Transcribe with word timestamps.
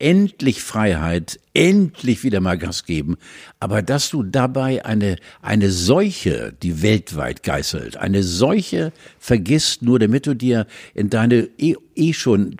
endlich 0.00 0.62
Freiheit, 0.62 1.38
endlich 1.54 2.24
wieder 2.24 2.40
mal 2.40 2.58
Gas 2.58 2.84
geben, 2.84 3.16
aber 3.60 3.82
dass 3.82 4.10
du 4.10 4.24
dabei 4.24 4.84
eine, 4.84 5.16
eine 5.42 5.70
Seuche, 5.70 6.52
die 6.62 6.82
weltweit 6.82 7.44
geißelt, 7.44 7.96
eine 7.96 8.24
Seuche 8.24 8.92
vergisst, 9.18 9.82
nur 9.82 9.98
damit 9.98 10.26
du 10.26 10.34
dir 10.34 10.66
in 10.94 11.10
deine 11.10 11.48
eh, 11.58 11.76
eh 11.94 12.12
schon 12.12 12.56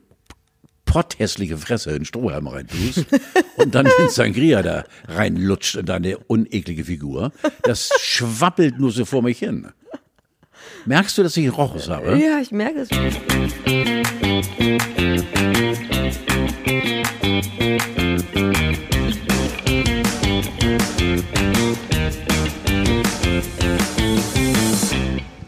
potthässliche 0.84 1.56
Fresse 1.56 1.92
in 1.92 2.04
Strohhalm 2.04 2.46
reintust 2.46 3.06
und 3.56 3.74
dann 3.74 3.88
den 3.98 4.10
Sangria 4.10 4.62
da 4.62 4.84
reinlutscht 5.08 5.76
in 5.76 5.86
deine 5.86 6.18
uneklige 6.18 6.84
Figur, 6.84 7.32
das 7.62 7.90
schwappelt 8.00 8.78
nur 8.78 8.90
so 8.90 9.04
vor 9.04 9.22
mich 9.22 9.38
hin. 9.38 9.68
Merkst 10.86 11.18
du, 11.18 11.22
dass 11.22 11.36
ich 11.36 11.56
Rochus 11.56 11.88
habe? 11.88 12.16
Ja, 12.16 12.38
ich 12.40 12.52
merke 12.52 12.80
es. 12.80 12.88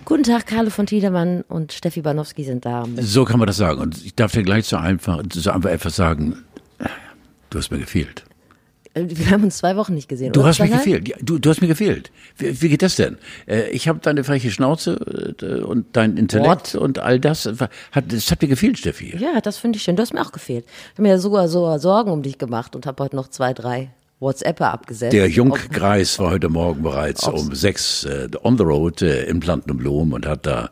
Guten 0.04 0.24
Tag, 0.24 0.46
Carlo 0.46 0.70
von 0.70 0.86
Tiedemann 0.86 1.42
und 1.48 1.72
Steffi 1.72 2.02
Banowski 2.02 2.44
sind 2.44 2.64
da. 2.66 2.84
So 3.00 3.24
kann 3.24 3.38
man 3.38 3.46
das 3.46 3.56
sagen. 3.56 3.80
Und 3.80 4.04
ich 4.04 4.14
darf 4.14 4.32
dir 4.32 4.42
gleich 4.42 4.66
so 4.66 4.76
einfach, 4.76 5.22
so 5.32 5.50
einfach 5.50 5.70
etwas 5.70 5.96
sagen. 5.96 6.44
Du 7.50 7.58
hast 7.58 7.70
mir 7.70 7.78
gefehlt. 7.78 8.24
Äh, 8.94 9.04
Wir 9.08 9.30
haben 9.30 9.44
uns 9.44 9.58
zwei 9.58 9.76
Wochen 9.76 9.94
nicht 9.94 10.08
gesehen. 10.08 10.32
Du 10.32 10.40
oder? 10.40 10.48
hast 10.50 10.60
mir 10.60 10.68
gefehlt. 10.68 11.14
Du, 11.20 11.38
du 11.38 11.50
hast 11.50 11.60
mir 11.60 11.68
gefehlt. 11.68 12.10
Wie, 12.36 12.60
wie 12.62 12.68
geht 12.68 12.82
das 12.82 12.96
denn? 12.96 13.18
Äh, 13.46 13.70
Ich 13.70 13.88
habe 13.88 13.98
deine 14.00 14.24
freche 14.24 14.50
Schnauze 14.50 15.36
äh, 15.40 15.60
und 15.62 15.86
dein 15.92 16.16
Intellekt 16.16 16.74
und 16.74 16.98
all 16.98 17.18
das. 17.20 17.46
Hat, 17.46 18.04
das 18.12 18.30
hat 18.30 18.42
mir 18.42 18.48
gefehlt, 18.48 18.78
Steffi. 18.78 19.16
Ja, 19.18 19.40
das 19.40 19.58
finde 19.58 19.76
ich 19.76 19.82
schön. 19.82 19.96
Du 19.96 20.02
hast 20.02 20.12
mir 20.12 20.20
auch 20.22 20.32
gefehlt. 20.32 20.64
Ich 20.66 20.92
habe 20.94 21.02
mir 21.02 21.08
ja 21.10 21.18
sogar 21.18 21.48
so 21.48 21.76
Sorgen 21.78 22.10
um 22.10 22.22
dich 22.22 22.38
gemacht 22.38 22.76
und 22.76 22.86
habe 22.86 23.02
heute 23.02 23.16
noch 23.16 23.28
zwei, 23.28 23.52
drei 23.54 23.90
WhatsApper 24.20 24.72
abgesetzt. 24.72 25.12
Der 25.12 25.28
Jungkreis 25.28 26.18
war 26.18 26.30
heute 26.30 26.48
Morgen 26.48 26.82
bereits 26.82 27.26
um 27.26 27.54
sechs 27.54 28.04
äh, 28.04 28.28
on 28.42 28.56
the 28.56 28.64
road 28.64 29.02
äh, 29.02 29.24
in 29.24 29.40
Plantenblum 29.40 30.12
und 30.12 30.26
hat 30.26 30.46
da 30.46 30.70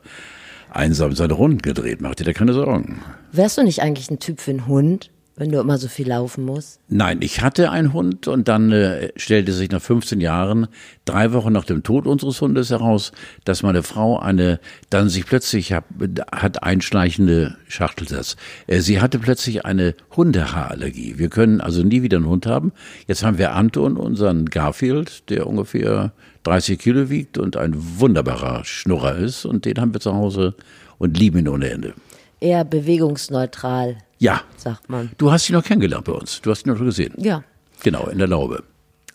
einsam 0.71 1.15
seine 1.17 1.33
Runden 1.35 1.59
gedreht. 1.63 2.01
Mach 2.01 2.15
dir 2.15 2.25
da 2.25 2.33
keine 2.33 2.53
Sorgen. 2.53 3.03
Wärst 3.33 3.59
du 3.59 3.63
nicht 3.65 3.83
eigentlich 3.83 4.11
ein 4.11 4.21
Typ 4.21 4.41
für 4.41 4.53
einen 4.53 4.67
Hund, 4.69 5.11
wenn 5.41 5.51
du 5.51 5.59
immer 5.59 5.79
so 5.79 5.89
viel 5.89 6.07
laufen 6.07 6.45
musst? 6.45 6.81
Nein, 6.89 7.23
ich 7.23 7.41
hatte 7.41 7.71
einen 7.71 7.95
Hund 7.95 8.29
und 8.29 8.47
dann 8.47 8.71
äh, 8.73 9.11
stellte 9.17 9.55
sich 9.55 9.71
nach 9.71 9.81
15 9.81 10.21
Jahren, 10.21 10.69
drei 11.07 11.33
Wochen 11.33 11.51
nach 11.51 11.65
dem 11.65 11.83
Tod 11.83 12.07
unseres 12.07 12.43
Hundes 12.43 12.69
heraus, 12.69 13.13
dass 13.45 13.63
meine 13.63 13.83
Frau 13.83 14.19
eine, 14.19 14.61
dann 14.91 15.09
sich 15.09 15.25
plötzlich 15.25 15.73
hab, 15.73 15.87
hat 16.31 16.63
einschleichende 16.63 17.57
Schachtelsatz. 17.69 18.37
Äh, 18.67 18.81
sie 18.81 19.01
hatte 19.01 19.19
plötzlich 19.19 19.65
eine 19.65 19.95
Hundehaarallergie. 20.15 21.15
Wir 21.17 21.31
können 21.31 21.63
also 21.63 21.83
nie 21.83 22.03
wieder 22.03 22.19
einen 22.19 22.29
Hund 22.29 22.45
haben. 22.45 22.73
Jetzt 23.07 23.25
haben 23.25 23.39
wir 23.39 23.55
Anton, 23.55 23.97
unseren 23.97 24.45
Garfield, 24.45 25.31
der 25.31 25.47
ungefähr 25.47 26.13
30 26.43 26.79
Kilo 26.79 27.09
wiegt 27.09 27.39
und 27.39 27.57
ein 27.57 27.73
wunderbarer 27.75 28.67
Schnurrer 28.67 29.17
ist 29.17 29.47
und 29.47 29.65
den 29.65 29.81
haben 29.81 29.95
wir 29.95 30.01
zu 30.01 30.13
Hause 30.13 30.55
und 30.99 31.19
lieben 31.19 31.39
ihn 31.39 31.49
ohne 31.49 31.71
Ende. 31.71 31.95
Eher 32.41 32.65
bewegungsneutral, 32.65 33.99
Ja, 34.19 34.43
sagt 34.57 34.89
man. 34.89 35.11
du 35.19 35.31
hast 35.31 35.49
ihn 35.49 35.55
noch 35.55 35.65
kennengelernt 35.65 36.05
bei 36.05 36.13
uns. 36.13 36.41
Du 36.41 36.51
hast 36.51 36.67
ihn 36.67 36.73
noch 36.73 36.79
gesehen. 36.81 37.15
Ja. 37.19 37.45
Genau, 37.83 38.07
in 38.09 38.19
der 38.19 38.29
Laube. 38.29 38.63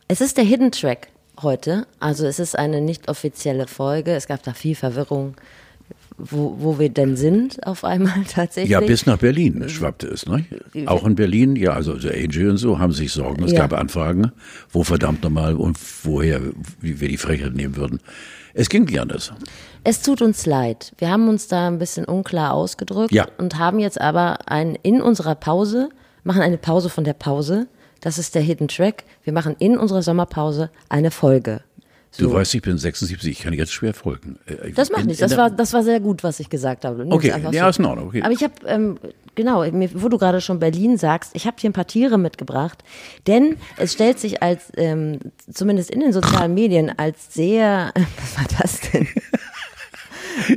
Es 0.08 0.22
ist 0.22 0.38
der 0.38 0.44
Hidden 0.44 0.72
Track 0.72 1.08
heute. 1.42 1.88
Also 2.00 2.26
es 2.28 2.40
ist 2.40 2.58
eine 2.58 2.82
nicht 2.82 3.10
offizielle 3.10 3.68
Folge. 3.68 4.12
Es 4.16 4.28
gab 4.28 4.44
da 4.44 4.54
viel 4.54 4.76
Verwirrung, 4.76 5.36
wo, 6.18 6.56
wo 6.60 6.80
wir 6.80 6.90
denn 6.90 7.18
sind 7.18 7.66
auf 7.66 7.84
einmal 7.84 8.24
tatsächlich. 8.32 8.72
Ja, 8.72 8.80
bis 8.80 9.06
nach 9.06 9.18
Berlin 9.18 9.68
schwappte 9.68 10.08
es, 10.08 10.26
ne? 10.28 10.46
Auch 10.86 11.06
in 11.06 11.16
Berlin, 11.16 11.56
ja, 11.56 11.72
also 11.74 11.94
der 11.94 12.14
AJ 12.14 12.48
und 12.50 12.58
so 12.58 12.80
haben 12.80 12.94
sich 12.94 13.12
Sorgen. 13.12 13.44
Es 13.44 13.52
Ja. 13.52 13.60
gab 13.68 13.74
Anfragen, 13.74 14.32
wo 14.72 14.84
verdammt 14.84 15.24
nochmal 15.24 15.56
und 15.56 15.78
woher, 16.04 16.42
wie 16.80 17.00
wir 17.02 17.10
die 17.10 17.18
Frechheit 17.18 17.54
nehmen 17.54 17.76
würden. 17.76 18.00
Es 18.58 18.70
ging 18.70 18.86
nicht 18.86 19.00
anders. 19.00 19.32
Es 19.84 20.02
tut 20.02 20.22
uns 20.22 20.46
leid. 20.46 20.94
Wir 20.98 21.10
haben 21.10 21.28
uns 21.30 21.48
da 21.48 21.68
ein 21.68 21.78
bisschen 21.78 22.06
unklar 22.06 22.54
ausgedrückt 22.54 23.12
Ja. 23.12 23.28
und 23.38 23.60
haben 23.60 23.80
jetzt 23.80 24.00
aber 24.00 24.50
ein, 24.50 24.76
in 24.82 25.02
unserer 25.02 25.36
Pause, 25.36 25.90
machen 26.24 26.42
eine 26.42 26.58
Pause 26.58 26.90
von 26.90 27.04
der 27.04 27.14
Pause. 27.14 27.68
Das 28.02 28.18
ist 28.18 28.34
der 28.34 28.42
Hidden 28.42 28.68
Track. 28.70 29.04
Wir 29.24 29.34
machen 29.34 29.56
in 29.60 29.78
unserer 29.78 30.02
Sommerpause 30.02 30.70
eine 30.90 31.12
Folge. 31.12 31.62
Du 32.18 32.32
weißt, 32.32 32.56
ich 32.56 32.62
bin 32.62 32.78
76, 32.78 33.30
ich 33.30 33.40
kann 33.44 33.52
jetzt 33.54 33.74
schwer 33.74 33.94
folgen. 33.94 34.40
Äh, 34.46 34.72
Das 34.72 34.90
macht 34.90 35.06
nichts. 35.06 35.20
Das 35.20 35.36
war, 35.36 35.50
das 35.50 35.74
war 35.74 35.84
sehr 35.84 36.00
gut, 36.00 36.24
was 36.24 36.40
ich 36.40 36.50
gesagt 36.50 36.86
habe. 36.86 37.00
Nimm's 37.00 37.14
Okay, 37.14 37.34
ja, 37.52 37.68
ist 37.68 37.80
in 37.80 37.86
Ordnung, 37.86 38.08
okay. 38.08 38.22
Aber 38.22 38.32
ich 38.32 38.42
habe, 38.42 38.54
ähm, 38.68 38.98
genau, 39.36 39.64
wo 39.94 40.10
du 40.10 40.18
gerade 40.18 40.42
schon 40.42 40.60
Berlin 40.60 40.98
sagst, 40.98 41.32
ich 41.34 41.46
habe 41.46 41.58
hier 41.60 41.70
ein 41.70 41.74
paar 41.74 41.88
Tiere 41.88 42.18
mitgebracht, 42.18 42.84
denn 43.28 43.58
es 43.78 43.94
stellt 43.94 44.20
sich 44.20 44.42
als, 44.42 44.72
ähm, 44.78 45.20
zumindest 45.52 45.92
in 45.92 46.00
den 46.00 46.14
sozialen 46.14 46.54
Medien, 46.54 46.98
als 46.98 47.34
sehr, 47.34 47.92
was 48.18 48.38
war 48.38 48.60
das 48.60 48.82
denn? 48.92 49.08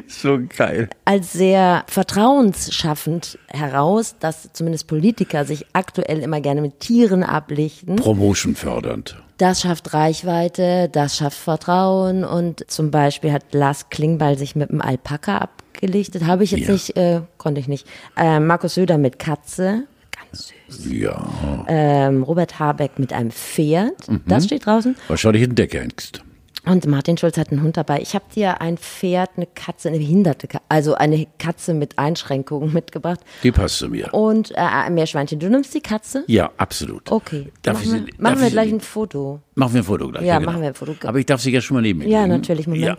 So 0.09 0.41
geil. 0.56 0.88
als 1.05 1.33
sehr 1.33 1.84
vertrauensschaffend 1.87 3.38
heraus, 3.47 4.17
dass 4.19 4.53
zumindest 4.53 4.88
Politiker 4.88 5.44
sich 5.44 5.67
aktuell 5.72 6.19
immer 6.21 6.41
gerne 6.41 6.61
mit 6.61 6.81
Tieren 6.81 7.22
ablichten. 7.22 7.94
Promotion 7.94 8.56
fördernd. 8.56 9.22
Das 9.38 9.61
schafft 9.61 9.94
Reichweite, 9.94 10.88
das 10.91 11.17
schafft 11.17 11.38
Vertrauen 11.38 12.25
und 12.25 12.69
zum 12.69 12.91
Beispiel 12.91 13.31
hat 13.31 13.55
Lars 13.55 13.88
Klingbeil 13.88 14.37
sich 14.37 14.56
mit 14.56 14.71
einem 14.71 14.81
Alpaka 14.81 15.49
abgelichtet. 15.83 16.27
Habe 16.27 16.44
ich 16.44 16.50
jetzt 16.53 16.66
Ja. 16.66 16.72
nicht, 16.72 16.97
äh, 16.97 17.21
konnte 17.39 17.61
ich 17.61 17.69
nicht. 17.69 17.87
Äh, 18.16 18.41
Markus 18.41 18.75
Söder 18.75 18.99
mit 18.99 19.19
Katze, 19.19 19.84
ganz 20.11 20.53
süß. 20.69 20.93
Ja, 20.93 21.25
Ähm, 21.69 22.22
Robert 22.22 22.59
Habeck 22.59 22.99
mit 22.99 23.12
einem 23.12 23.31
Pferd, 23.31 24.09
Mhm. 24.09 24.22
das 24.27 24.44
steht 24.44 24.67
draußen. 24.67 24.97
wahrscheinlich 25.09 25.43
in 25.43 25.55
Deckhengst. 25.55 26.22
Und 26.67 26.87
Martin 26.87 27.17
Schulz 27.17 27.38
hat 27.38 27.50
einen 27.50 27.62
Hund 27.62 27.78
dabei. 27.78 28.00
Ich 28.03 28.15
habe 28.15 28.27
dir 28.34 28.61
ein 28.61 28.77
Pferd, 28.77 29.31
eine 29.37 29.47
Katze, 29.47 29.88
eine 29.88 29.99
behinderte 29.99 30.49
Katze, 30.49 30.65
also 30.69 30.94
eine 30.97 31.27
Katze 31.38 31.72
mit 31.72 31.99
Einschränkungen 31.99 32.75
mitgebracht. 32.75 33.21
Die 33.43 33.53
passt 33.53 33.78
zu 33.78 33.88
mir. 33.88 34.12
Und 34.12 34.50
äh, 34.50 34.56
ein 34.56 34.93
Meerschweinchen. 34.93 35.38
Du 35.38 35.49
nimmst 35.49 35.72
die 35.75 35.81
Katze? 35.81 36.25
Ja, 36.27 36.50
absolut. 36.59 37.11
Okay. 37.11 37.50
Darf 37.62 37.77
machen 37.77 37.87
ich 37.87 37.93
wir, 37.93 37.99
sie- 38.00 38.21
machen 38.22 38.33
darf 38.34 38.41
wir 38.41 38.47
ich 38.49 38.53
gleich 38.53 38.69
sie- 38.69 38.75
ein 38.75 38.81
Foto. 38.81 39.41
Machen 39.55 39.72
wir 39.75 39.81
ein 39.81 39.84
Foto 39.84 40.09
gleich. 40.09 40.25
Ja, 40.27 40.38
genau. 40.38 40.50
machen 40.50 40.61
wir 40.62 40.69
ein 40.69 40.75
Foto. 40.75 40.94
Aber 41.06 41.19
ich 41.19 41.25
darf 41.27 41.41
sie 41.41 41.53
ja 41.53 41.61
schon 41.62 41.77
mal 41.77 41.81
neben 41.81 42.00
mir 42.00 42.09
Ja, 42.09 42.27
natürlich. 42.27 42.67
Moment. 42.67 42.84
Ja. 42.84 42.97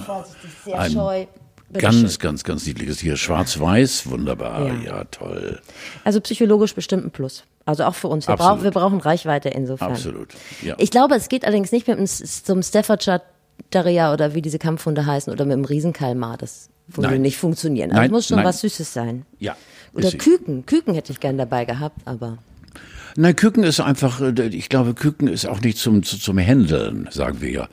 Vorsichtig, 0.00 0.50
sehr 0.64 0.80
Ein 0.80 0.90
scheu. 0.90 1.26
Bitte 1.72 1.86
Ganz, 1.86 1.96
schön. 1.96 2.18
ganz, 2.20 2.44
ganz 2.44 2.66
niedliches 2.66 2.98
Tier. 2.98 3.16
Schwarz-Weiß, 3.16 4.10
wunderbar. 4.10 4.66
Ja. 4.68 4.82
Ja. 4.82 5.04
toll. 5.04 5.60
Also 6.04 6.20
psychologisch 6.20 6.74
bestimmt 6.74 7.04
ein 7.06 7.10
Plus. 7.10 7.44
Also 7.64 7.84
auch 7.84 7.94
für 7.94 8.08
uns. 8.08 8.28
Wir, 8.28 8.36
brauchen, 8.36 8.62
wir 8.62 8.70
brauchen 8.72 9.00
Reichweite 9.00 9.48
insofern. 9.48 9.92
Absolut. 9.92 10.28
Ja. 10.62 10.74
Ich 10.78 10.90
glaube, 10.90 11.14
es 11.14 11.28
geht 11.28 11.44
allerdings 11.44 11.72
nicht 11.72 11.86
mit 11.88 11.96
dem, 11.96 12.04
S- 12.04 12.42
zum 12.44 12.62
Staffordshire 12.62 13.22
Terrier 13.70 14.10
oder 14.12 14.34
wie 14.34 14.42
diese 14.42 14.58
Kampfhunde 14.58 15.06
heißen 15.06 15.32
oder 15.32 15.44
mit 15.44 15.54
dem 15.54 15.64
Riesenkalmar. 15.64 16.36
Das 16.36 16.68
würde 16.88 17.18
nicht 17.18 17.36
funktionieren. 17.38 17.90
Also 17.90 18.00
Nein, 18.00 18.06
es 18.06 18.12
muss 18.12 18.26
schon 18.26 18.36
nein. 18.38 18.46
was 18.46 18.60
Süßes 18.60 18.92
sein. 18.92 19.24
ja. 19.38 19.56
Oder. 19.94 20.10
Küken. 20.10 20.64
Küken 20.66 20.94
hätte 20.94 21.12
ich 21.12 21.20
gern 21.20 21.36
dabei 21.38 21.64
gehabt, 21.66 22.00
aber. 22.06 22.38
Nein, 23.14 23.36
Küken 23.36 23.62
ist 23.62 23.78
einfach, 23.80 24.20
äh, 24.22 24.46
ich 24.46 24.68
glaube, 24.70 24.94
Küken 24.94 25.28
ist 25.28 25.46
auch 25.46 25.60
nicht 25.60 25.76
zum, 25.78 26.02
zu- 26.02 26.18
zum 26.18 26.38
Händeln, 26.38 27.08
sagen 27.10 27.40
wir 27.42 27.50
ja. 27.50 27.68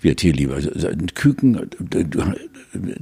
Wir 0.00 0.14
Tierlieber. 0.16 0.54
Also, 0.54 0.70
Küken, 1.14 1.68
äh, 1.92 1.98
äh, 1.98 2.94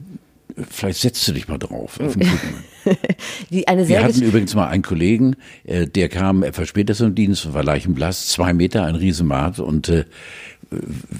vielleicht 0.70 1.00
setzt 1.00 1.26
du 1.26 1.32
dich 1.32 1.48
mal 1.48 1.58
drauf. 1.58 1.98
Den 1.98 3.66
eine 3.66 3.88
Wir 3.88 4.02
hatten 4.02 4.22
übrigens 4.22 4.54
mal 4.54 4.68
einen 4.68 4.82
Kollegen, 4.82 5.36
äh, 5.64 5.86
der 5.86 6.08
kam 6.08 6.42
etwas 6.42 6.68
später 6.68 6.94
zum 6.94 7.14
Dienst 7.14 7.46
und 7.46 7.54
war 7.54 7.64
leichenblass, 7.64 8.28
zwei 8.28 8.52
Meter, 8.52 8.84
ein 8.84 8.94
Riesenmat 8.94 9.58
und 9.58 9.88
äh, 9.88 10.04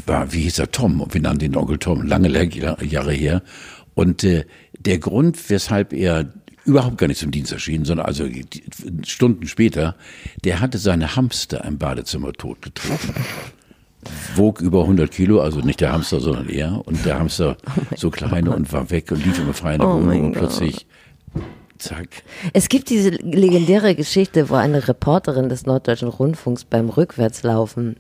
war, 0.07 0.33
wie 0.33 0.43
hieß 0.43 0.59
er, 0.59 0.71
Tom, 0.71 1.01
und 1.01 1.15
wir 1.15 1.21
nannten 1.21 1.45
ihn 1.45 1.57
Onkel 1.57 1.79
Tom, 1.79 2.03
lange 2.03 2.29
Jahre 2.29 3.13
her. 3.13 3.43
Und 3.95 4.25
äh, 4.25 4.45
der 4.79 4.99
Grund, 4.99 5.51
weshalb 5.51 5.93
er 5.93 6.33
überhaupt 6.65 6.99
gar 6.99 7.07
nicht 7.07 7.21
zum 7.21 7.31
Dienst 7.31 7.53
erschien, 7.53 7.85
sondern 7.85 8.07
also 8.07 8.27
Stunden 9.07 9.47
später, 9.47 9.97
der 10.45 10.61
hatte 10.61 10.79
seine 10.79 11.15
Hamster 11.17 11.65
im 11.65 11.79
Badezimmer 11.79 12.33
totgetreten. 12.33 13.15
Wog 14.37 14.61
über 14.61 14.83
100 14.83 15.11
Kilo, 15.11 15.41
also 15.41 15.61
nicht 15.61 15.81
der 15.81 15.93
Hamster, 15.93 16.21
sondern 16.21 16.49
er. 16.49 16.87
Und 16.87 17.05
der 17.05 17.19
Hamster 17.19 17.57
so 17.97 18.11
klein 18.11 18.49
und 18.49 18.73
war 18.73 18.91
weg 18.91 19.11
und 19.11 19.25
lief 19.25 19.39
immer 19.39 19.55
frei 19.55 19.75
in 19.75 19.81
der 19.81 19.89
Oh 19.89 19.95
Wohnung 19.95 20.27
und 20.27 20.33
plötzlich, 20.33 20.87
zack, 21.79 22.09
Es 22.53 22.69
gibt 22.69 22.91
diese 22.91 23.11
legendäre 23.11 23.95
Geschichte, 23.95 24.51
wo 24.51 24.55
eine 24.55 24.87
Reporterin 24.89 25.49
des 25.49 25.67
Norddeutschen 25.67 26.09
Rundfunks 26.09 26.65
beim 26.65 26.89
Rückwärtslaufen 26.89 27.97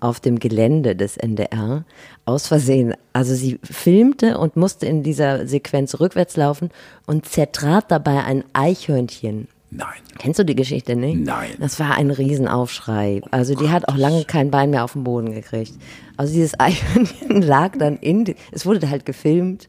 auf 0.00 0.20
dem 0.20 0.38
Gelände 0.38 0.94
des 0.94 1.16
NDR 1.16 1.84
aus 2.26 2.46
Versehen, 2.46 2.94
also 3.14 3.34
sie 3.34 3.58
filmte 3.62 4.36
und 4.38 4.54
musste 4.54 4.84
in 4.84 5.02
dieser 5.02 5.46
Sequenz 5.46 5.98
rückwärts 5.98 6.36
laufen 6.36 6.70
und 7.06 7.26
zertrat 7.26 7.90
dabei 7.90 8.22
ein 8.24 8.44
Eichhörnchen. 8.52 9.48
Nein. 9.74 10.00
Kennst 10.18 10.38
du 10.38 10.44
die 10.44 10.54
Geschichte 10.54 10.96
nicht? 10.96 11.20
Nein. 11.20 11.50
Das 11.58 11.78
war 11.80 11.94
ein 11.96 12.10
Riesenaufschrei. 12.10 13.20
Also 13.30 13.54
die 13.54 13.70
hat 13.70 13.88
auch 13.88 13.96
lange 13.96 14.24
kein 14.24 14.50
Bein 14.50 14.70
mehr 14.70 14.84
auf 14.84 14.92
den 14.92 15.04
Boden 15.04 15.32
gekriegt. 15.32 15.74
Also 16.16 16.32
dieses 16.32 16.58
Eichhörnchen 16.58 17.42
lag 17.42 17.72
dann 17.78 17.96
in, 17.98 18.34
es 18.52 18.66
wurde 18.66 18.88
halt 18.88 19.04
gefilmt 19.04 19.68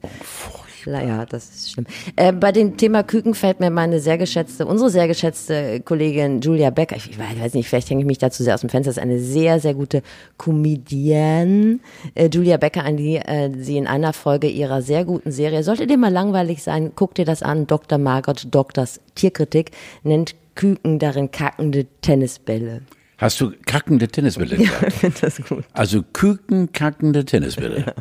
Ja, 0.85 1.25
das 1.25 1.49
ist 1.49 1.71
schlimm. 1.71 1.85
Äh, 2.15 2.31
bei 2.31 2.51
dem 2.51 2.77
Thema 2.77 3.03
Küken 3.03 3.33
fällt 3.33 3.59
mir 3.59 3.69
meine 3.69 3.99
sehr 3.99 4.17
geschätzte, 4.17 4.65
unsere 4.65 4.89
sehr 4.89 5.07
geschätzte 5.07 5.79
Kollegin 5.81 6.41
Julia 6.41 6.69
Becker, 6.69 6.95
ich 6.95 7.17
weiß 7.17 7.53
nicht, 7.53 7.67
vielleicht 7.67 7.89
hänge 7.89 8.01
ich 8.01 8.07
mich 8.07 8.17
dazu 8.17 8.43
sehr 8.43 8.53
aus 8.53 8.61
dem 8.61 8.69
Fenster, 8.69 8.91
ist 8.91 8.99
eine 8.99 9.19
sehr, 9.19 9.59
sehr 9.59 9.73
gute 9.73 10.01
Comedienne. 10.37 11.79
Äh, 12.13 12.29
Julia 12.31 12.57
Becker, 12.57 12.83
an 12.83 12.97
die 12.97 13.17
äh, 13.17 13.51
sie 13.57 13.77
in 13.77 13.87
einer 13.87 14.13
Folge 14.13 14.47
ihrer 14.47 14.81
sehr 14.81 15.05
guten 15.05 15.31
Serie, 15.31 15.63
sollte 15.63 15.87
dir 15.87 15.97
mal 15.97 16.11
langweilig 16.11 16.63
sein, 16.63 16.91
guck 16.95 17.15
dir 17.15 17.25
das 17.25 17.43
an, 17.43 17.67
Dr. 17.67 17.97
Margot 17.97 18.47
Doktors 18.51 18.99
Tierkritik, 19.15 19.71
nennt 20.03 20.35
Küken 20.55 20.99
darin 20.99 21.31
kackende 21.31 21.85
Tennisbälle. 22.01 22.81
Hast 23.17 23.39
du 23.39 23.51
kackende 23.65 24.07
Tennisbälle 24.07 24.57
Ja, 24.57 24.71
ich 24.87 24.93
finde 24.93 25.17
das 25.21 25.41
gut. 25.41 25.63
Also 25.73 26.03
Küken 26.13 26.71
kackende 26.71 27.23
Tennisbälle. 27.23 27.93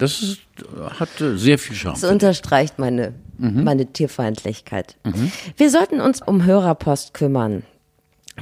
Das 0.00 0.22
ist, 0.22 0.40
hat 0.98 1.20
äh, 1.20 1.36
sehr 1.36 1.58
viel 1.58 1.76
Charme. 1.76 1.98
Das 2.00 2.10
unterstreicht 2.10 2.78
meine, 2.78 3.12
meine 3.36 3.86
Tierfeindlichkeit. 3.86 4.96
Wir 5.56 5.70
sollten 5.70 6.00
uns 6.00 6.22
um 6.22 6.44
Hörerpost 6.44 7.14
kümmern. 7.14 7.62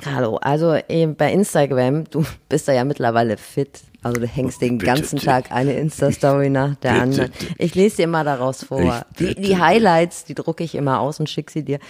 Carlo, 0.00 0.36
also 0.36 0.76
eben 0.88 1.16
bei 1.16 1.32
Instagram, 1.32 2.04
du 2.10 2.24
bist 2.48 2.68
da 2.68 2.72
ja 2.72 2.84
mittlerweile 2.84 3.36
fit. 3.36 3.80
Also 4.02 4.20
du 4.20 4.26
hängst 4.26 4.62
den 4.62 4.78
ganzen. 4.78 5.18
Tag 5.18 5.50
eine 5.50 5.72
Insta-Story 5.72 6.50
nach 6.50 6.76
der 6.76 7.02
anderen. 7.02 7.32
Ich 7.58 7.74
lese 7.74 7.96
dir 7.96 8.06
mal 8.06 8.24
daraus 8.24 8.64
vor. 8.64 9.04
Die, 9.18 9.34
die 9.34 9.58
Highlights, 9.58 10.24
die 10.24 10.34
drucke 10.34 10.62
ich 10.62 10.76
immer 10.76 11.00
aus 11.00 11.18
und 11.18 11.28
schicke 11.28 11.50
sie 11.50 11.64
dir. 11.64 11.80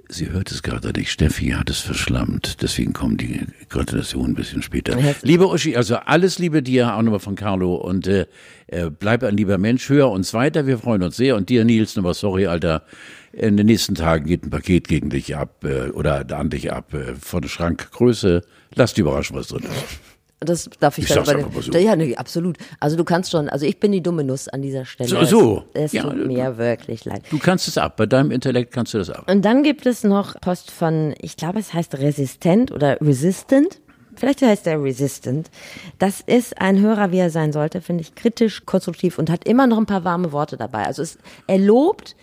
Sie 0.09 0.31
hört 0.31 0.51
es 0.51 0.63
gerade 0.63 0.93
nicht. 0.93 1.11
Steffi 1.11 1.49
hat 1.51 1.71
es 1.71 1.81
verschlammt. 1.81 2.63
Deswegen 2.63 2.93
kommen 2.93 3.17
die 3.17 3.41
Gratulationen 3.69 4.33
ein 4.33 4.35
bisschen 4.35 4.63
später. 4.63 4.97
Liebe 5.23 5.49
Uschi, 5.49 5.77
also 5.77 5.97
alles 5.97 6.39
Liebe 6.39 6.63
dir, 6.63 6.95
auch 6.95 7.03
nochmal 7.03 7.21
von 7.21 7.35
Carlo. 7.35 7.75
Und 7.75 8.07
äh, 8.07 8.27
äh, 8.69 8.91
bleib 8.91 9.25
ein 9.25 9.37
lieber 9.37 9.59
Mensch. 9.59 9.89
Hör 9.89 10.11
uns 10.11 10.33
weiter. 10.35 10.67
Wir 10.67 10.79
freuen 10.79 11.03
uns 11.03 11.17
sehr. 11.17 11.37
Und 11.37 11.49
dir, 11.49 11.65
Nils, 11.65 11.97
nochmal 11.97 12.15
sorry, 12.15 12.47
Alter. 12.47 12.85
In 13.33 13.57
den 13.57 13.67
nächsten 13.67 13.95
Tagen 13.95 14.27
geht 14.27 14.45
ein 14.45 14.51
Paket 14.51 14.89
gegen 14.89 15.11
dich 15.11 15.37
ab 15.37 15.65
äh, 15.65 15.91
oder 15.91 16.25
an 16.37 16.51
dich 16.51 16.73
ab 16.73 16.95
äh, 16.95 17.15
von 17.15 17.47
Schrankgröße. 17.47 18.43
Lass 18.75 18.95
dich 18.95 19.03
überraschen, 19.03 19.37
was 19.37 19.49
drin 19.49 19.65
ist. 19.65 20.16
Das 20.47 20.71
darf 20.81 20.97
ich, 20.99 21.05
Ich 21.11 21.15
dann 21.15 21.25
mal 21.27 21.63
so. 21.63 21.73
Ja, 21.73 21.95
nee, 21.97 22.17
absolut. 22.17 22.57
Also 22.81 22.97
du 22.97 23.05
kannst 23.05 23.31
schon, 23.31 23.49
also 23.51 23.67
ich 23.67 23.79
bin 23.79 23.93
die 23.93 24.03
dumme 24.03 24.25
Nuss 24.25 24.49
an 24.49 24.63
dieser 24.63 24.85
Stelle. 24.87 25.09
So, 25.11 25.25
so. 25.25 25.65
Es, 25.75 25.85
es 25.87 25.93
Ja, 25.93 26.03
tut 26.05 26.13
du- 26.15 26.27
mir 26.27 26.57
wirklich 26.57 27.05
leid. 27.05 27.23
Du 27.31 27.39
kannst 27.39 27.69
es 27.69 27.77
ab. 27.77 27.97
Bei 27.97 28.07
deinem 28.07 28.31
Intellekt 28.31 28.73
kannst 28.73 28.95
du 28.95 28.99
das 28.99 29.11
ab. 29.11 29.31
Und 29.31 29.45
dann 29.45 29.63
gibt 29.63 29.85
es 29.85 30.05
noch 30.05 30.41
Post 30.41 30.71
von, 30.71 31.15
ich 31.21 31.37
glaube, 31.37 31.59
es 31.59 31.75
heißt 31.75 31.99
resistent 31.99 32.73
oder 32.73 32.99
resistant. 33.01 33.81
Vielleicht 34.19 34.41
heißt 34.41 34.67
er 34.67 34.83
resistant. 34.83 35.51
Das 35.99 36.23
ist 36.23 36.59
ein 36.59 36.81
Hörer, 36.81 37.13
wie 37.13 37.19
er 37.19 37.29
sein 37.29 37.53
sollte, 37.53 37.83
finde 37.83 38.01
ich, 38.01 38.15
kritisch, 38.15 38.65
konstruktiv 38.65 39.19
und 39.19 39.29
hat 39.29 39.47
immer 39.47 39.67
noch 39.67 39.77
ein 39.77 39.85
paar 39.85 40.05
warme 40.05 40.33
Worte 40.33 40.57
dabei. 40.57 40.85
Also 40.87 41.03
es, 41.03 41.19
er 41.47 41.59
lobt, 41.59 42.17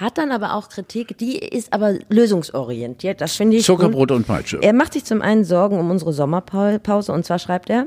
hat 0.00 0.18
dann 0.18 0.32
aber 0.32 0.54
auch 0.54 0.68
Kritik, 0.68 1.18
die 1.18 1.38
ist 1.38 1.72
aber 1.72 1.94
lösungsorientiert. 2.08 3.20
Das 3.20 3.36
finde 3.36 3.58
ich. 3.58 3.64
Zuckerbrot 3.64 4.10
und 4.10 4.26
Peitsche. 4.26 4.58
Er 4.62 4.72
macht 4.72 4.94
sich 4.94 5.04
zum 5.04 5.20
einen 5.22 5.44
Sorgen 5.44 5.78
um 5.78 5.90
unsere 5.90 6.12
Sommerpause 6.12 7.12
und 7.12 7.24
zwar 7.24 7.38
schreibt 7.38 7.70
er, 7.70 7.86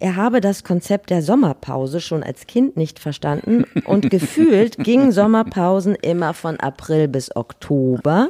er 0.00 0.16
habe 0.16 0.40
das 0.40 0.62
Konzept 0.62 1.10
der 1.10 1.22
Sommerpause 1.22 2.00
schon 2.00 2.22
als 2.22 2.46
Kind 2.46 2.76
nicht 2.76 3.00
verstanden 3.00 3.64
und 3.84 4.10
gefühlt 4.10 4.78
gingen 4.78 5.10
Sommerpausen 5.10 5.96
immer 5.96 6.34
von 6.34 6.60
April 6.60 7.08
bis 7.08 7.34
Oktober. 7.34 8.28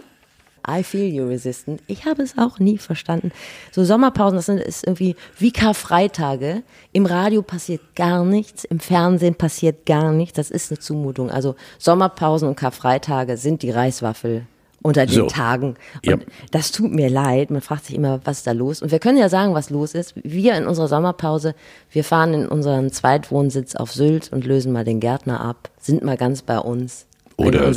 I 0.68 0.82
feel 0.82 1.06
you 1.12 1.26
resistant. 1.26 1.82
Ich 1.86 2.04
habe 2.06 2.22
es 2.22 2.36
auch 2.36 2.58
nie 2.58 2.78
verstanden. 2.78 3.32
So 3.72 3.84
Sommerpausen, 3.84 4.36
das 4.36 4.46
sind 4.46 4.60
ist 4.60 4.86
irgendwie 4.86 5.16
wie 5.38 5.52
Karfreitage. 5.52 6.62
Im 6.92 7.06
Radio 7.06 7.42
passiert 7.42 7.80
gar 7.96 8.24
nichts, 8.24 8.64
im 8.64 8.80
Fernsehen 8.80 9.34
passiert 9.34 9.86
gar 9.86 10.12
nichts. 10.12 10.36
Das 10.36 10.50
ist 10.50 10.70
eine 10.70 10.78
Zumutung. 10.78 11.30
Also 11.30 11.54
Sommerpausen 11.78 12.48
und 12.48 12.56
Karfreitage 12.56 13.36
sind 13.36 13.62
die 13.62 13.70
Reiswaffel 13.70 14.46
unter 14.82 15.06
den 15.06 15.14
So. 15.14 15.26
Tagen. 15.26 15.74
Und 15.96 16.06
Ja. 16.06 16.16
das 16.52 16.70
tut 16.70 16.92
mir 16.92 17.10
leid. 17.10 17.50
Man 17.50 17.62
fragt 17.62 17.86
sich 17.86 17.96
immer, 17.96 18.20
was 18.24 18.38
ist 18.38 18.46
da 18.46 18.52
los? 18.52 18.80
Und 18.80 18.92
wir 18.92 18.98
können 19.00 19.18
ja 19.18 19.28
sagen, 19.28 19.54
was 19.54 19.70
los 19.70 19.94
ist. 19.94 20.14
Wir 20.22 20.56
in 20.56 20.66
unserer 20.66 20.86
Sommerpause, 20.88 21.54
wir 21.90 22.04
fahren 22.04 22.32
in 22.34 22.46
unseren 22.46 22.90
Zweitwohnsitz 22.92 23.74
auf 23.74 23.92
Sylt 23.92 24.32
und 24.32 24.46
lösen 24.46 24.72
mal 24.72 24.84
den 24.84 25.00
Gärtner 25.00 25.40
ab, 25.40 25.70
sind 25.80 26.04
mal 26.04 26.16
ganz 26.16 26.42
bei 26.42 26.58
uns. 26.58 27.06
Oder 27.38 27.72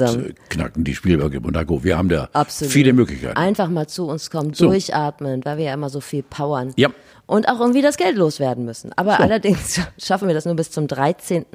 knacken 0.49 0.83
die 0.83 0.95
Spielberg 0.95 1.33
in 1.35 1.43
Monaco. 1.43 1.83
Wir 1.83 1.95
haben 1.97 2.09
da 2.09 2.29
Absolut. 2.33 2.73
viele 2.73 2.93
Möglichkeiten. 2.93 3.37
Einfach 3.37 3.69
mal 3.69 3.87
zu 3.87 4.07
uns 4.07 4.31
kommen, 4.31 4.53
So. 4.55 4.65
durchatmen, 4.65 5.45
weil 5.45 5.57
wir 5.59 5.65
ja 5.65 5.73
immer 5.75 5.89
so 5.89 6.01
viel 6.01 6.23
powern. 6.23 6.73
Ja. 6.77 6.89
Und 7.27 7.47
auch 7.47 7.59
irgendwie 7.59 7.83
das 7.83 7.97
Geld 7.97 8.17
loswerden 8.17 8.65
müssen. 8.65 8.91
Aber 8.95 9.19
allerdings 9.19 9.79
schaffen 9.99 10.27
wir 10.27 10.33
das 10.33 10.45
nur 10.45 10.55
bis 10.55 10.71
zum 10.71 10.87
13. 10.87 11.45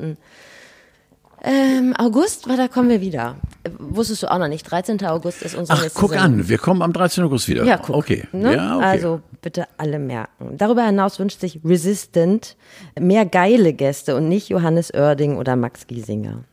Ähm, 1.42 1.94
August, 1.98 2.48
weil 2.48 2.56
da 2.56 2.66
kommen 2.68 2.88
wir 2.88 3.00
wieder. 3.00 3.36
Wusstest 3.78 4.22
du 4.22 4.30
auch 4.30 4.38
noch 4.38 4.48
nicht. 4.48 4.62
13. 4.70 5.04
August 5.04 5.42
ist 5.42 5.54
unsere 5.56 5.78
Ach, 5.78 5.82
nächste 5.82 6.00
guck 6.00 6.10
Sendung. 6.10 6.40
an, 6.40 6.48
wir 6.48 6.58
kommen 6.58 6.82
am 6.82 6.92
13. 6.92 7.25
August 7.25 7.48
wieder. 7.48 7.64
Ja, 7.64 7.76
guck. 7.76 7.96
Okay. 7.96 8.25
Ne? 8.32 8.54
Ja, 8.54 8.76
okay. 8.76 8.84
Also 8.84 9.20
bitte 9.42 9.66
alle 9.76 9.98
merken. 9.98 10.56
Darüber 10.56 10.84
hinaus 10.86 11.18
wünscht 11.18 11.40
sich 11.40 11.60
Resistant 11.64 12.56
mehr 12.98 13.26
geile 13.26 13.72
Gäste 13.75 14.16
und 14.16 14.28
nicht 14.28 14.48
Johannes 14.48 14.94
Oerding 14.94 15.36
oder 15.36 15.56
Max 15.56 15.86
Giesinger. 15.86 16.44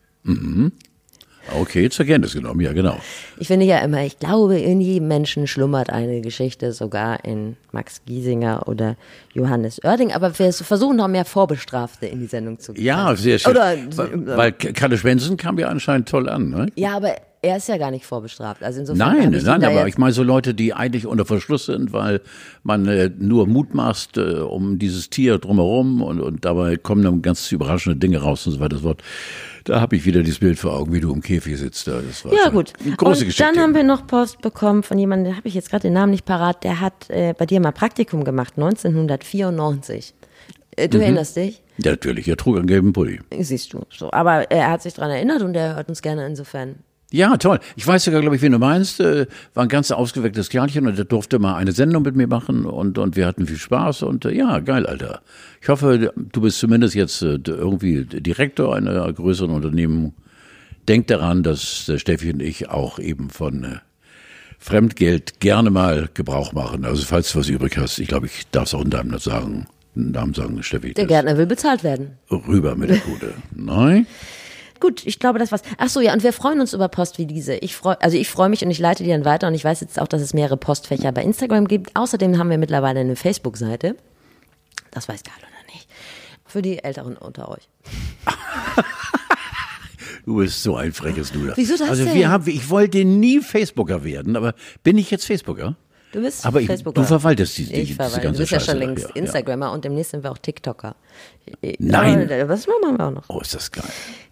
Okay, 1.59 1.89
zur 1.89 2.05
Kenntnis 2.05 2.33
genommen, 2.33 2.61
ja, 2.61 2.73
genau. 2.73 2.97
Ich 3.37 3.47
finde 3.47 3.65
ja 3.65 3.79
immer, 3.79 4.03
ich 4.03 4.19
glaube, 4.19 4.59
in 4.59 4.81
jedem 4.81 5.07
Menschen 5.07 5.47
schlummert 5.47 5.89
eine 5.89 6.21
Geschichte, 6.21 6.71
sogar 6.71 7.23
in 7.25 7.57
Max 7.71 8.01
Giesinger 8.05 8.67
oder 8.67 8.95
Johannes 9.33 9.83
Oerding. 9.83 10.11
Aber 10.13 10.37
wir 10.37 10.53
versuchen 10.53 10.97
noch 10.97 11.07
mehr 11.07 11.25
Vorbestrafte 11.25 12.05
in 12.05 12.19
die 12.19 12.27
Sendung 12.27 12.59
zu 12.59 12.73
kriegen. 12.73 12.85
Ja, 12.85 13.15
sehr 13.15 13.39
schön. 13.39 13.51
Oder, 13.51 13.75
weil, 13.95 14.27
weil 14.37 14.51
Kalle 14.51 14.97
Schwensen 14.97 15.37
kam 15.37 15.59
ja 15.59 15.67
anscheinend 15.67 16.07
toll 16.07 16.29
an, 16.29 16.49
ne? 16.49 16.67
ja, 16.75 16.95
aber 16.95 17.15
er 17.43 17.57
ist 17.57 17.67
ja 17.67 17.77
gar 17.77 17.91
nicht 17.91 18.05
vorbestraft. 18.05 18.63
Also 18.63 18.79
insofern 18.79 19.15
Nein, 19.15 19.31
nein, 19.43 19.63
aber 19.65 19.87
ich 19.87 19.97
meine 19.97 20.13
so 20.13 20.23
Leute, 20.23 20.53
die 20.53 20.73
eigentlich 20.73 21.05
unter 21.05 21.25
Verschluss 21.25 21.65
sind, 21.67 21.93
weil 21.93 22.21
man 22.63 22.87
äh, 22.87 23.11
nur 23.17 23.45
mutmaßt 23.47 24.17
äh, 24.17 24.21
um 24.39 24.79
dieses 24.79 25.09
Tier 25.09 25.37
drumherum 25.37 26.01
und, 26.01 26.19
und 26.21 26.45
dabei 26.45 26.77
kommen 26.77 27.03
dann 27.03 27.21
ganz 27.21 27.51
überraschende 27.51 27.97
Dinge 27.99 28.19
raus 28.19 28.47
und 28.47 28.53
so 28.53 28.59
weiter. 28.59 28.75
Das 28.77 28.83
Wort. 28.83 29.03
Da 29.65 29.79
habe 29.79 29.95
ich 29.95 30.05
wieder 30.05 30.23
dieses 30.23 30.39
Bild 30.39 30.57
vor 30.59 30.73
Augen, 30.73 30.91
wie 30.93 30.99
du 30.99 31.13
im 31.13 31.21
Käfig 31.21 31.57
sitzt. 31.57 31.87
Da. 31.87 32.01
Das 32.01 32.25
war 32.25 32.33
Ja, 32.33 32.49
gut. 32.49 32.73
Eine 32.83 32.95
große 32.95 33.21
und 33.21 33.27
Geschichte. 33.27 33.43
dann 33.43 33.61
haben 33.61 33.75
wir 33.75 33.83
noch 33.83 34.07
Post 34.07 34.41
bekommen 34.41 34.83
von 34.83 34.97
jemandem, 34.97 35.31
da 35.31 35.37
habe 35.37 35.47
ich 35.47 35.53
jetzt 35.53 35.69
gerade 35.69 35.83
den 35.83 35.93
Namen 35.93 36.11
nicht 36.11 36.25
parat, 36.25 36.63
der 36.63 36.79
hat 36.81 37.09
äh, 37.09 37.33
bei 37.37 37.45
dir 37.45 37.59
mal 37.61 37.71
Praktikum 37.71 38.23
gemacht, 38.23 38.53
1994. 38.57 40.13
Äh, 40.75 40.87
Mhm. 40.87 40.89
du 40.91 40.97
erinnerst 41.01 41.35
dich? 41.37 41.61
ja, 41.77 41.91
natürlich, 41.91 42.27
er 42.27 42.37
trug 42.37 42.57
einen 42.57 42.67
gelben 42.67 42.93
Pulli. 42.93 43.19
Siehst 43.39 43.73
du. 43.73 43.81
So. 43.89 44.11
Aber 44.11 44.49
er 44.51 44.69
hat 44.71 44.81
sich 44.81 44.93
daran 44.95 45.11
erinnert 45.11 45.41
und 45.41 45.55
er 45.55 45.75
hört 45.75 45.89
uns 45.89 46.01
gerne 46.01 46.25
insofern. 46.25 46.75
Ja, 47.13 47.37
toll. 47.37 47.59
Ich 47.75 47.85
weiß 47.85 48.05
sogar, 48.05 48.21
glaube 48.21 48.37
ich, 48.37 48.41
wen 48.41 48.53
du 48.53 48.57
meinst. 48.57 48.99
Äh, 48.99 49.27
war 49.53 49.61
ein 49.61 49.69
ganz 49.69 49.91
ausgewecktes 49.91 50.49
Kerlchen 50.49 50.87
und 50.87 50.97
der 50.97 51.05
durfte 51.05 51.37
mal 51.37 51.53
eine 51.53 51.71
Sendung 51.71 52.01
mit 52.01 52.15
mir 52.15 52.25
machen 52.25 52.65
und, 52.65 52.97
und 52.97 53.15
wir 53.15 53.27
hatten 53.27 53.45
viel 53.45 53.57
Spaß 53.57 54.01
und 54.01 54.25
äh, 54.25 54.31
ja, 54.31 54.57
geil, 54.57 54.87
Alter. 54.87 55.21
Ich 55.61 55.69
hoffe, 55.69 56.11
du 56.15 56.41
bist 56.41 56.57
zumindest 56.57 56.95
jetzt 56.95 57.21
äh, 57.21 57.37
irgendwie 57.45 58.03
Direktor 58.03 58.75
einer 58.75 59.13
größeren 59.13 59.51
Unternehmung. 59.51 60.15
denkt 60.87 61.11
daran, 61.11 61.43
dass 61.43 61.91
Steffi 61.97 62.33
und 62.33 62.41
ich 62.41 62.71
auch 62.71 62.97
eben 62.97 63.29
von 63.29 63.79
Fremdgeld 64.57 65.39
gerne 65.39 65.69
mal 65.69 66.09
Gebrauch 66.15 66.51
machen. 66.53 66.83
Also 66.83 67.05
falls 67.05 67.31
du 67.31 67.37
was 67.37 67.47
übrig 67.47 67.77
hast, 67.77 67.99
ich 67.99 68.07
glaube, 68.07 68.25
ich 68.25 68.47
darf 68.49 68.65
es 68.65 68.73
auch 68.73 68.83
in 68.83 68.89
deinem 68.89 69.19
sagen, 69.19 69.67
Namen 69.93 70.33
sagen, 70.33 70.63
Steffi. 70.63 70.95
Der 70.95 71.05
Gärtner 71.05 71.37
will 71.37 71.45
bezahlt 71.45 71.83
werden. 71.83 72.17
Rüber 72.31 72.75
mit 72.75 72.89
der 72.89 72.95
Bude. 72.95 73.35
Nein? 73.55 74.07
Gut, 74.83 75.05
ich 75.05 75.17
glaube, 75.17 75.39
das 75.39 75.49
war's. 75.53 75.61
Ach 75.77 75.87
so, 75.87 76.01
ja, 76.01 76.11
und 76.11 76.23
wir 76.23 76.33
freuen 76.33 76.59
uns 76.59 76.73
über 76.73 76.89
Post 76.89 77.17
wie 77.17 77.25
diese. 77.25 77.55
Ich 77.55 77.73
freue, 77.73 78.01
also 78.01 78.17
ich 78.17 78.29
freue 78.29 78.49
mich 78.49 78.65
und 78.65 78.69
ich 78.69 78.79
leite 78.79 79.01
die 79.05 79.09
dann 79.09 79.23
weiter 79.23 79.47
und 79.47 79.53
ich 79.53 79.63
weiß 79.63 79.79
jetzt 79.79 79.97
auch, 79.97 80.09
dass 80.09 80.21
es 80.21 80.33
mehrere 80.33 80.57
Postfächer 80.57 81.13
bei 81.13 81.23
Instagram 81.23 81.69
gibt. 81.69 81.95
Außerdem 81.95 82.37
haben 82.37 82.49
wir 82.49 82.57
mittlerweile 82.57 82.99
eine 82.99 83.15
Facebook-Seite. 83.15 83.95
Das 84.91 85.07
weiß 85.07 85.23
Karl 85.23 85.37
oder 85.37 85.73
nicht. 85.73 85.87
Für 86.45 86.61
die 86.61 86.83
Älteren 86.83 87.15
unter 87.15 87.47
euch. 87.47 87.69
Du 90.25 90.37
bist 90.37 90.63
so 90.63 90.77
ein 90.77 90.93
freches 90.93 91.33
Luder. 91.33 91.53
Wieso 91.57 91.75
das 91.77 91.89
Also 91.89 92.05
denn? 92.05 92.13
wir 92.13 92.29
haben, 92.29 92.47
ich 92.47 92.69
wollte 92.69 93.03
nie 93.03 93.39
Facebooker 93.41 94.05
werden, 94.05 94.37
aber 94.37 94.53
bin 94.81 94.97
ich 94.97 95.11
jetzt 95.11 95.25
Facebooker? 95.25 95.75
Du 96.13 96.21
bist 96.21 96.45
Aber 96.45 96.61
ich- 96.61 96.67
Facebooker. 96.67 97.01
du 97.01 97.07
verwaltest 97.07 97.57
die- 97.57 97.65
die- 97.65 97.73
Ich 97.73 97.81
diese 97.87 97.95
verwalte. 97.95 98.21
ganze 98.21 98.37
Du 98.37 98.43
bist 98.43 98.51
ja 98.51 98.59
schon 98.59 98.77
längst 98.77 99.03
ja, 99.03 99.09
ja. 99.09 99.15
Instagrammer 99.15 99.71
und 99.71 99.83
demnächst 99.83 100.11
sind 100.11 100.23
wir 100.23 100.31
auch 100.31 100.37
TikToker. 100.37 100.95
Nein. 101.79 102.31
Aber 102.31 102.49
Was 102.49 102.67
machen 102.67 102.97
wir 102.97 103.07
auch 103.07 103.11
noch? 103.11 103.23
Oh, 103.29 103.39
ist 103.41 103.53
das 103.55 103.71
geil. 103.71 103.83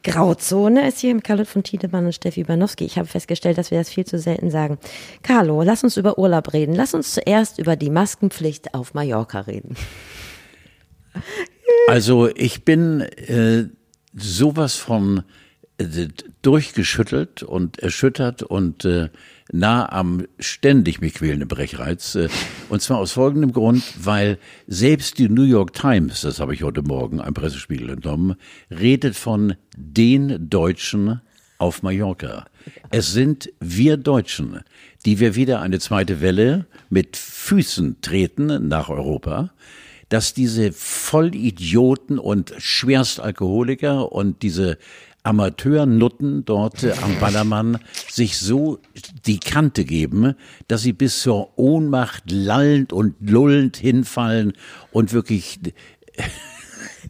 Grauzone 0.04 0.88
ist 0.88 1.00
hier 1.00 1.14
mit 1.16 1.24
Carlo 1.24 1.44
von 1.44 1.64
Tiedemann 1.64 2.06
und 2.06 2.14
Steffi 2.14 2.44
Banowski. 2.44 2.86
Ich 2.86 2.98
habe 2.98 3.08
festgestellt, 3.08 3.58
dass 3.58 3.72
wir 3.72 3.80
das 3.80 3.90
viel 3.90 4.06
zu 4.06 4.20
selten 4.20 4.52
sagen. 4.52 4.78
Carlo, 5.24 5.64
lass 5.64 5.84
uns 5.84 5.98
über 5.98 6.18
Urlaub 6.20 6.54
reden. 6.54 6.76
Lass 6.76 6.94
uns 6.94 7.14
zuerst 7.14 7.58
über 7.60 7.76
die 7.76 7.90
Maskenpflicht 7.90 8.74
auf 8.76 8.94
Mallorca 8.94 9.42
reden. 9.42 9.76
Also 11.88 12.30
ich 12.36 12.64
bin 12.64 13.02
äh, 13.02 13.66
sowas 14.16 14.76
von 14.76 15.20
äh, 15.20 15.22
durchgeschüttelt 16.42 17.44
und 17.44 17.80
erschüttert 17.80 18.44
und 18.44 18.86
äh, 18.86 19.10
nah 19.52 19.92
am 19.92 20.26
ständig 20.40 21.02
mich 21.02 21.14
quälenden 21.14 21.48
Brechreiz. 21.48 22.16
Äh, 22.16 22.30
und 22.70 22.82
zwar 22.82 22.98
aus 22.98 23.12
folgendem 23.12 23.54
Grund, 23.54 23.84
weil 24.02 24.38
selbst 24.68 25.18
die 25.20 25.30
New 25.30 25.44
York 25.44 25.74
Times, 25.74 26.22
das 26.22 26.40
habe 26.40 26.54
ich 26.54 26.64
heute 26.64 26.82
Morgen 26.82 27.20
einem 27.20 27.34
Pressespiegel 27.34 27.90
entnommen, 27.90 28.36
redet 28.70 29.16
von 29.16 29.56
den 29.76 30.50
Deutschen 30.50 31.22
auf 31.58 31.84
Mallorca. 31.84 32.46
Es 32.90 33.12
sind 33.12 33.52
wir 33.60 33.98
Deutschen, 33.98 34.62
die 35.06 35.20
wir 35.20 35.36
wieder 35.36 35.62
eine 35.62 35.80
zweite 35.80 36.22
Welle 36.22 36.66
mit 36.90 37.18
Füßen 37.18 38.02
treten 38.02 38.68
nach 38.68 38.90
Europa 38.90 39.52
dass 40.12 40.34
diese 40.34 40.74
Vollidioten 40.74 42.20
und 42.20 42.54
Schwerstalkoholiker 42.58 44.12
und 44.12 44.42
diese 44.44 44.78
Amateurnutten 45.24 46.46
dort 46.46 46.84
am 47.04 47.20
Ballermann 47.20 47.78
sich 48.10 48.38
so 48.38 48.80
die 49.26 49.40
Kante 49.40 49.86
geben, 49.86 50.36
dass 50.68 50.82
sie 50.82 50.94
bis 50.94 51.22
zur 51.22 51.58
Ohnmacht 51.58 52.32
lallend 52.32 52.92
und 52.92 53.16
lullend 53.22 53.78
hinfallen 53.78 54.54
und 54.92 55.14
wirklich 55.14 55.60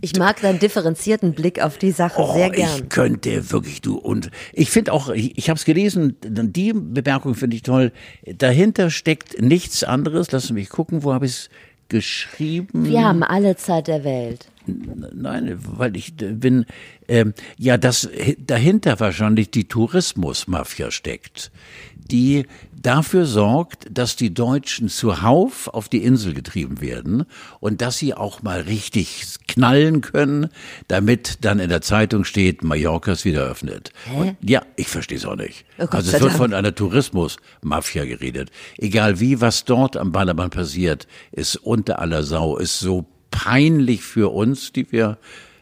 Ich 0.01 0.15
mag 0.17 0.41
deinen 0.41 0.59
differenzierten 0.59 1.33
Blick 1.33 1.61
auf 1.61 1.77
die 1.77 1.91
Sache 1.91 2.21
Oh, 2.21 2.33
sehr 2.33 2.49
gern. 2.49 2.69
Ich 2.75 2.89
könnte 2.89 3.51
wirklich 3.51 3.81
du 3.81 3.97
und 3.97 4.31
ich 4.51 4.71
finde 4.71 4.93
auch, 4.93 5.09
ich, 5.09 5.37
ich 5.37 5.49
habe 5.49 5.57
es 5.57 5.65
gelesen, 5.65 6.17
die 6.23 6.73
Bemerkung 6.73 7.35
finde 7.35 7.55
ich 7.55 7.61
toll. 7.61 7.91
Dahinter 8.25 8.89
steckt 8.89 9.41
nichts 9.41 9.83
anderes. 9.83 10.31
Lass 10.31 10.51
mich 10.51 10.69
gucken, 10.69 11.03
wo 11.03 11.13
habe 11.13 11.25
ich 11.25 11.31
es 11.31 11.49
geschrieben? 11.87 12.85
Wir 12.85 13.03
haben 13.03 13.21
alle 13.23 13.55
Zeit 13.57 13.87
der 13.87 14.03
Welt. 14.03 14.47
Nein, 14.65 15.57
weil 15.59 15.95
ich 15.95 16.13
bin, 16.15 16.65
ähm, 17.07 17.33
ja, 17.57 17.77
dass 17.77 18.09
dahinter 18.37 18.99
wahrscheinlich 18.99 19.51
die 19.51 19.67
Tourismusmafia 19.67 20.91
steckt, 20.91 21.51
die 21.95 22.45
dafür 22.81 23.25
sorgt, 23.25 23.87
dass 23.91 24.15
die 24.15 24.33
Deutschen 24.33 24.89
zuhauf 24.89 25.67
auf 25.67 25.89
die 25.89 26.03
Insel 26.03 26.33
getrieben 26.33 26.81
werden 26.81 27.25
und 27.59 27.81
dass 27.81 27.97
sie 27.97 28.13
auch 28.13 28.41
mal 28.41 28.61
richtig 28.61 29.35
knallen 29.47 30.01
können, 30.01 30.49
damit 30.87 31.43
dann 31.45 31.59
in 31.59 31.69
der 31.69 31.81
Zeitung 31.81 32.23
steht, 32.23 32.63
Mallorca 32.63 33.11
ist 33.13 33.25
wieder 33.25 33.43
eröffnet. 33.43 33.91
Und, 34.15 34.37
ja, 34.41 34.63
ich 34.75 34.87
verstehe 34.87 35.17
es 35.17 35.25
auch 35.25 35.35
nicht. 35.35 35.65
Oh 35.77 35.85
also 35.91 36.07
es 36.07 36.13
wird 36.13 36.23
Dank. 36.23 36.37
von 36.37 36.53
einer 36.53 36.73
Tourismusmafia 36.73 38.05
geredet. 38.05 38.49
Egal 38.77 39.19
wie, 39.19 39.41
was 39.41 39.65
dort 39.65 39.97
am 39.97 40.11
Ballermann 40.11 40.49
passiert, 40.49 41.07
ist 41.31 41.55
unter 41.57 41.99
aller 41.99 42.23
Sau, 42.23 42.57
ist 42.57 42.79
so 42.79 43.05
peinlich 43.31 44.03
für 44.03 44.31
uns, 44.31 44.71
die 44.71 44.91
wir 44.91 45.17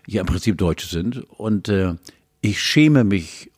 ja 0.07 0.21
im 0.21 0.27
Prinzip 0.27 0.57
Deutsche 0.57 0.87
sind. 0.87 1.23
Und 1.37 1.69
äh, 1.69 1.95
ich 2.41 2.61
schäme 2.61 3.03
mich 3.03 3.51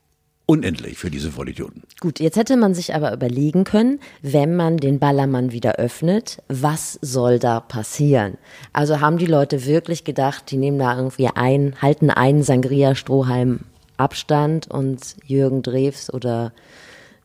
unendlich 0.46 0.98
für 0.98 1.10
diese 1.10 1.32
Vollidioten. 1.32 1.84
Gut, 2.01 2.20
jetzt 2.20 2.36
hätte 2.36 2.58
man 2.58 2.74
sich 2.74 2.94
aber 2.94 3.13
überlegen 3.13 3.63
können, 3.63 4.00
wenn 4.22 4.56
man 4.56 4.77
den 4.77 5.00
Ballermann 5.00 5.53
wieder 5.53 5.75
öffnet, 5.75 6.44
was 6.50 7.00
soll 7.01 7.39
da 7.39 7.62
passieren? 7.62 8.38
Also 8.74 9.00
haben 9.00 9.18
die 9.18 9.27
Leute 9.27 9.65
wirklich 9.65 10.03
gedacht, 10.03 10.51
die 10.51 10.58
nehmen 10.58 10.77
da 10.77 10.98
irgendwie 10.98 11.30
ein, 11.34 11.75
halten 11.82 12.10
einen 12.10 12.44
Sangria-Strohhalm 12.44 13.62
Abstand 13.96 14.70
und 14.70 15.15
Jürgen 15.25 15.62
Drews 15.62 16.12
oder 16.12 16.53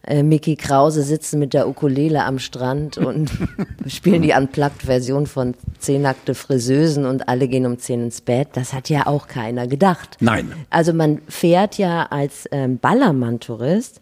äh, 0.06 0.22
Mickey 0.22 0.56
Krause 0.56 1.02
sitzen 1.02 1.38
mit 1.38 1.54
der 1.54 1.68
Ukulele 1.68 2.25
am 2.25 2.38
Strand 2.38 2.98
und 2.98 3.30
spielen 3.86 4.22
die 4.22 4.32
Unplugged-Version 4.32 5.26
von 5.26 5.54
Zehn 5.78 6.02
nackte 6.02 6.34
Friseusen 6.34 7.06
und 7.06 7.28
alle 7.28 7.48
gehen 7.48 7.66
um 7.66 7.78
zehn 7.78 8.04
ins 8.04 8.20
Bett. 8.20 8.48
Das 8.54 8.72
hat 8.72 8.88
ja 8.88 9.06
auch 9.06 9.26
keiner 9.28 9.66
gedacht. 9.66 10.16
Nein. 10.20 10.52
Also 10.70 10.92
man 10.92 11.20
fährt 11.28 11.78
ja 11.78 12.06
als 12.06 12.48
ähm, 12.52 12.78
Ballermann-Tourist, 12.78 14.00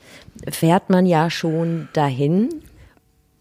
fährt 0.51 0.91
man 0.91 1.07
ja 1.07 1.31
schon 1.31 1.89
dahin 1.93 2.49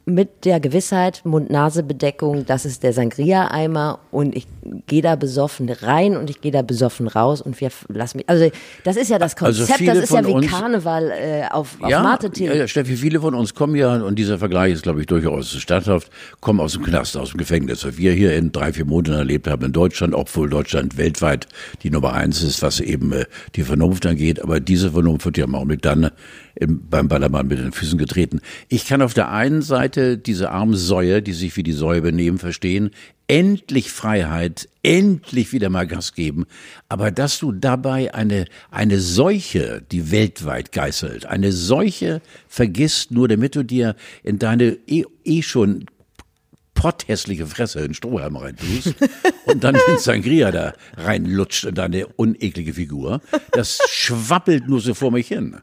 mit 0.05 0.43
der 0.43 0.59
Gewissheit, 0.59 1.21
Mund-Nase-Bedeckung, 1.23 2.45
das 2.45 2.65
ist 2.65 2.83
der 2.83 2.91
Sangria-Eimer 2.91 3.99
und 4.11 4.35
ich 4.35 4.47
gehe 4.85 5.01
da 5.01 5.15
besoffen 5.15 5.69
rein 5.69 6.17
und 6.17 6.29
ich 6.29 6.41
gehe 6.41 6.51
da 6.51 6.61
besoffen 6.61 7.07
raus 7.07 7.41
und 7.41 7.59
wir 7.61 7.69
lassen 7.87 8.17
mich, 8.17 8.29
also 8.29 8.49
das 8.83 8.97
ist 8.97 9.09
ja 9.09 9.17
das 9.17 9.35
Also 9.37 9.59
Konzept, 9.61 9.79
viele 9.79 9.93
das 9.93 10.03
ist 10.03 10.11
ja 10.11 10.25
wie 10.25 10.31
uns- 10.31 10.47
Karneval 10.47 11.09
äh, 11.11 11.43
auf, 11.49 11.77
auf 11.81 11.89
ja, 11.89 12.03
Mate 12.03 12.29
ja, 12.35 12.53
ja, 12.53 12.67
Steffi, 12.67 12.97
viele 12.97 13.21
von 13.21 13.33
uns 13.33 13.53
kommen 13.53 13.75
ja, 13.75 13.95
und 13.95 14.19
dieser 14.19 14.37
Vergleich 14.39 14.73
ist, 14.73 14.83
glaube 14.83 14.99
ich, 14.99 15.07
durchaus 15.07 15.51
statthaft, 15.51 16.09
kommen 16.41 16.59
aus 16.59 16.73
dem 16.73 16.83
Knast, 16.83 17.15
aus 17.15 17.29
dem 17.31 17.37
Gefängnis. 17.37 17.85
Was 17.85 17.97
wir 17.97 18.11
hier 18.11 18.35
in 18.35 18.51
drei, 18.51 18.73
vier 18.73 18.85
Monaten 18.85 19.15
erlebt 19.17 19.47
haben 19.47 19.63
in 19.65 19.71
Deutschland, 19.71 20.13
obwohl 20.13 20.49
Deutschland 20.49 20.97
weltweit 20.97 21.47
die 21.81 21.89
Nummer 21.89 22.13
eins 22.13 22.43
ist, 22.43 22.61
was 22.61 22.79
eben 22.81 23.13
äh, 23.13 23.25
die 23.55 23.63
Vernunft 23.63 24.05
angeht. 24.05 24.41
Aber 24.41 24.59
diese 24.59 24.91
Vernunft 24.91 25.25
wird 25.25 25.37
ja 25.37 25.45
im 25.45 25.55
Augenblick 25.55 25.81
dann 25.81 26.11
im, 26.55 26.87
beim 26.89 27.07
Ballermann 27.07 27.47
mit 27.47 27.59
den 27.59 27.71
Füßen 27.71 27.97
getreten. 27.97 28.41
Ich 28.67 28.85
kann 28.85 29.01
auf 29.01 29.13
der 29.13 29.31
einen 29.31 29.61
Seite 29.61 30.17
diese 30.17 30.51
armen 30.51 30.75
Säue, 30.75 31.21
die 31.21 31.33
sich 31.33 31.55
wie 31.57 31.63
die 31.63 31.73
Säue 31.73 32.01
benehmen, 32.01 32.37
verstehen. 32.37 32.91
Endlich 33.27 33.91
Freiheit, 33.91 34.69
endlich 34.83 35.53
wieder 35.53 35.69
mal 35.69 35.87
Gas 35.87 36.13
geben. 36.13 36.45
Aber 36.89 37.09
dass 37.09 37.39
du 37.39 37.51
dabei 37.51 38.13
eine, 38.13 38.45
eine 38.69 38.99
Seuche, 38.99 39.81
die 39.91 40.11
weltweit 40.11 40.71
geißelt, 40.71 41.25
eine 41.25 41.51
Seuche 41.51 42.21
vergisst, 42.47 43.11
nur 43.11 43.27
damit 43.27 43.55
du 43.55 43.63
dir 43.63 43.95
in 44.23 44.39
deine 44.39 44.77
eh, 44.87 45.05
eh 45.23 45.41
schon 45.41 45.85
potthässliche 46.73 47.47
Fresse 47.47 47.79
in 47.79 47.93
Strohhalm 47.93 48.35
reintust 48.35 48.95
und 49.45 49.63
dann 49.63 49.77
den 49.87 49.99
Sangria 49.99 50.51
da 50.51 50.73
reinlutscht 50.97 51.63
in 51.63 51.75
deine 51.75 52.07
uneklige 52.07 52.73
Figur. 52.73 53.21
Das 53.51 53.79
schwappelt 53.89 54.67
nur 54.67 54.81
so 54.81 54.93
vor 54.93 55.11
mich 55.11 55.29
hin. 55.29 55.57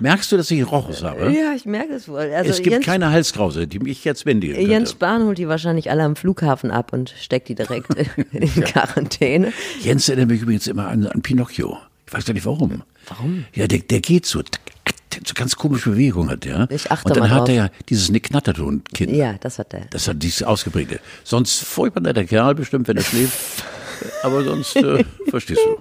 Merkst 0.00 0.30
du, 0.30 0.36
dass 0.36 0.50
ich 0.50 0.70
Rochus 0.70 1.02
habe? 1.02 1.32
Ja, 1.32 1.52
ich 1.54 1.64
merke 1.64 1.94
es 1.94 2.08
wohl. 2.08 2.18
Also 2.18 2.50
es 2.50 2.62
gibt 2.62 2.72
Jens, 2.72 2.86
keine 2.86 3.10
Halskrause, 3.10 3.66
die 3.66 3.78
mich 3.78 4.04
jetzt 4.04 4.24
bändigen 4.24 4.56
könnte. 4.56 4.70
Jens 4.70 4.92
Spahn 4.92 5.24
holt 5.24 5.38
die 5.38 5.48
wahrscheinlich 5.48 5.90
alle 5.90 6.04
am 6.04 6.16
Flughafen 6.16 6.70
ab 6.70 6.92
und 6.92 7.14
steckt 7.20 7.48
die 7.48 7.54
direkt 7.54 7.88
in 8.32 8.64
Quarantäne. 8.64 9.52
Jens 9.80 10.08
erinnert 10.08 10.28
mich 10.30 10.42
übrigens 10.42 10.66
immer 10.66 10.88
an, 10.88 11.06
an 11.06 11.22
Pinocchio. 11.22 11.78
Ich 12.06 12.12
weiß 12.12 12.24
gar 12.24 12.34
nicht 12.34 12.46
warum. 12.46 12.82
Warum? 13.08 13.44
Ja, 13.54 13.66
der, 13.66 13.80
der 13.80 14.00
geht 14.00 14.26
so, 14.26 14.40
so 14.40 15.34
ganz 15.34 15.56
komische 15.56 15.90
Bewegungen 15.90 16.30
hat 16.30 16.44
der. 16.44 16.68
Ich 16.70 16.90
achte 16.90 17.08
Und 17.08 17.16
dann 17.16 17.30
hat 17.30 17.48
er 17.48 17.54
ja 17.54 17.70
dieses 17.88 18.10
Nick-Natterton-Kind. 18.10 19.12
Ja, 19.12 19.34
das 19.40 19.58
hat 19.58 19.74
er. 19.74 19.86
Das 19.90 20.08
hat 20.08 20.22
dieses 20.22 20.42
ausgeprägte. 20.42 21.00
Sonst 21.24 21.64
furchtbar 21.64 22.00
netter 22.00 22.24
Kerl 22.24 22.54
bestimmt, 22.54 22.88
wenn 22.88 22.96
er 22.96 23.02
schläft. 23.02 23.64
Aber 24.22 24.44
sonst 24.44 24.76
äh, 24.76 25.04
verstehst 25.28 25.60
du. 25.64 25.78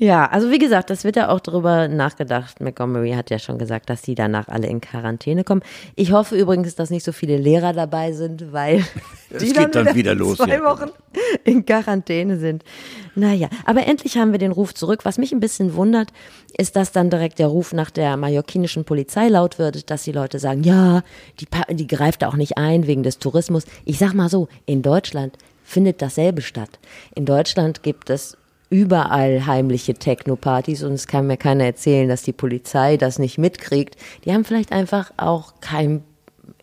Ja, 0.00 0.26
also 0.26 0.52
wie 0.52 0.60
gesagt, 0.60 0.90
das 0.90 1.02
wird 1.02 1.16
ja 1.16 1.28
auch 1.28 1.40
darüber 1.40 1.88
nachgedacht. 1.88 2.60
Montgomery 2.60 3.12
hat 3.12 3.30
ja 3.30 3.40
schon 3.40 3.58
gesagt, 3.58 3.90
dass 3.90 4.00
die 4.00 4.14
danach 4.14 4.46
alle 4.46 4.68
in 4.68 4.80
Quarantäne 4.80 5.42
kommen. 5.42 5.62
Ich 5.96 6.12
hoffe 6.12 6.36
übrigens, 6.36 6.76
dass 6.76 6.90
nicht 6.90 7.04
so 7.04 7.10
viele 7.10 7.36
Lehrer 7.36 7.72
dabei 7.72 8.12
sind, 8.12 8.52
weil 8.52 8.84
Es 9.30 9.42
die 9.42 9.52
geht 9.52 9.74
dann 9.74 9.94
wieder 9.96 10.14
los, 10.14 10.38
zwei 10.38 10.54
ja. 10.54 10.64
Wochen 10.64 10.90
in 11.44 11.66
Quarantäne 11.66 12.38
sind. 12.38 12.62
Naja, 13.16 13.48
aber 13.66 13.86
endlich 13.86 14.16
haben 14.16 14.30
wir 14.30 14.38
den 14.38 14.52
Ruf 14.52 14.72
zurück. 14.72 15.04
Was 15.04 15.18
mich 15.18 15.32
ein 15.32 15.40
bisschen 15.40 15.74
wundert, 15.74 16.12
ist, 16.56 16.76
dass 16.76 16.92
dann 16.92 17.10
direkt 17.10 17.40
der 17.40 17.48
Ruf 17.48 17.72
nach 17.72 17.90
der 17.90 18.16
mallorquinischen 18.16 18.84
Polizei 18.84 19.28
laut 19.28 19.58
wird, 19.58 19.90
dass 19.90 20.04
die 20.04 20.12
Leute 20.12 20.38
sagen, 20.38 20.62
ja, 20.62 21.02
die, 21.40 21.46
die 21.74 21.86
greift 21.88 22.24
auch 22.24 22.36
nicht 22.36 22.56
ein 22.56 22.86
wegen 22.86 23.02
des 23.02 23.18
Tourismus. 23.18 23.64
Ich 23.84 23.98
sag 23.98 24.14
mal 24.14 24.28
so, 24.28 24.48
in 24.64 24.82
Deutschland 24.82 25.36
findet 25.64 26.00
dasselbe 26.00 26.40
statt. 26.40 26.78
In 27.14 27.26
Deutschland 27.26 27.82
gibt 27.82 28.08
es 28.08 28.37
überall 28.70 29.46
heimliche 29.46 29.94
Techno-Partys 29.94 30.82
und 30.82 30.92
es 30.92 31.06
kann 31.06 31.26
mir 31.26 31.36
keiner 31.36 31.64
erzählen, 31.64 32.08
dass 32.08 32.22
die 32.22 32.32
Polizei 32.32 32.96
das 32.96 33.18
nicht 33.18 33.38
mitkriegt. 33.38 33.96
Die 34.24 34.32
haben 34.32 34.44
vielleicht 34.44 34.72
einfach 34.72 35.12
auch 35.16 35.54
keinen 35.60 36.02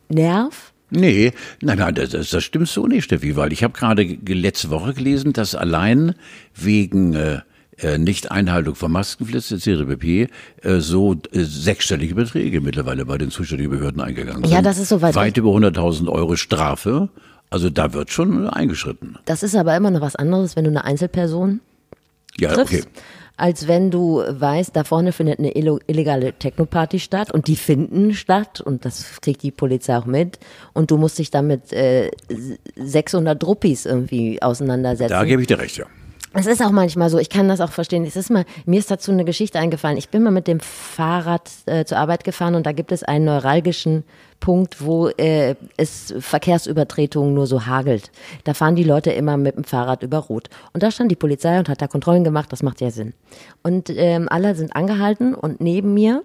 Nerv. 0.10 0.74
Nee, 0.92 1.34
nein, 1.62 1.80
nein, 1.80 1.96
das, 1.96 2.12
das 2.12 2.44
stimmt 2.44 2.68
so 2.68 2.86
nicht, 2.86 3.06
Steffi, 3.06 3.36
weil 3.36 3.52
ich 3.52 3.64
habe 3.64 3.74
gerade 3.74 4.04
letzte 4.04 4.70
Woche 4.70 4.94
gelesen, 4.94 5.34
dass 5.34 5.56
allein 5.56 6.14
wegen 6.54 7.16
äh, 7.16 7.40
äh, 7.80 7.98
Nicht-Einhaltung 7.98 8.76
von 8.76 8.92
Maskenpflicht 8.92 9.52
etc. 9.52 10.30
Äh, 10.62 10.80
so 10.80 11.14
äh, 11.14 11.44
sechsstellige 11.44 12.16
Beträge 12.16 12.62
mittlerweile 12.62 13.06
bei 13.06 13.18
den 13.18 13.32
zuständigen 13.32 13.72
Behörden 13.72 14.00
eingegangen 14.00 14.44
sind. 14.44 14.54
Ja, 14.54 14.62
das 14.62 14.78
ist 14.78 14.90
soweit. 14.90 15.16
Weit 15.16 15.38
über 15.38 15.50
100.000 15.50 16.08
Euro 16.08 16.36
Strafe. 16.36 17.10
Also 17.50 17.70
da 17.70 17.94
wird 17.94 18.12
schon 18.12 18.48
eingeschritten. 18.48 19.18
Das 19.26 19.44
ist 19.44 19.56
aber 19.56 19.76
immer 19.76 19.92
noch 19.92 20.02
was 20.02 20.16
anderes, 20.16 20.56
wenn 20.56 20.66
du 20.66 20.70
eine 20.70 20.86
Einzelperson 20.86 21.62
Ja, 22.40 22.54
triffst, 22.54 22.74
okay. 22.74 22.84
als 23.38 23.68
wenn 23.68 23.92
du 23.92 24.24
weißt, 24.28 24.76
da 24.76 24.84
vorne 24.84 25.12
findet 25.12 25.40
eine 25.40 25.52
illegale 25.56 26.34
Techno-Party 26.34 27.00
statt 27.00 27.32
und 27.32 27.48
die 27.48 27.56
finden 27.56 28.14
statt 28.14 28.62
und 28.62 28.86
das 28.86 29.22
kriegt 29.22 29.44
die 29.44 29.52
Polizei 29.52 29.98
auch 29.98 30.06
mit 30.06 30.40
und 30.74 30.92
du 30.92 30.98
musst 30.98 31.20
dich 31.20 31.32
dann 31.32 31.48
mit 31.48 31.72
äh, 31.74 32.12
600 32.76 33.42
Druppis 33.42 33.86
irgendwie 33.86 34.42
auseinandersetzen. 34.42 35.14
Da 35.14 35.24
gebe 35.24 35.42
ich 35.42 35.48
dir 35.48 35.60
recht, 35.60 35.78
ja. 35.78 35.86
Es 36.38 36.48
ist 36.48 36.62
auch 36.62 36.72
manchmal 36.72 37.10
so, 37.10 37.18
ich 37.18 37.30
kann 37.30 37.48
das 37.48 37.62
auch 37.62 37.72
verstehen. 37.72 38.04
Es 38.04 38.18
ist 38.18 38.30
mal, 38.30 38.44
mir 38.66 38.78
ist 38.78 38.92
dazu 38.92 39.10
eine 39.12 39.24
Geschichte 39.24 39.58
eingefallen. 39.58 39.98
Ich 39.98 40.10
bin 40.10 40.22
mal 40.22 40.32
mit 40.32 40.48
dem 40.48 40.60
Fahrrad 40.60 41.50
äh, 41.66 41.86
zur 41.86 41.98
Arbeit 41.98 42.26
gefahren 42.26 42.56
und 42.56 42.66
da 42.66 42.74
gibt 42.74 42.92
es 42.92 43.04
einen 43.04 43.24
neuralgischen 43.24 44.04
Punkt, 44.42 44.84
wo 44.84 45.08
äh, 45.08 45.56
es 45.78 46.14
Verkehrsübertretungen 46.20 47.34
nur 47.34 47.48
so 47.48 47.66
hagelt. 47.66 48.12
Da 48.44 48.54
fahren 48.54 48.76
die 48.76 48.84
Leute 48.84 49.12
immer 49.12 49.38
mit 49.38 49.56
dem 49.56 49.64
Fahrrad 49.64 50.04
über 50.04 50.18
Rot. 50.18 50.50
Und 50.74 50.84
da 50.84 50.92
stand 50.92 51.10
die 51.10 51.16
Polizei 51.16 51.58
und 51.58 51.70
hat 51.70 51.82
da 51.82 51.88
Kontrollen 51.88 52.26
gemacht, 52.26 52.52
das 52.52 52.64
macht 52.64 52.82
ja 52.82 52.92
Sinn. 52.92 53.14
Und 53.64 53.90
ähm, 53.90 54.28
alle 54.30 54.56
sind 54.56 54.76
angehalten 54.76 55.36
und 55.36 55.62
neben 55.62 55.94
mir 55.94 56.22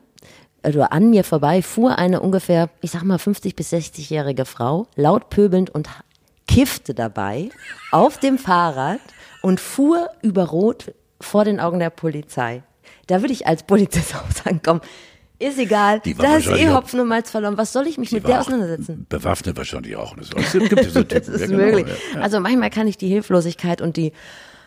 oder 0.67 0.93
an 0.93 1.11
mir 1.11 1.23
vorbei 1.23 1.63
fuhr 1.63 1.99
eine 1.99 2.21
ungefähr, 2.21 2.69
ich 2.81 2.91
sag 2.91 3.05
mal 3.05 3.19
50 3.19 3.55
bis 3.55 3.73
60-jährige 3.73 4.45
Frau, 4.45 4.89
laut 4.97 5.31
pöbelnd 5.31 5.71
und 5.71 5.89
kiffte 6.49 6.95
dabei 6.95 7.51
auf 7.93 8.19
dem 8.19 8.37
Fahrrad 8.37 8.99
und 9.43 9.61
fuhr 9.61 10.09
über 10.23 10.45
Rot 10.45 10.95
vor 11.21 11.45
den 11.45 11.61
Augen 11.61 11.79
der 11.79 11.91
Polizei. 11.91 12.63
Da 13.07 13.21
würde 13.21 13.33
ich 13.33 13.47
als 13.47 13.63
Polizist 13.63 14.15
auch 14.15 14.31
sagen, 14.31 14.61
komm, 14.65 14.81
ist 15.39 15.59
egal, 15.59 16.03
da 16.19 16.37
ist 16.37 16.49
eh 16.49 16.69
Hopfen 16.69 17.01
und 17.01 17.09
Malz 17.09 17.31
verloren. 17.31 17.57
Was 17.57 17.73
soll 17.73 17.87
ich 17.87 17.97
mich 17.97 18.13
mit 18.13 18.29
der 18.29 18.41
auseinandersetzen? 18.41 19.07
Bewaffnet 19.09 19.57
wahrscheinlich 19.57 19.97
auch. 19.97 20.15
Das 20.15 20.53
gibt 20.53 20.91
so 20.93 21.03
Das 21.09 21.29
ist 21.29 21.47
genau, 21.47 21.57
möglich. 21.57 21.87
ja. 22.15 22.21
Also 22.21 22.41
manchmal 22.41 22.69
kann 22.69 22.87
ich 22.87 22.99
die 22.99 23.09
Hilflosigkeit 23.09 23.81
und 23.81 23.97
die, 23.97 24.13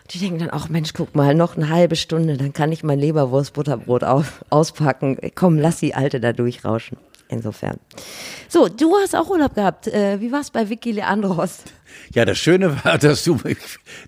die 0.09 0.17
denken 0.17 0.39
dann 0.39 0.49
auch, 0.49 0.69
Mensch, 0.69 0.93
guck 0.93 1.13
mal, 1.13 1.35
noch 1.35 1.57
eine 1.57 1.69
halbe 1.69 1.95
Stunde, 1.95 2.37
dann 2.37 2.53
kann 2.53 2.71
ich 2.71 2.83
mein 2.83 2.97
Leberwurst-Butterbrot 2.97 4.03
auspacken. 4.49 5.19
Komm, 5.35 5.59
lass 5.59 5.77
die 5.77 5.93
Alte 5.93 6.19
da 6.19 6.33
durchrauschen. 6.33 6.97
Insofern. 7.33 7.77
So, 8.47 8.67
du 8.67 8.95
hast 9.01 9.15
auch 9.15 9.29
Urlaub 9.29 9.55
gehabt. 9.55 9.87
Äh, 9.87 10.21
wie 10.21 10.31
war's 10.31 10.51
bei 10.51 10.69
Vicky 10.69 10.91
Leandros? 10.91 11.59
Ja, 12.13 12.25
das 12.25 12.37
Schöne 12.37 12.83
war, 12.83 12.97
dass 12.99 13.23
du 13.23 13.39
mich 13.43 13.57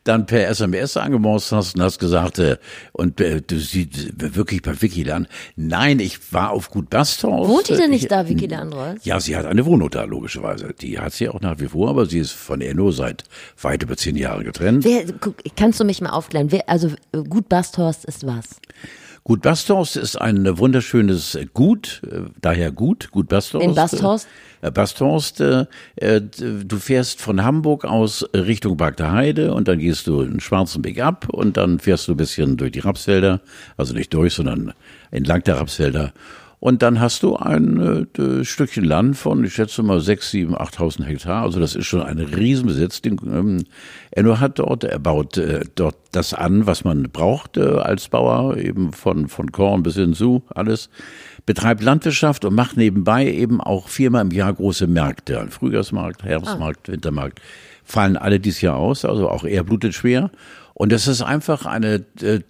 dann 0.03 0.25
per 0.27 0.47
SMS 0.47 0.95
angemorst 0.97 1.51
hast 1.51 1.75
und 1.75 1.81
hast 1.81 1.97
gesagt, 1.99 2.37
äh, 2.39 2.57
und 2.93 3.19
äh, 3.21 3.41
du 3.41 3.59
siehst 3.59 4.35
wirklich 4.35 4.61
bei 4.61 4.79
Vicky 4.79 5.03
dann, 5.03 5.27
nein, 5.55 5.99
ich 5.99 6.31
war 6.33 6.51
auf 6.51 6.69
Gut 6.69 6.89
Bastorf. 6.89 7.47
Wohnt 7.47 7.69
die 7.69 7.75
denn 7.75 7.89
nicht 7.89 8.03
Ich- 8.03 8.09
da, 8.09 8.27
Vicky 8.29 8.45
Leandros? 8.45 9.03
Ja, 9.03 9.19
sie 9.19 9.35
hat 9.35 9.45
eine 9.45 9.65
Wohnung 9.65 9.89
da, 9.89 10.03
logischerweise. 10.03 10.73
Die 10.79 10.99
hat 10.99 11.13
sie 11.13 11.27
auch 11.29 11.41
nach 11.41 11.59
wie 11.59 11.67
vor, 11.67 11.89
aber 11.89 12.05
sie 12.05 12.19
ist 12.19 12.31
von 12.31 12.61
Enno 12.61 12.91
seit 12.91 13.23
weit 13.61 13.81
über 13.83 13.97
zehn 13.97 14.15
Jahren 14.15 14.43
getrennt. 14.43 14.83
Wer, 14.83 15.05
guck, 15.19 15.35
kannst 15.57 15.79
du 15.79 15.83
mich 15.83 16.01
mal 16.01 16.11
aufklären? 16.11 16.51
Wer, 16.51 16.69
also 16.69 16.91
gut 17.29 17.49
Basthorst 17.49 18.05
ist 18.05 18.25
was? 18.27 18.45
Gut 19.27 19.41
Bastorf 19.41 19.95
ist 19.95 20.21
ein 20.21 20.59
wunderschönes 20.59 21.35
Gut, 21.55 22.01
äh, 22.11 22.29
daher 22.41 22.71
gut, 22.71 23.09
Gut 23.09 23.27
Bastorf. 23.27 23.63
In 23.63 23.73
Basthorst? 23.73 24.27
Äh, 24.61 24.69
Basthorst, 24.69 25.41
äh, 25.41 25.65
äh, 25.95 26.21
du 26.21 26.77
fährst 26.77 27.19
von 27.21 27.43
Hamburg 27.43 27.85
aus 27.85 28.23
Richtung 28.35 28.77
Bagder 28.77 29.13
Heide 29.13 29.51
und 29.55 29.67
dann 29.67 29.79
gehst 29.79 30.05
du 30.05 30.21
in 30.21 30.39
Schwarzenbeck 30.39 31.01
ab 31.01 31.27
und 31.27 31.57
dann 31.57 31.79
fährst 31.79 32.07
du 32.07 32.11
ein 32.11 32.17
bisschen 32.17 32.55
durch 32.57 32.73
die 32.73 32.81
Rapsfelder, 32.81 33.41
also 33.77 33.95
nicht 33.95 34.13
durch, 34.13 34.35
sondern 34.35 34.73
entlang 35.09 35.41
der 35.41 35.57
Rapsfelder. 35.57 36.13
Und 36.65 36.81
dann 36.81 36.99
hast 36.99 37.21
du 37.21 37.35
ein 37.35 38.07
äh, 38.17 38.43
Stückchen 38.43 38.85
Land 38.85 39.17
von, 39.17 39.45
ich 39.45 39.53
schätze 39.53 39.83
mal, 39.83 39.99
sechs, 39.99 40.31
sieben, 40.31 40.55
8.000 40.55 41.03
Hektar. 41.03 41.43
Also 41.43 41.59
das 41.59 41.75
ist 41.75 41.85
schon 41.85 42.01
ein 42.01 42.17
Riesenbesitz. 42.17 43.03
Den, 43.03 43.19
ähm, 43.27 43.65
Enno 44.09 44.39
hat 44.39 44.57
dort, 44.57 44.83
er 44.83 44.97
baut 44.97 45.37
äh, 45.37 45.65
dort 45.75 45.95
das 46.11 46.33
an, 46.33 46.65
was 46.65 46.83
man 46.83 47.03
braucht 47.03 47.57
äh, 47.57 47.61
als 47.61 48.07
Bauer, 48.07 48.57
eben 48.57 48.93
von, 48.93 49.27
von 49.27 49.51
Korn 49.51 49.83
bis 49.83 49.93
hinzu, 49.93 50.41
alles. 50.55 50.89
Betreibt 51.45 51.83
Landwirtschaft 51.83 52.45
und 52.45 52.55
macht 52.55 52.77
nebenbei 52.77 53.31
eben 53.31 53.61
auch 53.61 53.87
viermal 53.87 54.23
im 54.23 54.31
Jahr 54.31 54.51
große 54.51 54.87
Märkte. 54.87 55.39
Ein 55.39 55.51
Frühjahrsmarkt, 55.51 56.23
Herbstmarkt, 56.23 56.89
Wintermarkt. 56.89 57.41
Fallen 57.83 58.17
alle 58.17 58.39
dieses 58.39 58.61
Jahr 58.61 58.77
aus, 58.77 59.05
also 59.05 59.29
auch 59.29 59.43
er 59.43 59.63
blutet 59.63 59.93
schwer. 59.93 60.31
Und 60.77 60.91
es 60.91 61.07
ist 61.07 61.21
einfach 61.21 61.65
eine, 61.65 62.03
äh, 62.21 62.41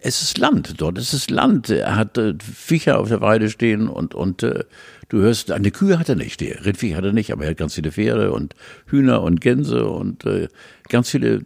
es 0.00 0.22
ist 0.22 0.38
Land 0.38 0.80
dort, 0.80 0.96
es 0.96 1.12
ist 1.12 1.30
Land. 1.30 1.68
Er 1.68 1.96
hat 1.96 2.16
äh, 2.16 2.32
Viecher 2.40 2.98
auf 2.98 3.10
der 3.10 3.20
Weide 3.20 3.50
stehen 3.50 3.88
und, 3.88 4.14
und 4.14 4.42
äh, 4.42 4.64
du 5.10 5.18
hörst, 5.18 5.50
eine 5.50 5.70
Kühe 5.70 5.98
hat 5.98 6.08
er 6.08 6.14
nicht, 6.14 6.40
die 6.40 6.52
Rindvieh 6.52 6.94
hat 6.96 7.04
er 7.04 7.12
nicht, 7.12 7.30
aber 7.30 7.44
er 7.44 7.50
hat 7.50 7.58
ganz 7.58 7.74
viele 7.74 7.92
Pferde 7.92 8.32
und 8.32 8.54
Hühner 8.86 9.20
und 9.20 9.42
Gänse 9.42 9.86
und 9.86 10.24
äh, 10.24 10.48
ganz 10.88 11.10
viele 11.10 11.34
äh, 11.34 11.42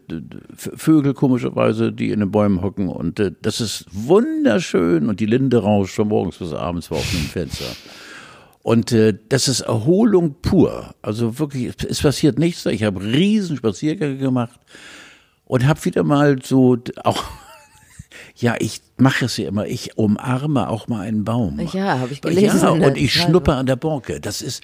Vögel 0.55 1.13
komischerweise, 1.13 1.93
die 1.93 2.13
in 2.13 2.21
den 2.21 2.31
Bäumen 2.31 2.63
hocken. 2.63 2.89
Und 2.89 3.19
äh, 3.19 3.33
das 3.43 3.61
ist 3.61 3.87
wunderschön 3.91 5.09
und 5.09 5.19
die 5.19 5.27
Linde 5.27 5.59
rauscht 5.59 5.97
von 5.97 6.07
morgens 6.07 6.37
bis 6.37 6.53
abends 6.53 6.87
vor 6.87 6.99
offenem 6.99 7.27
Fenster. 7.27 7.67
Und 8.63 8.93
äh, 8.93 9.19
das 9.29 9.49
ist 9.49 9.63
Erholung 9.63 10.37
pur. 10.41 10.95
Also 11.03 11.41
wirklich, 11.41 11.75
es 11.89 12.01
passiert 12.01 12.39
nichts. 12.39 12.65
Ich 12.67 12.85
habe 12.85 13.03
riesen 13.03 13.57
Spaziergänge 13.57 14.19
gemacht 14.19 14.61
und 15.49 15.67
habe 15.67 15.85
wieder 15.85 16.05
mal 16.05 16.41
so 16.43 16.79
auch 17.03 17.25
ja, 18.37 18.55
ich 18.59 18.81
mache 18.97 19.25
es 19.25 19.37
ja 19.37 19.49
immer, 19.49 19.67
ich 19.67 19.99
umarme 19.99 20.69
auch 20.69 20.87
mal 20.89 21.01
einen 21.01 21.25
Baum. 21.25 21.59
Ja, 21.73 21.99
habe 21.99 22.13
ich 22.13 22.21
gelesen 22.21 22.61
Ja, 22.63 22.71
und 22.71 22.97
ich 22.97 23.13
schnuppe 23.13 23.55
an 23.55 23.67
der 23.67 23.77
Borke. 23.77 24.21
Das 24.21 24.43
ist 24.43 24.63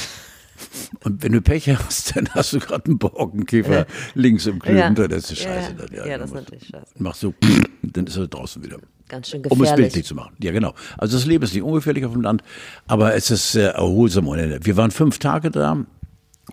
und 1.04 1.22
wenn 1.22 1.32
du 1.32 1.40
Pech 1.40 1.68
hast, 1.68 2.16
dann 2.16 2.28
hast 2.30 2.52
du 2.52 2.58
gerade 2.58 2.86
einen 2.86 2.98
Borkenkäfer 2.98 3.86
links 4.14 4.46
im 4.46 4.58
Klüben. 4.58 4.78
Ja. 4.78 4.90
Das 5.08 5.30
ist 5.30 5.40
scheiße. 5.40 5.76
Ja, 5.78 5.86
dann, 5.86 6.08
ja, 6.08 6.18
das 6.18 6.30
ist 6.30 6.34
natürlich 6.34 6.66
scheiße. 6.66 6.86
Machst 6.98 7.20
so, 7.20 7.34
dann 7.82 8.06
ist 8.06 8.16
er 8.16 8.26
draußen 8.26 8.64
wieder. 8.64 8.78
Ganz 9.08 9.28
schön 9.28 9.44
Um 9.44 9.52
es 9.52 9.58
gefährlich. 9.58 9.86
bildlich 9.86 10.06
zu 10.06 10.14
machen. 10.14 10.34
Ja, 10.40 10.52
genau. 10.52 10.72
Also 10.96 11.16
das 11.16 11.26
Leben 11.26 11.42
ist 11.42 11.52
nicht 11.52 11.64
ungefährlich 11.64 12.04
auf 12.04 12.12
dem 12.12 12.22
Land, 12.22 12.42
aber 12.86 13.14
es 13.14 13.30
ist 13.30 13.56
äh, 13.56 13.70
erholsam 13.70 14.28
ohne 14.28 14.42
Ende. 14.42 14.60
Wir 14.62 14.76
waren 14.76 14.92
fünf 14.92 15.18
Tage 15.18 15.50
da 15.50 15.84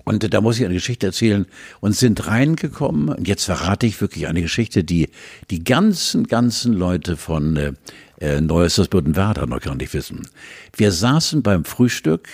und 0.08 0.34
da 0.34 0.40
muss 0.40 0.58
ich 0.58 0.64
eine 0.64 0.74
Geschichte 0.74 1.08
erzählen 1.08 1.46
und 1.82 1.94
sind 1.94 2.28
reingekommen. 2.28 3.10
Und 3.10 3.28
jetzt 3.28 3.44
verrate 3.44 3.86
ich 3.86 4.00
wirklich 4.00 4.28
eine 4.28 4.42
Geschichte, 4.42 4.86
die 4.86 5.10
die 5.50 5.66
ganzen, 5.66 6.28
ganzen 6.28 6.72
Leute 6.72 7.18
von 7.18 7.58
äh, 7.58 7.74
äh, 8.22 8.40
Neues 8.40 8.78
Württemberg 8.78 9.46
noch 9.46 9.60
gar 9.60 9.76
nicht 9.76 9.94
wissen. 9.94 10.30
Wir 10.78 10.94
saßen 10.94 11.44
beim 11.44 11.66
Frühstück 11.66 12.30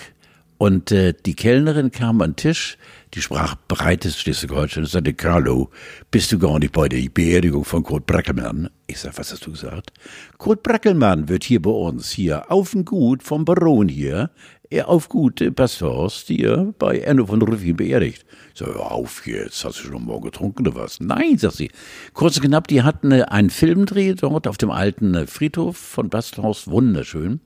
und 0.64 0.94
äh, 0.94 1.14
die 1.26 1.36
Kellnerin 1.36 1.92
kam 1.92 2.22
an 2.22 2.30
den 2.32 2.36
Tisch, 2.38 2.78
die 3.14 3.22
sprach 3.22 3.56
breites 3.68 4.18
Schleswig-Holstein 4.18 4.84
und 4.84 4.90
sagte, 4.90 5.14
Carlo, 5.14 5.70
bist 6.10 6.32
du 6.32 6.40
gar 6.40 6.58
nicht 6.58 6.72
bei 6.72 6.88
der 6.88 7.02
Beerdigung 7.14 7.66
von 7.66 7.84
Kurt 7.84 8.06
Brackelmann? 8.06 8.70
Ich 8.88 9.00
sag, 9.00 9.18
was 9.18 9.34
hast 9.34 9.46
du 9.46 9.52
gesagt? 9.52 9.92
Kurt 10.38 10.64
Brackelmann 10.64 11.28
wird 11.28 11.44
hier 11.44 11.62
bei 11.62 11.70
uns, 11.70 12.12
hier 12.12 12.50
auf 12.50 12.72
dem 12.72 12.86
Gut 12.86 13.24
vom 13.24 13.44
Baron 13.44 13.90
hier, 13.90 14.30
er 14.70 14.88
auf 14.88 15.10
Gut 15.10 15.42
äh, 15.42 15.52
Pastorst 15.52 16.28
hier 16.28 16.74
bei 16.80 17.00
Enno 17.00 17.26
von 17.26 17.42
Ruffin 17.42 17.76
beerdigt. 17.76 18.26
Ich 18.54 18.60
sag, 18.60 18.70
hör 18.70 18.94
auf 18.94 19.28
jetzt, 19.28 19.66
hast 19.66 19.84
du 19.84 19.90
schon 19.90 20.06
morgen 20.06 20.24
getrunken 20.24 20.66
oder 20.66 20.78
was? 20.78 21.02
Nein, 21.02 21.38
sagt 21.38 21.56
sie. 21.56 21.72
Kurz 22.14 22.38
und 22.38 22.46
knapp, 22.46 22.70
die 22.70 22.84
hatten 22.84 23.12
äh, 23.12 23.24
einen 23.24 23.50
Filmdreh 23.50 24.14
dort 24.14 24.48
auf 24.48 24.58
dem 24.58 24.72
alten 24.72 25.14
äh, 25.14 25.28
Friedhof 25.28 25.76
von 25.76 26.08
Basthorst, 26.08 26.72
wunderschön. 26.72 27.42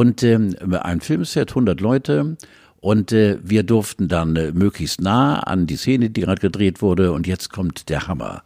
Und 0.00 0.22
ähm, 0.22 0.56
ein 0.80 1.02
Filmset, 1.02 1.50
100 1.50 1.78
Leute. 1.82 2.38
Und 2.80 3.12
äh, 3.12 3.36
wir 3.42 3.64
durften 3.64 4.08
dann 4.08 4.34
äh, 4.34 4.50
möglichst 4.52 5.02
nah 5.02 5.40
an 5.40 5.66
die 5.66 5.76
Szene, 5.76 6.08
die 6.08 6.22
gerade 6.22 6.40
gedreht 6.40 6.80
wurde. 6.80 7.12
Und 7.12 7.26
jetzt 7.26 7.52
kommt 7.52 7.90
der 7.90 8.08
Hammer. 8.08 8.42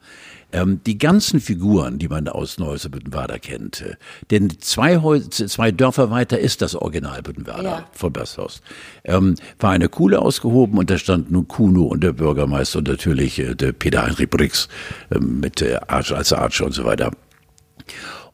Ähm, 0.51 0.81
die 0.85 0.99
ganzen 0.99 1.39
Figuren, 1.39 2.01
die 2.01 2.09
man 2.09 2.27
aus 2.27 2.59
Neues 2.59 2.89
Büttenwader 2.89 3.39
kennt, 3.39 3.83
äh, 3.83 3.95
denn 4.33 4.51
zwei, 4.59 4.99
zwei 5.29 5.71
Dörfer 5.71 6.11
weiter 6.11 6.41
ist 6.41 6.61
das 6.61 6.75
Original 6.75 7.23
Büttenwader 7.23 7.63
Ja. 7.63 7.89
von 7.93 8.13
Basthorst, 8.13 8.61
ähm, 9.05 9.37
war 9.61 9.71
eine 9.71 9.89
Kuhle 9.89 10.21
ausgehoben 10.21 10.77
und 10.77 10.91
da 10.91 10.99
stand 10.99 11.31
nun 11.31 11.47
Kuno 11.47 11.85
und 11.85 12.03
der 12.03 12.15
Bürgermeister 12.15 12.81
und 12.81 12.89
natürlich 12.89 13.39
äh, 13.39 13.55
der 13.55 13.71
Peter 13.71 14.03
Heinrich 14.03 14.31
Brix 14.31 14.69
ähm, 15.15 15.39
mit 15.39 15.63
äh, 15.63 15.79
Arsch 15.87 16.11
als 16.11 16.33
Archer 16.33 16.67
und 16.67 16.73
so 16.73 16.85
weiter. 16.85 17.13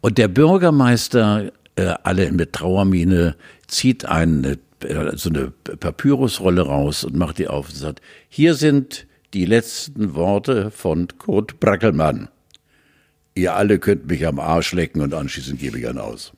Und 0.01 0.17
der 0.17 0.29
Bürgermeister, 0.29 1.53
äh, 1.81 1.95
alle 2.03 2.31
mit 2.33 2.53
Trauermine, 2.53 3.37
zieht 3.67 4.05
eine, 4.05 4.59
äh, 4.85 5.17
so 5.17 5.31
eine 5.31 5.51
Papyrusrolle 5.51 6.63
raus 6.63 7.05
und 7.05 7.17
macht 7.17 7.39
die 7.39 7.49
auf 7.49 7.69
und 7.71 7.77
sagt, 7.77 8.03
hier 8.29 8.55
sind 8.55 9.07
die 9.33 9.47
letzten 9.47 10.15
Worte 10.15 10.71
von 10.71 11.09
Kurt 11.19 11.59
Brackelmann. 11.61 12.29
Ihr 13.35 13.55
alle 13.55 13.79
könnt 13.79 14.09
mich 14.09 14.27
am 14.27 14.39
Arsch 14.41 14.73
lecken 14.73 15.01
und 15.01 15.15
anschließend 15.15 15.59
gebe 15.61 15.79
ich 15.79 15.89
einen 15.89 15.99
aus. 15.99 16.33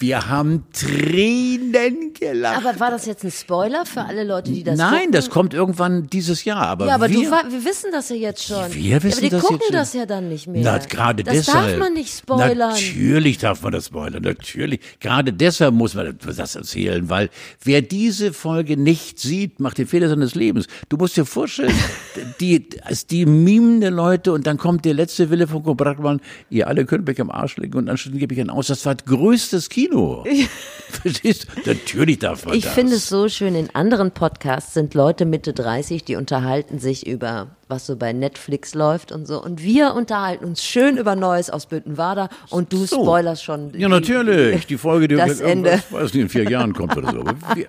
Wir 0.00 0.30
haben 0.30 0.64
Tränen 0.72 2.14
gelacht. 2.18 2.64
Aber 2.64 2.80
war 2.80 2.90
das 2.90 3.04
jetzt 3.04 3.22
ein 3.22 3.30
Spoiler 3.30 3.84
für 3.84 4.00
alle 4.00 4.24
Leute, 4.24 4.50
die 4.50 4.64
das 4.64 4.78
Nein, 4.78 4.92
gucken? 4.92 5.12
das 5.12 5.28
kommt 5.28 5.52
irgendwann 5.52 6.08
dieses 6.08 6.44
Jahr. 6.44 6.68
Aber, 6.68 6.86
Ja, 6.86 6.94
aber 6.94 7.10
wir, 7.10 7.16
du, 7.16 7.30
wir 7.30 7.64
wissen 7.66 7.90
das 7.92 8.08
ja 8.08 8.16
jetzt 8.16 8.42
schon. 8.42 8.72
Wir 8.72 9.02
wissen 9.02 9.10
ja, 9.10 9.16
aber 9.18 9.20
die 9.20 9.28
das 9.28 9.42
gucken 9.42 9.60
jetzt 9.60 9.74
das 9.74 9.92
ja 9.92 10.06
dann 10.06 10.30
nicht 10.30 10.46
mehr. 10.46 10.62
Na, 10.64 10.78
gerade 10.78 11.22
das 11.22 11.34
deshalb. 11.34 11.72
darf 11.72 11.78
man 11.78 11.92
nicht 11.92 12.16
spoilern. 12.16 12.70
Natürlich 12.70 13.36
darf 13.36 13.60
man 13.60 13.72
das 13.72 13.86
spoilern, 13.86 14.22
natürlich. 14.22 14.80
Gerade 15.00 15.34
deshalb 15.34 15.74
muss 15.74 15.94
man 15.94 16.16
das 16.18 16.56
erzählen, 16.56 17.10
weil 17.10 17.28
wer 17.62 17.82
diese 17.82 18.32
Folge 18.32 18.78
nicht 18.78 19.18
sieht, 19.18 19.60
macht 19.60 19.76
den 19.76 19.86
Fehler 19.86 20.08
seines 20.08 20.34
Lebens. 20.34 20.66
Du 20.88 20.96
musst 20.96 21.18
dir 21.18 21.26
vorstellen, 21.26 21.74
die, 22.40 22.66
als 22.84 23.06
die 23.06 23.26
mimende 23.26 23.90
Leute 23.90 24.32
und 24.32 24.46
dann 24.46 24.56
kommt 24.56 24.86
der 24.86 24.94
letzte 24.94 25.28
Wille 25.28 25.46
von 25.46 25.62
Brackmann, 25.62 26.22
ihr 26.48 26.68
alle 26.68 26.86
könnt 26.86 27.06
mich 27.06 27.20
am 27.20 27.30
Arsch 27.30 27.58
legen 27.58 27.76
und 27.76 27.90
anschließend 27.90 28.18
gebe 28.18 28.32
ich 28.32 28.40
einen 28.40 28.48
aus. 28.48 28.68
Das 28.68 28.86
war 28.86 28.94
größtes 28.94 29.68
Kino. 29.68 29.89
Verstehst 30.90 31.46
du? 31.64 31.70
Natürlich 31.70 32.18
darf 32.18 32.44
man 32.46 32.54
Ich 32.56 32.64
das. 32.64 32.74
finde 32.74 32.94
es 32.96 33.08
so 33.08 33.28
schön, 33.28 33.54
in 33.54 33.72
anderen 33.74 34.10
Podcasts 34.10 34.74
sind 34.74 34.92
Leute 34.94 35.24
Mitte 35.24 35.52
30, 35.52 36.04
die 36.04 36.16
unterhalten 36.16 36.78
sich 36.80 37.06
über, 37.06 37.48
was 37.68 37.86
so 37.86 37.94
bei 37.96 38.12
Netflix 38.12 38.74
läuft 38.74 39.12
und 39.12 39.26
so. 39.26 39.40
Und 39.42 39.62
wir 39.62 39.94
unterhalten 39.94 40.44
uns 40.44 40.64
schön 40.64 40.96
über 40.96 41.14
Neues 41.14 41.48
aus 41.48 41.66
Büttenwader 41.66 42.28
und 42.50 42.72
du 42.72 42.84
So. 42.86 43.02
spoilerst 43.02 43.44
schon. 43.44 43.72
Ja, 43.78 43.88
natürlich. 43.88 44.66
Die 44.66 44.76
Folge, 44.78 45.06
die 45.06 45.14
Das 45.14 45.40
Ende. 45.40 45.80
weiß 45.90 46.12
nicht, 46.12 46.22
in 46.22 46.28
vier 46.28 46.50
Jahren 46.50 46.72
kommt 46.72 46.96
oder 46.96 47.12
so. 47.12 47.20
Aber 47.20 47.34
wir, 47.54 47.68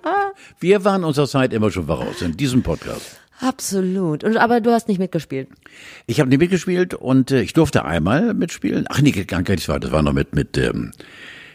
wir 0.58 0.84
waren 0.84 1.04
unserer 1.04 1.28
Zeit 1.28 1.52
immer 1.52 1.70
schon 1.70 1.86
voraus 1.86 2.20
in 2.22 2.36
diesem 2.36 2.62
Podcast. 2.64 3.18
Absolut. 3.40 4.24
Und, 4.24 4.36
aber 4.36 4.60
du 4.60 4.70
hast 4.72 4.88
nicht 4.88 4.98
mitgespielt. 4.98 5.48
Ich 6.06 6.18
habe 6.20 6.28
nicht 6.28 6.38
mitgespielt 6.40 6.94
und 6.94 7.30
äh, 7.30 7.40
ich 7.42 7.52
durfte 7.52 7.84
einmal 7.84 8.34
mitspielen. 8.34 8.86
Ach 8.88 9.00
nee, 9.00 9.10
gar 9.12 9.42
nicht 9.42 9.68
wahr. 9.68 9.80
Das 9.80 9.90
war 9.92 10.02
noch 10.02 10.12
mit 10.12 10.34
mit 10.34 10.56
ähm, 10.58 10.92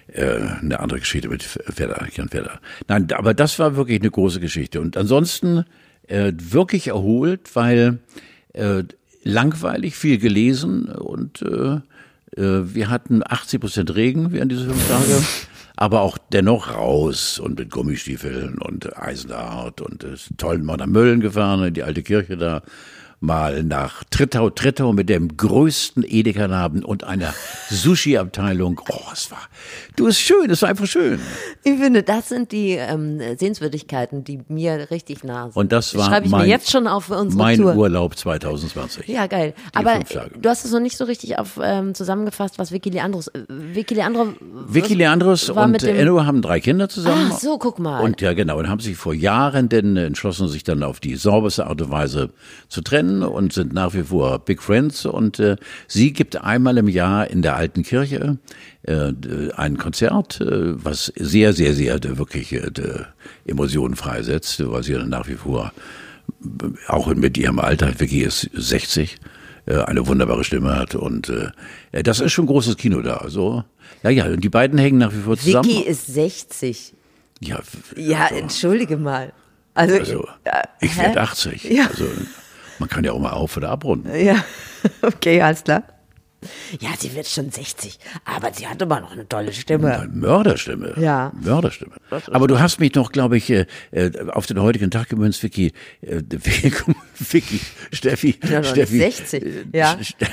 äh, 0.08 0.40
eine 0.62 0.80
andere 0.80 1.00
Geschichte 1.00 1.30
mit 1.30 1.60
Werder, 1.78 2.08
Jan 2.14 2.32
Werder. 2.32 2.60
Nein, 2.88 3.08
aber 3.14 3.34
das 3.34 3.60
war 3.60 3.76
wirklich 3.76 4.00
eine 4.00 4.12
große 4.12 4.40
Geschichte. 4.40 4.82
Und 4.82 4.98
ansonsten 4.98 5.66
äh, 6.08 6.32
wirklich 6.38 6.88
erholt, 6.88 7.56
weil 7.56 8.00
äh, 8.54 8.84
langweilig, 9.24 9.96
viel 9.96 10.18
gelesen 10.18 10.86
und 10.86 11.42
äh, 11.42 11.80
äh, 12.36 12.74
wir 12.74 12.90
hatten 12.90 13.22
80 13.26 13.60
Prozent 13.60 13.96
Regen 13.96 14.32
während 14.32 14.52
dieser 14.52 14.66
fünf 14.66 14.88
Tage. 14.88 15.24
Aber 15.80 16.02
auch 16.02 16.18
dennoch 16.18 16.74
raus 16.74 17.38
und 17.38 17.60
mit 17.60 17.70
Gummistiefeln 17.70 18.58
und 18.58 18.98
Eisenhart 18.98 19.80
und 19.82 20.04
äh, 20.04 20.16
toll 20.38 20.58
mal 20.60 20.78
nach 20.78 20.88
Mölln 20.88 21.20
gefahren, 21.20 21.64
in 21.66 21.74
die 21.76 21.84
alte 21.84 22.02
Kirche 22.02 22.36
da, 22.36 22.64
mal 23.20 23.64
nach 23.64 24.04
Trittau, 24.12 24.50
Trittau 24.52 24.94
mit 24.94 25.10
dem 25.10 25.36
größten 25.38 26.04
Edeka-Laden 26.08 26.84
und 26.84 27.04
einer 27.04 27.34
Sushi-Abteilung. 27.70 28.80
Oh, 28.90 29.00
es 29.12 29.32
war, 29.32 29.40
du, 29.96 30.08
ist 30.08 30.20
schön, 30.20 30.50
es 30.52 30.62
war 30.62 30.70
einfach 30.70 30.86
schön. 30.86 31.20
Ich 31.64 31.80
finde, 31.80 32.04
das 32.04 32.30
sind 32.30 32.52
die 32.52 32.72
ähm, 32.74 33.20
Sehenswürdigkeiten, 33.38 34.24
die 34.24 34.42
mir 34.50 34.88
richtig 34.92 35.24
nah 35.24 35.46
sind. 35.46 35.56
Und 35.56 35.72
das 35.72 35.96
war 35.96 36.08
schreibe 36.10 36.26
ich 36.28 36.32
mein- 36.32 36.44
mir 36.44 36.48
jetzt 36.48 36.70
schon 36.70 36.86
auf 36.88 37.06
für 37.06 37.16
unsere 37.16 37.42
Mein 37.42 37.58
Tour. 37.60 37.76
Urlaub 37.76 38.16
2020. 38.18 39.08
Ja, 39.08 39.26
geil. 39.28 39.54
Die 39.74 39.78
Aber 39.78 40.00
du 40.40 40.50
hast 40.50 40.66
es 40.66 40.72
noch 40.72 40.80
nicht 40.80 40.98
so 40.98 41.06
richtig 41.06 41.40
auf 41.40 41.60
ähm, 41.62 41.96
zusammengefasst, 41.96 42.60
was 42.60 42.72
Vicky 42.72 42.90
Leandros. 42.90 43.30
Äh, 43.30 43.46
Vicky 43.48 43.96
Leandro. 43.96 44.28
Vicky 44.68 44.94
Leandros 44.94 45.50
und 45.50 45.84
Enno 45.84 46.24
haben 46.26 46.42
drei 46.42 46.60
Kinder 46.60 46.88
zusammen. 46.90 47.32
Ach 47.34 47.40
so, 47.40 47.58
guck 47.58 47.80
mal. 47.80 48.02
Und 48.04 48.22
ja, 48.22 48.34
genau, 48.34 48.60
und 48.60 48.70
haben 48.70 48.80
sich 48.80 48.96
vor 48.98 49.14
Jahren 49.14 49.70
denn 49.70 49.98
entschlossen, 49.98 50.48
sich 50.50 50.64
dann 50.64 50.84
auf 50.84 51.00
die 51.00 51.16
sauberste 51.16 51.66
Art 51.66 51.82
und 51.82 51.90
Weise 51.90 52.30
zu 52.68 52.82
trennen 52.82 53.07
und 53.24 53.54
sind 53.54 53.74
nach 53.74 53.94
wie 53.94 54.04
vor 54.04 54.40
Big 54.40 54.62
Friends. 54.62 55.06
Und 55.06 55.40
äh, 55.40 55.56
sie 55.88 56.14
gibt 56.14 56.36
einmal 56.42 56.78
im 56.78 56.88
Jahr 56.88 57.30
in 57.30 57.42
der 57.42 57.56
alten 57.56 57.84
Kirche 57.84 58.38
äh, 58.84 59.12
ein 59.56 59.78
Konzert, 59.78 60.42
äh, 60.42 60.84
was 60.84 61.12
sehr, 61.16 61.54
sehr, 61.54 61.74
sehr 61.74 61.96
äh, 61.96 62.18
wirklich 62.18 62.54
äh, 62.54 62.70
Emotionen 63.46 63.96
freisetzt, 63.96 64.62
weil 64.70 64.84
sie 64.84 64.94
dann 64.94 65.10
nach 65.10 65.28
wie 65.28 65.36
vor 65.36 65.72
äh, 66.44 66.66
auch 66.88 67.08
mit 67.16 67.38
ihrem 67.38 67.60
Alter, 67.60 68.00
Vicky 68.00 68.22
ist 68.22 68.50
60, 68.54 69.18
äh, 69.66 69.76
eine 69.78 70.08
wunderbare 70.08 70.44
Stimme 70.44 70.76
hat 70.76 70.96
und 70.96 71.30
äh, 71.30 72.04
das 72.04 72.20
ist 72.20 72.32
schon 72.32 72.46
großes 72.46 72.78
Kino 72.78 73.02
da. 73.02 73.18
Also 73.18 73.64
ja, 74.04 74.10
ja, 74.10 74.26
und 74.26 74.44
die 74.44 74.50
beiden 74.50 74.78
hängen 74.78 75.00
nach 75.00 75.14
wie 75.14 75.22
vor 75.22 75.38
zusammen. 75.38 75.68
Vicky 75.68 75.84
ist 75.84 76.08
60. 76.08 76.94
ja, 77.40 77.60
Ja, 77.96 78.28
entschuldige 78.28 78.98
mal. 78.98 79.34
Also, 79.74 79.96
also, 79.98 80.28
ich 80.82 80.98
hä? 80.98 81.02
werde 81.02 81.22
80. 81.22 81.64
Ja. 81.66 81.88
Also, 81.88 82.06
man 82.80 82.90
kann 82.90 83.04
ja 83.04 83.12
auch 83.12 83.20
mal 83.20 83.32
auf- 83.32 83.58
oder 83.58 83.70
abrunden. 83.70 84.10
Ja, 84.20 84.44
okay, 85.02 85.42
alles 85.42 85.64
klar. 85.64 85.84
Ja, 86.80 86.90
sie 86.98 87.16
wird 87.16 87.28
schon 87.28 87.50
60, 87.50 87.98
aber 88.24 88.54
sie 88.54 88.68
hat 88.68 88.80
immer 88.80 89.00
noch 89.02 89.12
eine 89.12 89.28
tolle 89.28 89.52
Stimme. 89.54 90.02
Eine 90.02 90.08
Mörderstimme. 90.14 90.94
Ja. 90.98 91.32
Mörderstimme. 91.42 91.96
Aber 92.32 92.48
du 92.48 92.60
hast 92.60 92.80
mich 92.80 92.94
noch, 92.94 93.12
glaube 93.12 93.38
ich, 93.38 93.50
äh, 93.50 93.66
äh, 93.92 94.12
auf 94.30 94.46
den 94.46 94.62
heutigen 94.62 94.92
Tag 94.92 95.10
gemünzt, 95.10 95.42
Vicky. 95.42 95.74
Äh, 96.02 96.22
Vicky, 97.18 97.60
Steffi. 97.92 98.40
ja 98.48 98.64
Steffi. 98.64 98.98
nicht 99.00 99.28
60, 99.28 99.44
äh, 99.44 99.50
ja. 99.74 99.94
St- 99.96 100.28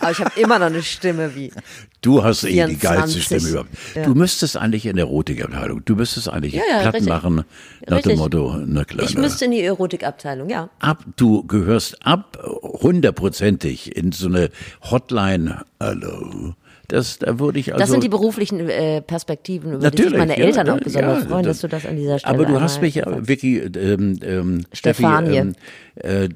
Aber 0.00 0.10
ich 0.10 0.20
habe 0.20 0.40
immer 0.40 0.58
noch 0.58 0.66
eine 0.66 0.82
Stimme 0.82 1.34
wie. 1.34 1.52
Du 2.00 2.24
hast 2.24 2.44
eh 2.44 2.48
die 2.66 2.76
24. 2.76 2.80
geilste 2.80 3.20
Stimme 3.20 3.48
überhaupt. 3.48 3.70
Ja. 3.94 4.02
Du 4.04 4.14
müsstest 4.14 4.56
eigentlich 4.56 4.86
in 4.86 4.96
der 4.96 5.04
Erotikabteilung, 5.06 5.84
du 5.84 5.94
müsstest 5.96 6.28
eigentlich 6.28 6.54
Ja, 6.54 6.62
ja, 6.68 6.78
Platten 6.80 6.96
richtig. 6.96 7.08
machen 7.08 7.44
nach 7.86 7.96
Richtig. 7.98 8.12
dem 8.14 8.18
Motto, 8.18 8.56
na 8.66 8.84
klar. 8.84 9.04
Ich 9.06 9.16
müsste 9.16 9.44
in 9.44 9.50
die 9.50 9.60
Erotikabteilung, 9.62 10.48
ja. 10.48 10.70
ab, 10.78 11.04
du 11.16 11.44
gehörst 11.46 11.98
ab 12.06 12.38
hundertprozentig 12.44 13.96
in 13.96 14.12
so 14.12 14.28
eine 14.28 14.50
Hotline. 14.90 15.62
Hallo. 15.78 16.54
Das, 16.90 17.18
da 17.18 17.38
würde 17.38 17.58
ich 17.58 17.72
also. 17.72 17.80
Das 17.80 17.90
sind 17.90 18.02
die 18.02 18.08
beruflichen 18.08 18.68
äh, 18.68 19.00
Perspektiven, 19.00 19.74
über 19.74 19.90
die 19.90 19.96
sich 19.96 20.06
Natürlich, 20.06 20.18
meine 20.18 20.38
ja, 20.38 20.44
Eltern 20.44 20.66
ja, 20.66 20.74
auch 20.74 20.80
besonders 20.80 21.22
ja, 21.22 21.28
freuen, 21.28 21.44
das- 21.44 21.60
dass 21.60 21.60
du 21.62 21.68
das 21.68 21.86
an 21.86 21.96
dieser 21.96 22.18
Stelle 22.18 22.34
Aber 22.34 22.44
du 22.46 22.60
hast 22.60 22.80
mich, 22.82 22.96
ja. 22.96 23.06
Vicky, 23.28 23.58
ähm, 23.58 24.18
ähm, 24.22 24.64
Steffi, 24.72 25.04
ähm, 25.04 25.54
äh, 25.96 26.28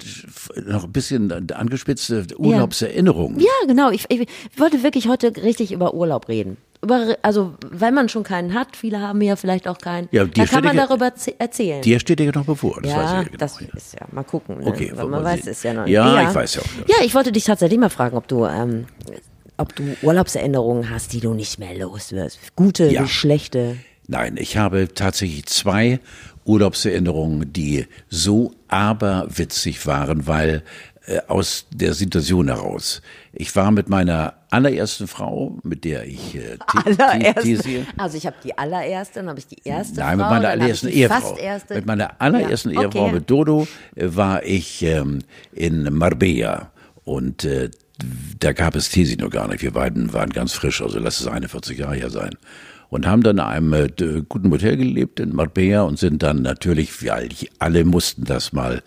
noch 0.67 0.85
ein 0.85 0.93
bisschen 0.93 1.51
angespitzte 1.53 2.27
Urlaubserinnerungen. 2.39 3.41
Ja, 3.41 3.47
genau. 3.67 3.91
Ich, 3.91 4.07
ich 4.09 4.27
wollte 4.57 4.83
wirklich 4.83 5.09
heute 5.09 5.33
richtig 5.43 5.73
über 5.73 5.95
Urlaub 5.95 6.29
reden. 6.29 6.57
Also, 7.23 7.55
weil 7.71 7.93
man 7.93 8.11
schon 8.11 8.25
keinen 8.25 8.53
hat, 8.53 8.77
viele 8.77 9.01
haben 9.01 9.23
ja 9.23 9.37
vielleicht 9.37 9.67
auch 9.69 9.79
keinen, 9.79 10.07
Ja, 10.11 10.27
da 10.27 10.45
kann 10.45 10.63
man 10.63 10.77
ja- 10.77 10.87
darüber 10.87 11.11
erzählen. 11.39 11.81
Dir 11.81 11.99
steht 11.99 12.19
dir 12.19 12.31
noch 12.31 12.45
bevor, 12.45 12.79
das 12.83 12.93
weiß 12.93 12.93
ich 12.93 12.95
ja, 12.95 13.15
ja 13.17 13.23
genau. 13.23 13.37
das 13.39 13.61
ja. 13.61 13.67
ist 13.75 13.95
ja, 13.95 14.07
mal 14.13 14.23
gucken. 14.23 14.59
Ne? 14.59 14.67
Okay, 14.67 14.93
Weil 14.95 15.07
man 15.07 15.25
weiß 15.25 15.47
es 15.47 15.63
ja 15.63 15.73
noch 15.73 15.87
Ja, 15.87 16.29
ich 16.29 16.35
weiß 16.35 16.57
ja 16.57 16.61
auch. 16.61 16.89
Ja, 16.89 16.97
ich 17.03 17.15
wollte 17.15 17.33
dich 17.33 17.45
tatsächlich 17.45 17.81
mal 17.81 17.89
fragen, 17.89 18.19
ob 18.19 18.29
du, 18.29 18.45
ähm, 18.45 18.85
ob 19.57 19.75
du 19.77 19.97
Urlaubserinnerungen 20.03 20.91
hast, 20.91 21.13
die 21.13 21.21
du 21.21 21.35
nicht 21.35 21.59
mehr 21.59 21.75
los 21.77 22.13
wirst. 22.13 22.39
Gute 22.57 22.89
Ja. 22.91 23.07
schlechte. 23.07 23.77
Nein, 24.07 24.37
ich 24.39 24.57
habe 24.57 24.93
tatsächlich 24.93 25.47
zwei 25.47 25.99
Urlaubserinnerungen, 26.45 27.53
die 27.53 27.87
so 28.11 28.53
aberwitzig 28.69 29.87
waren, 29.87 30.27
weil 30.27 30.63
äh, 31.07 31.21
aus 31.29 31.67
der 31.71 31.95
Situation 31.95 32.49
heraus. 32.49 33.03
Ich 33.33 33.55
war 33.57 33.71
mit 33.71 33.89
meiner 33.89 34.35
allerersten 34.51 35.07
Frau, 35.07 35.59
mit 35.63 35.85
der 35.85 36.07
ich 36.07 36.35
äh, 36.37 36.57
Allererste. 36.85 37.87
Also 37.97 38.17
ich 38.17 38.27
habe 38.27 38.37
die 38.43 38.57
allererste, 38.57 39.21
dann 39.21 39.29
habe 39.29 39.39
ich 39.39 39.47
die 39.47 39.59
erste 39.65 40.01
Nein, 40.01 40.19
Frau, 40.19 40.25
mit 40.27 40.37
meiner 40.43 40.49
allerersten 40.51 40.89
Ehefrau. 40.89 41.21
Fast 41.21 41.39
erste. 41.39 41.75
Mit 41.75 41.87
meiner 41.87 42.21
allerersten 42.21 42.71
Ja, 42.71 42.83
Ehefrau, 42.83 43.05
okay. 43.05 43.13
mit 43.15 43.31
Dodo, 43.31 43.67
äh, 43.97 44.07
war 44.15 44.45
ich 44.45 44.83
ähm, 44.83 45.21
in 45.53 45.93
Marbella 45.93 46.71
und 47.05 47.45
äh, 47.45 47.71
da 48.41 48.53
gab 48.53 48.75
es 48.77 48.89
Tesi 48.91 49.17
noch 49.17 49.31
gar 49.31 49.49
nicht. 49.49 49.63
Wir 49.63 49.71
beiden 49.73 50.13
waren 50.13 50.31
ganz 50.31 50.53
frisch, 50.53 50.83
also 50.83 50.99
lass 50.99 51.21
es 51.21 51.27
41 51.27 51.79
Jahre 51.79 51.97
her 51.97 52.11
sein. 52.11 52.31
Und 52.91 53.07
haben 53.07 53.23
dann 53.23 53.39
in 53.39 53.41
einem 53.45 53.73
äh, 53.73 53.89
guten 54.29 54.51
Hotel 54.51 54.77
gelebt 54.77 55.19
in 55.19 55.35
Marbella 55.35 55.83
und 55.83 55.99
sind 55.99 56.23
dann 56.23 56.43
natürlich, 56.43 57.03
wir 57.03 57.15
all- 57.15 57.29
alle 57.59 57.85
mussten 57.85 58.25
das 58.25 58.53
mal 58.53 58.83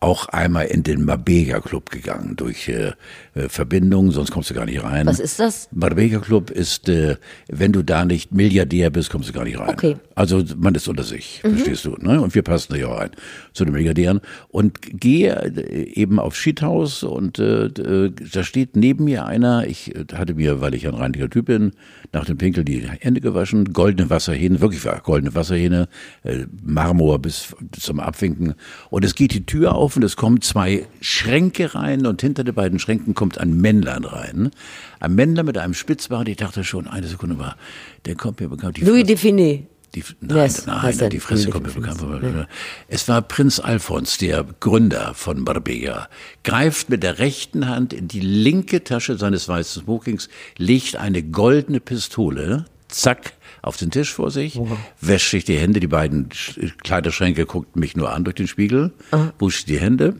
auch 0.00 0.26
einmal 0.28 0.66
in 0.66 0.82
den 0.82 1.04
Marbella 1.04 1.60
Club 1.60 1.90
gegangen 1.90 2.34
durch 2.34 2.68
äh, 2.68 2.92
äh, 3.34 3.48
Verbindung, 3.48 4.10
sonst 4.10 4.30
kommst 4.30 4.50
du 4.50 4.54
gar 4.54 4.66
nicht 4.66 4.82
rein. 4.82 5.06
Was 5.06 5.20
ist 5.20 5.38
das? 5.38 5.68
Marbella 5.72 6.18
Club 6.18 6.50
ist, 6.50 6.88
äh, 6.88 7.16
wenn 7.48 7.72
du 7.72 7.82
da 7.82 8.04
nicht 8.04 8.32
Milliardär 8.32 8.90
bist, 8.90 9.10
kommst 9.10 9.28
du 9.28 9.32
gar 9.32 9.44
nicht 9.44 9.58
rein. 9.58 9.70
Okay. 9.70 9.96
Also 10.14 10.42
man 10.56 10.74
ist 10.74 10.88
unter 10.88 11.02
sich, 11.02 11.40
verstehst 11.40 11.84
du? 11.84 11.96
Ne? 11.98 12.20
Und 12.20 12.34
wir 12.34 12.42
passen 12.42 12.72
da 12.72 12.78
ja 12.78 12.88
auch 12.88 12.98
rein 12.98 13.10
zu 13.52 13.64
den 13.64 13.72
Milliardären. 13.72 14.20
Und 14.48 14.78
gehe 15.00 15.34
äh, 15.34 15.92
eben 15.94 16.18
auf 16.18 16.36
Schiedhaus 16.36 17.02
und 17.02 17.38
äh, 17.38 17.66
äh, 17.66 18.12
da 18.32 18.44
steht 18.44 18.76
neben 18.76 19.04
mir 19.04 19.24
einer, 19.24 19.66
ich 19.66 19.94
hatte 20.12 20.34
mir, 20.34 20.60
weil 20.60 20.74
ich 20.74 20.86
ein 20.86 20.94
reiniger 20.94 21.30
Typ 21.30 21.46
bin, 21.46 21.72
nach 22.12 22.26
dem 22.26 22.36
Pinkel 22.36 22.64
die 22.64 22.86
Hände 23.00 23.20
gewaschen, 23.20 23.72
goldene 23.72 24.10
Wasserhähne, 24.10 24.60
wirklich 24.60 24.84
war 24.84 25.00
goldene 25.00 25.34
Wasserhähne, 25.34 25.88
äh, 26.22 26.46
Marmor 26.62 27.18
bis 27.18 27.54
zum 27.72 28.00
Abwinken. 28.00 28.54
Und 28.90 29.04
es 29.04 29.14
geht 29.14 29.32
die 29.32 29.46
Tür 29.46 29.74
auf 29.74 29.96
und 29.96 30.04
es 30.04 30.16
kommen 30.16 30.42
zwei 30.42 30.86
Schränke 31.00 31.74
rein 31.74 32.06
und 32.06 32.20
hinter 32.20 32.44
den 32.44 32.54
beiden 32.54 32.78
Schränken 32.78 33.14
kommt 33.22 33.38
ein 33.38 33.56
Männlein 33.60 34.04
rein. 34.04 34.50
Ein 34.98 35.14
Männlein 35.14 35.46
mit 35.46 35.56
einem 35.56 35.74
Spitzbart, 35.74 36.26
ich 36.28 36.38
dachte 36.38 36.64
schon, 36.64 36.88
eine 36.88 37.06
Sekunde 37.06 37.38
war, 37.38 37.56
der 38.04 38.16
kommt 38.16 38.40
mir 38.40 38.48
bekannt. 38.48 38.78
Die 38.78 38.80
Louis 38.84 39.06
Define. 39.06 39.62
Die, 39.94 40.02
nein, 40.20 40.36
Yes, 40.38 40.66
nein, 40.66 40.98
denn? 40.98 41.10
die 41.10 41.20
Fresse 41.20 41.50
kommt 41.50 41.68
mir 41.68 41.72
bekannt. 41.72 42.48
Es 42.88 43.06
war 43.06 43.22
Prinz 43.22 43.60
Alfons, 43.60 44.18
der 44.18 44.44
Gründer 44.58 45.14
von 45.14 45.38
Marbella, 45.44 46.08
greift 46.42 46.90
mit 46.90 47.04
der 47.04 47.20
rechten 47.20 47.68
Hand 47.68 47.92
in 47.92 48.08
die 48.08 48.18
linke 48.18 48.82
Tasche 48.82 49.16
seines 49.18 49.46
weißen 49.46 49.82
Smokings, 49.84 50.28
legt 50.58 50.96
eine 50.96 51.22
goldene 51.22 51.78
Pistole, 51.78 52.64
zack, 52.88 53.34
auf 53.60 53.76
den 53.76 53.92
Tisch 53.92 54.12
vor 54.12 54.32
sich, 54.32 54.58
wäscht 55.00 55.30
sich 55.30 55.44
die 55.44 55.58
Hände, 55.58 55.78
die 55.78 55.86
beiden 55.86 56.30
Sch- 56.30 56.72
Kleiderschränke 56.82 57.46
guckten 57.46 57.78
mich 57.78 57.94
nur 57.94 58.12
an 58.12 58.24
durch 58.24 58.34
den 58.34 58.48
Spiegel, 58.48 58.92
wusch 59.38 59.64
die 59.66 59.78
Hände, 59.78 60.16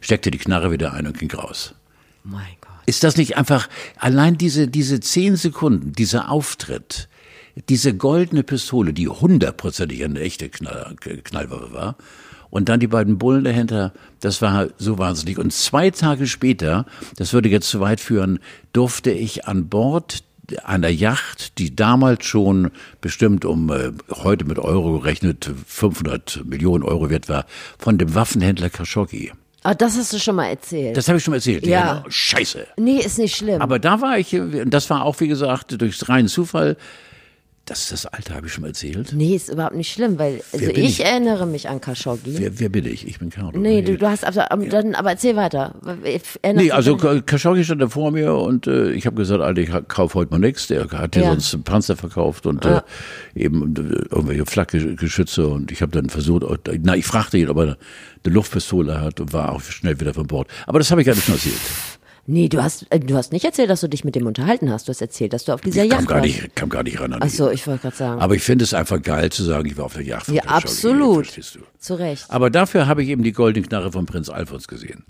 steckte 0.00 0.30
die 0.30 0.38
Knarre 0.38 0.70
wieder 0.72 0.92
ein 0.92 1.06
und 1.06 1.18
ging 1.18 1.30
raus. 1.30 1.74
Mein 2.24 2.56
Gott. 2.60 2.70
Ist 2.86 3.04
das 3.04 3.16
nicht 3.16 3.36
einfach, 3.36 3.68
allein 3.96 4.38
diese, 4.38 4.68
diese 4.68 5.00
zehn 5.00 5.36
Sekunden, 5.36 5.92
dieser 5.92 6.30
Auftritt, 6.30 7.08
diese 7.68 7.94
goldene 7.94 8.42
Pistole, 8.42 8.92
die 8.92 9.08
hundertprozentig 9.08 10.04
eine 10.04 10.20
echte 10.20 10.48
Knall, 10.48 10.96
Knallwaffe 11.00 11.72
war, 11.72 11.96
und 12.50 12.68
dann 12.68 12.80
die 12.80 12.86
beiden 12.86 13.16
Bullen 13.16 13.44
dahinter, 13.44 13.94
das 14.20 14.42
war 14.42 14.68
so 14.76 14.98
wahnsinnig. 14.98 15.38
Und 15.38 15.54
zwei 15.54 15.90
Tage 15.90 16.26
später, 16.26 16.84
das 17.16 17.32
würde 17.32 17.48
jetzt 17.48 17.70
zu 17.70 17.80
weit 17.80 17.98
führen, 17.98 18.40
durfte 18.74 19.10
ich 19.10 19.46
an 19.46 19.70
Bord 19.70 20.22
einer 20.62 20.90
Yacht, 20.90 21.58
die 21.58 21.74
damals 21.74 22.26
schon 22.26 22.70
bestimmt 23.00 23.46
um 23.46 23.70
äh, 23.70 23.92
heute 24.10 24.44
mit 24.44 24.58
Euro 24.58 25.00
gerechnet 25.00 25.50
500 25.66 26.44
Millionen 26.44 26.84
Euro 26.84 27.08
wert 27.08 27.30
war, 27.30 27.46
von 27.78 27.96
dem 27.96 28.14
Waffenhändler 28.14 28.68
Khashoggi. 28.68 29.32
Ah, 29.64 29.74
das 29.74 29.96
hast 29.96 30.12
du 30.12 30.18
schon 30.18 30.34
mal 30.34 30.48
erzählt. 30.48 30.96
Das 30.96 31.08
habe 31.08 31.18
ich 31.18 31.24
schon 31.24 31.32
mal 31.32 31.36
erzählt. 31.36 31.64
Ja. 31.66 31.94
Genau. 31.94 32.04
Scheiße. 32.08 32.66
nee, 32.78 32.98
ist 32.98 33.18
nicht 33.18 33.36
schlimm. 33.36 33.60
Aber 33.62 33.78
da 33.78 34.00
war 34.00 34.18
ich, 34.18 34.34
und 34.34 34.70
das 34.70 34.90
war 34.90 35.04
auch, 35.04 35.20
wie 35.20 35.28
gesagt, 35.28 35.80
durch 35.80 36.08
reinen 36.08 36.28
Zufall. 36.28 36.76
Das 37.72 37.84
ist 37.84 37.92
das 37.92 38.04
Alter, 38.04 38.34
habe 38.34 38.46
ich 38.48 38.52
schon 38.52 38.60
mal 38.60 38.68
erzählt. 38.68 39.14
nee, 39.14 39.34
ist 39.34 39.48
überhaupt 39.48 39.74
nicht 39.76 39.90
schlimm, 39.90 40.18
weil 40.18 40.42
also 40.52 40.66
ich, 40.66 40.76
ich? 40.76 41.04
erinnere 41.06 41.46
mich 41.46 41.70
an 41.70 41.80
Khashoggi. 41.80 42.38
Wer, 42.38 42.60
wer 42.60 42.68
bin 42.68 42.84
ich? 42.84 43.06
Ich 43.08 43.18
bin 43.18 43.30
Carlo. 43.30 43.58
nee, 43.58 43.80
du, 43.80 43.96
du 43.96 44.06
hast 44.10 44.26
aber, 44.26 44.52
aber 44.52 44.66
dann, 44.66 44.94
aber 44.94 45.12
erzähl 45.12 45.36
weiter. 45.36 45.74
Ich 46.04 46.20
erinnere 46.42 46.64
Nee, 46.66 46.70
also 46.70 46.98
Khashoggi 46.98 47.64
stand 47.64 47.80
da 47.80 47.88
vor 47.88 48.10
mir 48.10 48.34
und 48.34 48.66
äh, 48.66 48.90
ich 48.90 49.06
habe 49.06 49.16
gesagt, 49.16 49.40
Alter, 49.40 49.62
ich 49.62 49.70
kauf 49.88 50.14
heute 50.14 50.32
mal 50.32 50.38
nichts. 50.38 50.66
Der 50.66 50.86
hat 50.90 51.16
ja 51.16 51.22
Ja. 51.22 51.30
sonst 51.30 51.54
einen 51.54 51.62
Panzer 51.62 51.96
verkauft 51.96 52.44
und 52.44 52.62
äh, 52.66 52.82
eben 53.34 53.74
äh, 53.74 53.80
irgendwelche 54.14 54.44
Flakgeschütze 54.44 55.46
und 55.46 55.72
ich 55.72 55.80
habe 55.80 55.92
dann 55.92 56.10
versucht, 56.10 56.42
na, 56.82 56.94
ich 56.94 57.06
fragte 57.06 57.38
ihn, 57.38 57.48
ob 57.48 57.56
er 57.56 57.62
eine 57.62 57.76
Luftpistole 58.34 59.00
hat 59.00 59.18
und 59.18 59.32
war 59.32 59.50
auch 59.50 59.62
schnell 59.62 59.98
wieder 59.98 60.12
von 60.12 60.26
Bord. 60.26 60.46
Aber 60.66 60.78
das 60.78 60.90
habe 60.90 61.00
ich 61.00 61.08
alles 61.08 61.24
schon 61.24 61.36
erzählt. 61.36 61.56
Nee, 62.26 62.48
du 62.48 62.62
hast, 62.62 62.86
äh, 62.90 63.00
du 63.00 63.16
hast 63.16 63.32
nicht 63.32 63.44
erzählt, 63.44 63.68
dass 63.68 63.80
du 63.80 63.88
dich 63.88 64.04
mit 64.04 64.14
dem 64.14 64.26
unterhalten 64.26 64.70
hast. 64.70 64.86
Du 64.86 64.90
hast 64.90 65.00
erzählt, 65.02 65.32
dass 65.32 65.44
du 65.44 65.52
auf 65.52 65.60
dieser 65.60 65.82
Ich 65.84 65.90
kam 65.90 65.98
Yacht 66.00 66.08
gar 66.08 66.18
warst. 66.22 66.26
nicht, 66.42 66.54
kam 66.56 66.68
gar 66.68 66.82
nicht 66.84 67.00
ran 67.00 67.12
an 67.12 67.18
Ach 67.20 67.26
ihn. 67.26 67.30
so, 67.30 67.50
ich 67.50 67.66
wollte 67.66 67.82
gerade 67.82 67.96
sagen. 67.96 68.20
Aber 68.20 68.34
ich 68.36 68.42
finde 68.42 68.62
es 68.64 68.72
einfach 68.74 69.02
geil 69.02 69.30
zu 69.30 69.42
sagen, 69.42 69.66
ich 69.68 69.76
war 69.76 69.86
auf 69.86 69.94
der 69.94 70.04
Yacht 70.04 70.26
von 70.26 70.34
ja, 70.34 70.42
Khashoggi, 70.42 70.64
absolut. 70.64 71.26
Verstehst 71.26 71.56
du? 71.56 71.60
Zu 71.80 71.94
Recht. 71.94 72.24
Aber 72.28 72.48
dafür 72.50 72.86
habe 72.86 73.02
ich 73.02 73.08
eben 73.08 73.24
die 73.24 73.32
goldene 73.32 73.66
Knarre 73.66 73.90
von 73.90 74.06
Prinz 74.06 74.28
Alfons 74.28 74.68
gesehen. 74.68 75.04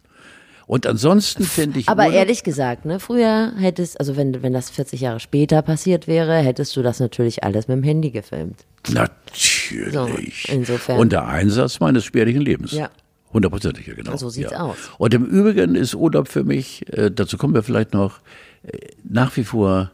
Und 0.66 0.86
ansonsten 0.86 1.42
finde 1.44 1.80
ich. 1.80 1.88
Aber 1.90 2.04
Urlaub- 2.04 2.14
ehrlich 2.14 2.44
gesagt, 2.44 2.86
ne, 2.86 2.98
früher 2.98 3.52
hättest, 3.58 4.00
also 4.00 4.16
wenn, 4.16 4.42
wenn 4.42 4.54
das 4.54 4.70
40 4.70 5.00
Jahre 5.02 5.20
später 5.20 5.60
passiert 5.60 6.06
wäre, 6.06 6.36
hättest 6.38 6.74
du 6.76 6.82
das 6.82 6.98
natürlich 6.98 7.44
alles 7.44 7.68
mit 7.68 7.76
dem 7.76 7.82
Handy 7.82 8.10
gefilmt. 8.10 8.64
Natürlich. 8.90 10.44
So, 10.46 10.52
insofern. 10.52 10.98
Und 10.98 11.12
der 11.12 11.26
Einsatz 11.26 11.80
meines 11.80 12.04
spärlichen 12.04 12.40
Lebens. 12.40 12.72
Ja. 12.72 12.90
Hundertprozentig, 13.32 13.86
ja, 13.86 13.94
genau. 13.94 14.16
So 14.16 14.28
sieht's 14.28 14.52
ja. 14.52 14.60
aus. 14.60 14.76
Und 14.98 15.14
im 15.14 15.24
Übrigen 15.24 15.74
ist 15.74 15.94
Urlaub 15.94 16.28
für 16.28 16.44
mich, 16.44 16.86
äh, 16.92 17.10
dazu 17.10 17.38
kommen 17.38 17.54
wir 17.54 17.62
vielleicht 17.62 17.94
noch, 17.94 18.20
äh, 18.62 18.76
nach 19.04 19.36
wie 19.36 19.44
vor 19.44 19.90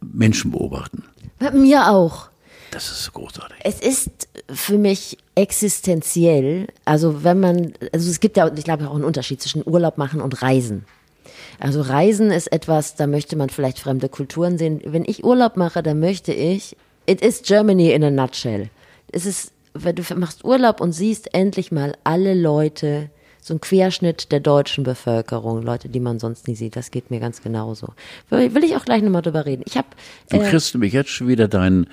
Menschen 0.00 0.50
beobachten. 0.50 1.04
Bei 1.38 1.50
mir 1.50 1.90
auch. 1.90 2.28
Das 2.70 2.90
ist 2.90 3.12
großartig. 3.12 3.58
Es 3.64 3.80
ist 3.80 4.28
für 4.48 4.78
mich 4.78 5.18
existenziell, 5.34 6.68
also 6.84 7.24
wenn 7.24 7.40
man, 7.40 7.72
also 7.92 8.08
es 8.08 8.20
gibt 8.20 8.36
ja, 8.36 8.50
ich 8.54 8.64
glaube, 8.64 8.88
auch 8.88 8.94
einen 8.94 9.04
Unterschied 9.04 9.42
zwischen 9.42 9.66
Urlaub 9.66 9.98
machen 9.98 10.20
und 10.20 10.40
Reisen. 10.40 10.84
Also 11.58 11.82
Reisen 11.82 12.30
ist 12.30 12.52
etwas, 12.52 12.94
da 12.94 13.06
möchte 13.06 13.36
man 13.36 13.50
vielleicht 13.50 13.80
fremde 13.80 14.08
Kulturen 14.08 14.56
sehen. 14.56 14.80
Wenn 14.84 15.04
ich 15.04 15.24
Urlaub 15.24 15.56
mache, 15.56 15.82
dann 15.82 16.00
möchte 16.00 16.32
ich, 16.32 16.76
it 17.06 17.20
is 17.20 17.42
Germany 17.42 17.92
in 17.92 18.04
a 18.04 18.10
nutshell. 18.10 18.70
Es 19.12 19.26
ist, 19.26 19.52
wenn 19.74 19.96
du 19.96 20.02
machst 20.16 20.44
Urlaub 20.44 20.80
und 20.80 20.92
siehst 20.92 21.34
endlich 21.34 21.72
mal 21.72 21.94
alle 22.04 22.34
Leute, 22.34 23.10
so 23.42 23.54
ein 23.54 23.60
Querschnitt 23.60 24.32
der 24.32 24.40
deutschen 24.40 24.84
Bevölkerung, 24.84 25.62
Leute, 25.62 25.88
die 25.88 26.00
man 26.00 26.18
sonst 26.18 26.46
nie 26.46 26.54
sieht, 26.56 26.76
das 26.76 26.90
geht 26.90 27.10
mir 27.10 27.20
ganz 27.20 27.40
genauso. 27.42 27.88
Will 28.28 28.64
ich 28.64 28.76
auch 28.76 28.84
gleich 28.84 29.02
nochmal 29.02 29.22
drüber 29.22 29.46
reden. 29.46 29.62
Ich 29.66 29.76
habe 29.78 29.88
Du 30.28 30.38
kriegst 30.38 30.74
nämlich 30.74 30.92
jetzt 30.92 31.08
schon 31.10 31.28
wieder 31.28 31.48
deinen 31.48 31.86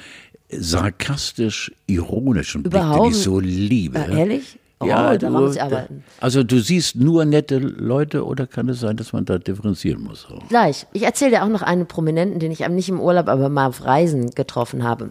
sarkastisch-ironischen 0.50 2.63
Blick, 2.63 2.82
den 2.82 3.06
ich 3.06 3.16
so 3.18 3.40
liebe. 3.40 4.00
Äh, 4.00 4.20
ehrlich? 4.20 4.60
Oh, 4.80 4.86
Ja, 4.86 5.18
da 5.18 5.28
du, 5.30 5.34
muss 5.34 5.56
ich 5.56 5.62
arbeiten. 5.62 6.04
Also 6.20 6.44
du 6.44 6.60
siehst 6.60 6.96
nur 6.96 7.26
nette 7.26 7.58
Leute 7.58 8.26
oder 8.26 8.46
kann 8.46 8.70
es 8.70 8.80
sein, 8.80 8.96
dass 8.96 9.12
man 9.12 9.26
da 9.26 9.40
differenzieren 9.40 10.04
muss? 10.04 10.28
Auch? 10.30 10.48
Gleich. 10.50 10.86
Ich 10.94 11.02
erzähle 11.04 11.32
dir 11.32 11.44
auch 11.44 11.50
noch 11.50 11.63
einen 11.63 11.88
Prominenten, 11.88 12.40
den 12.40 12.52
ich 12.52 12.63
am- 12.63 12.76
nicht 12.76 12.90
im 12.90 13.00
Urlaub, 13.00 13.28
aber 13.28 13.50
mal 13.50 13.68
auf 13.68 13.84
Reisen 13.86 14.30
getroffen 14.32 14.84
habe. 14.84 15.10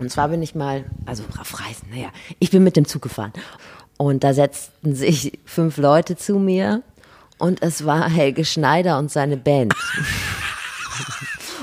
Und 0.00 0.10
zwar 0.10 0.28
bin 0.28 0.42
ich 0.42 0.54
mal, 0.54 0.84
also 1.06 1.24
auf 1.38 1.60
Reisen, 1.60 1.88
naja, 1.90 2.08
ich 2.38 2.50
bin 2.50 2.64
mit 2.64 2.76
dem 2.76 2.86
Zug 2.86 3.02
gefahren. 3.02 3.32
Und 3.98 4.24
da 4.24 4.32
setzten 4.32 4.94
sich 4.94 5.38
fünf 5.44 5.76
Leute 5.76 6.16
zu 6.16 6.38
mir 6.38 6.82
und 7.38 7.62
es 7.62 7.84
war 7.84 8.08
Helge 8.08 8.46
Schneider 8.46 8.98
und 8.98 9.10
seine 9.10 9.36
Band. 9.36 9.74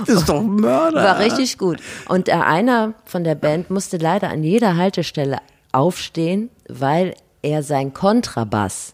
Das 0.05 0.09
ist 0.19 0.29
doch 0.29 0.43
Mörder. 0.43 1.03
War 1.03 1.17
richtig 1.17 1.57
gut. 1.57 1.79
Und 2.07 2.27
der 2.27 2.45
einer 2.45 2.93
von 3.05 3.23
der 3.23 3.33
Band 3.33 3.71
musste 3.71 3.97
leider 3.97 4.29
an 4.29 4.43
jeder 4.43 4.77
Haltestelle 4.77 5.39
aufstehen, 5.71 6.51
weil 6.69 7.15
er 7.41 7.63
sein 7.63 7.95
Kontrabass 7.95 8.93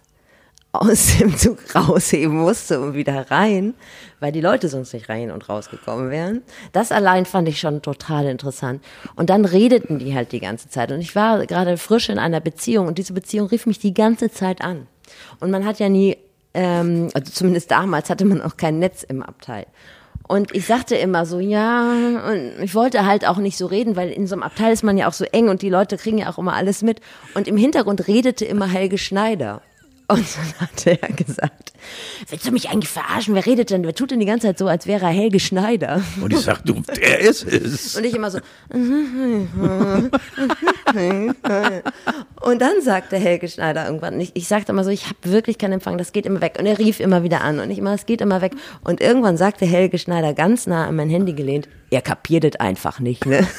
aus 0.73 1.17
dem 1.19 1.38
Zug 1.38 1.59
rausheben 1.75 2.36
musste 2.36 2.81
und 2.81 2.95
wieder 2.95 3.29
rein, 3.29 3.75
weil 4.19 4.31
die 4.31 4.41
Leute 4.41 4.67
sonst 4.67 4.91
nicht 4.93 5.07
rein 5.07 5.29
und 5.29 5.47
rausgekommen 5.47 6.09
wären. 6.09 6.41
Das 6.71 6.91
allein 6.91 7.25
fand 7.25 7.47
ich 7.47 7.59
schon 7.59 7.83
total 7.83 8.25
interessant. 8.25 8.83
Und 9.15 9.29
dann 9.29 9.45
redeten 9.45 9.99
die 9.99 10.15
halt 10.15 10.31
die 10.31 10.39
ganze 10.39 10.69
Zeit. 10.69 10.91
Und 10.91 10.99
ich 10.99 11.15
war 11.15 11.45
gerade 11.45 11.77
frisch 11.77 12.09
in 12.09 12.17
einer 12.17 12.39
Beziehung 12.39 12.88
und 12.88 12.97
diese 12.97 13.13
Beziehung 13.13 13.47
rief 13.47 13.67
mich 13.67 13.77
die 13.77 13.93
ganze 13.93 14.31
Zeit 14.31 14.62
an. 14.62 14.88
Und 15.39 15.51
man 15.51 15.63
hat 15.63 15.77
ja 15.77 15.89
nie, 15.89 16.17
ähm, 16.55 17.09
also 17.13 17.31
zumindest 17.31 17.69
damals 17.69 18.09
hatte 18.09 18.25
man 18.25 18.41
auch 18.41 18.57
kein 18.57 18.79
Netz 18.79 19.03
im 19.03 19.21
Abteil. 19.21 19.67
Und 20.27 20.55
ich 20.55 20.65
sagte 20.65 20.95
immer 20.95 21.27
so, 21.27 21.39
ja, 21.39 21.91
und 22.31 22.63
ich 22.63 22.73
wollte 22.73 23.05
halt 23.05 23.27
auch 23.27 23.38
nicht 23.38 23.57
so 23.57 23.67
reden, 23.67 23.95
weil 23.95 24.09
in 24.09 24.25
so 24.25 24.33
einem 24.33 24.43
Abteil 24.43 24.73
ist 24.73 24.83
man 24.83 24.97
ja 24.97 25.07
auch 25.07 25.13
so 25.13 25.25
eng 25.25 25.49
und 25.49 25.62
die 25.62 25.69
Leute 25.69 25.97
kriegen 25.97 26.17
ja 26.17 26.31
auch 26.31 26.39
immer 26.39 26.53
alles 26.53 26.81
mit. 26.81 26.99
Und 27.36 27.47
im 27.47 27.57
Hintergrund 27.57 28.07
redete 28.07 28.45
immer 28.45 28.65
Helge 28.65 28.97
Schneider. 28.97 29.62
Und 30.08 30.26
dann 30.38 30.54
hat 30.60 30.86
er 30.86 30.98
gesagt, 31.13 31.74
willst 32.30 32.46
du 32.46 32.52
mich 32.52 32.70
eigentlich 32.70 32.89
verarschen? 32.89 33.36
Wer 33.36 33.46
redet 33.46 33.70
denn? 33.70 33.84
Wer 33.84 33.96
tut 33.96 34.12
denn 34.12 34.20
die 34.20 34.26
ganze 34.26 34.48
Zeit 34.48 34.58
so, 34.58 34.68
als 34.68 34.86
wäre 34.86 35.06
er 35.06 35.12
Helge 35.12 35.39
Schneider? 35.39 36.04
Und 36.22 36.34
ich 36.34 36.39
sag, 36.39 36.66
du, 36.66 36.82
der 36.82 37.20
ist 37.20 37.44
es. 37.46 37.96
Und 37.96 38.04
ich 38.04 38.13
immer 38.13 38.30
so. 38.30 38.39
Und 42.42 42.62
dann 42.62 42.82
sagte 42.82 43.18
Helge 43.18 43.48
Schneider 43.48 43.86
irgendwann, 43.86 44.20
ich, 44.20 44.32
ich 44.34 44.48
sagte 44.48 44.74
immer 44.74 44.84
so, 44.84 44.89
ich 44.89 45.06
habe 45.06 45.18
wirklich 45.24 45.58
keinen 45.58 45.74
Empfang, 45.74 45.98
das 45.98 46.12
geht 46.12 46.26
immer 46.26 46.42
weg. 46.42 46.58
Und 46.60 46.66
er 46.66 46.80
rief 46.80 47.00
immer 47.00 47.24
wieder 47.24 47.42
an 47.42 47.60
und 47.60 47.72
ich 47.72 47.78
immer, 47.78 47.94
es 47.94 48.06
geht 48.06 48.20
immer 48.20 48.42
weg. 48.42 48.54
Und 48.84 49.00
irgendwann 49.00 49.38
sagte 49.38 49.66
Helge 49.66 49.98
Schneider 49.98 50.34
ganz 50.34 50.68
nah 50.68 50.88
an 50.88 50.96
mein 50.98 51.10
Handy 51.10 51.34
gelehnt, 51.34 51.70
er 51.92 52.02
kapiert 52.02 52.44
es 52.44 52.60
einfach 52.60 53.00
nicht, 53.00 53.26
ne? 53.26 53.48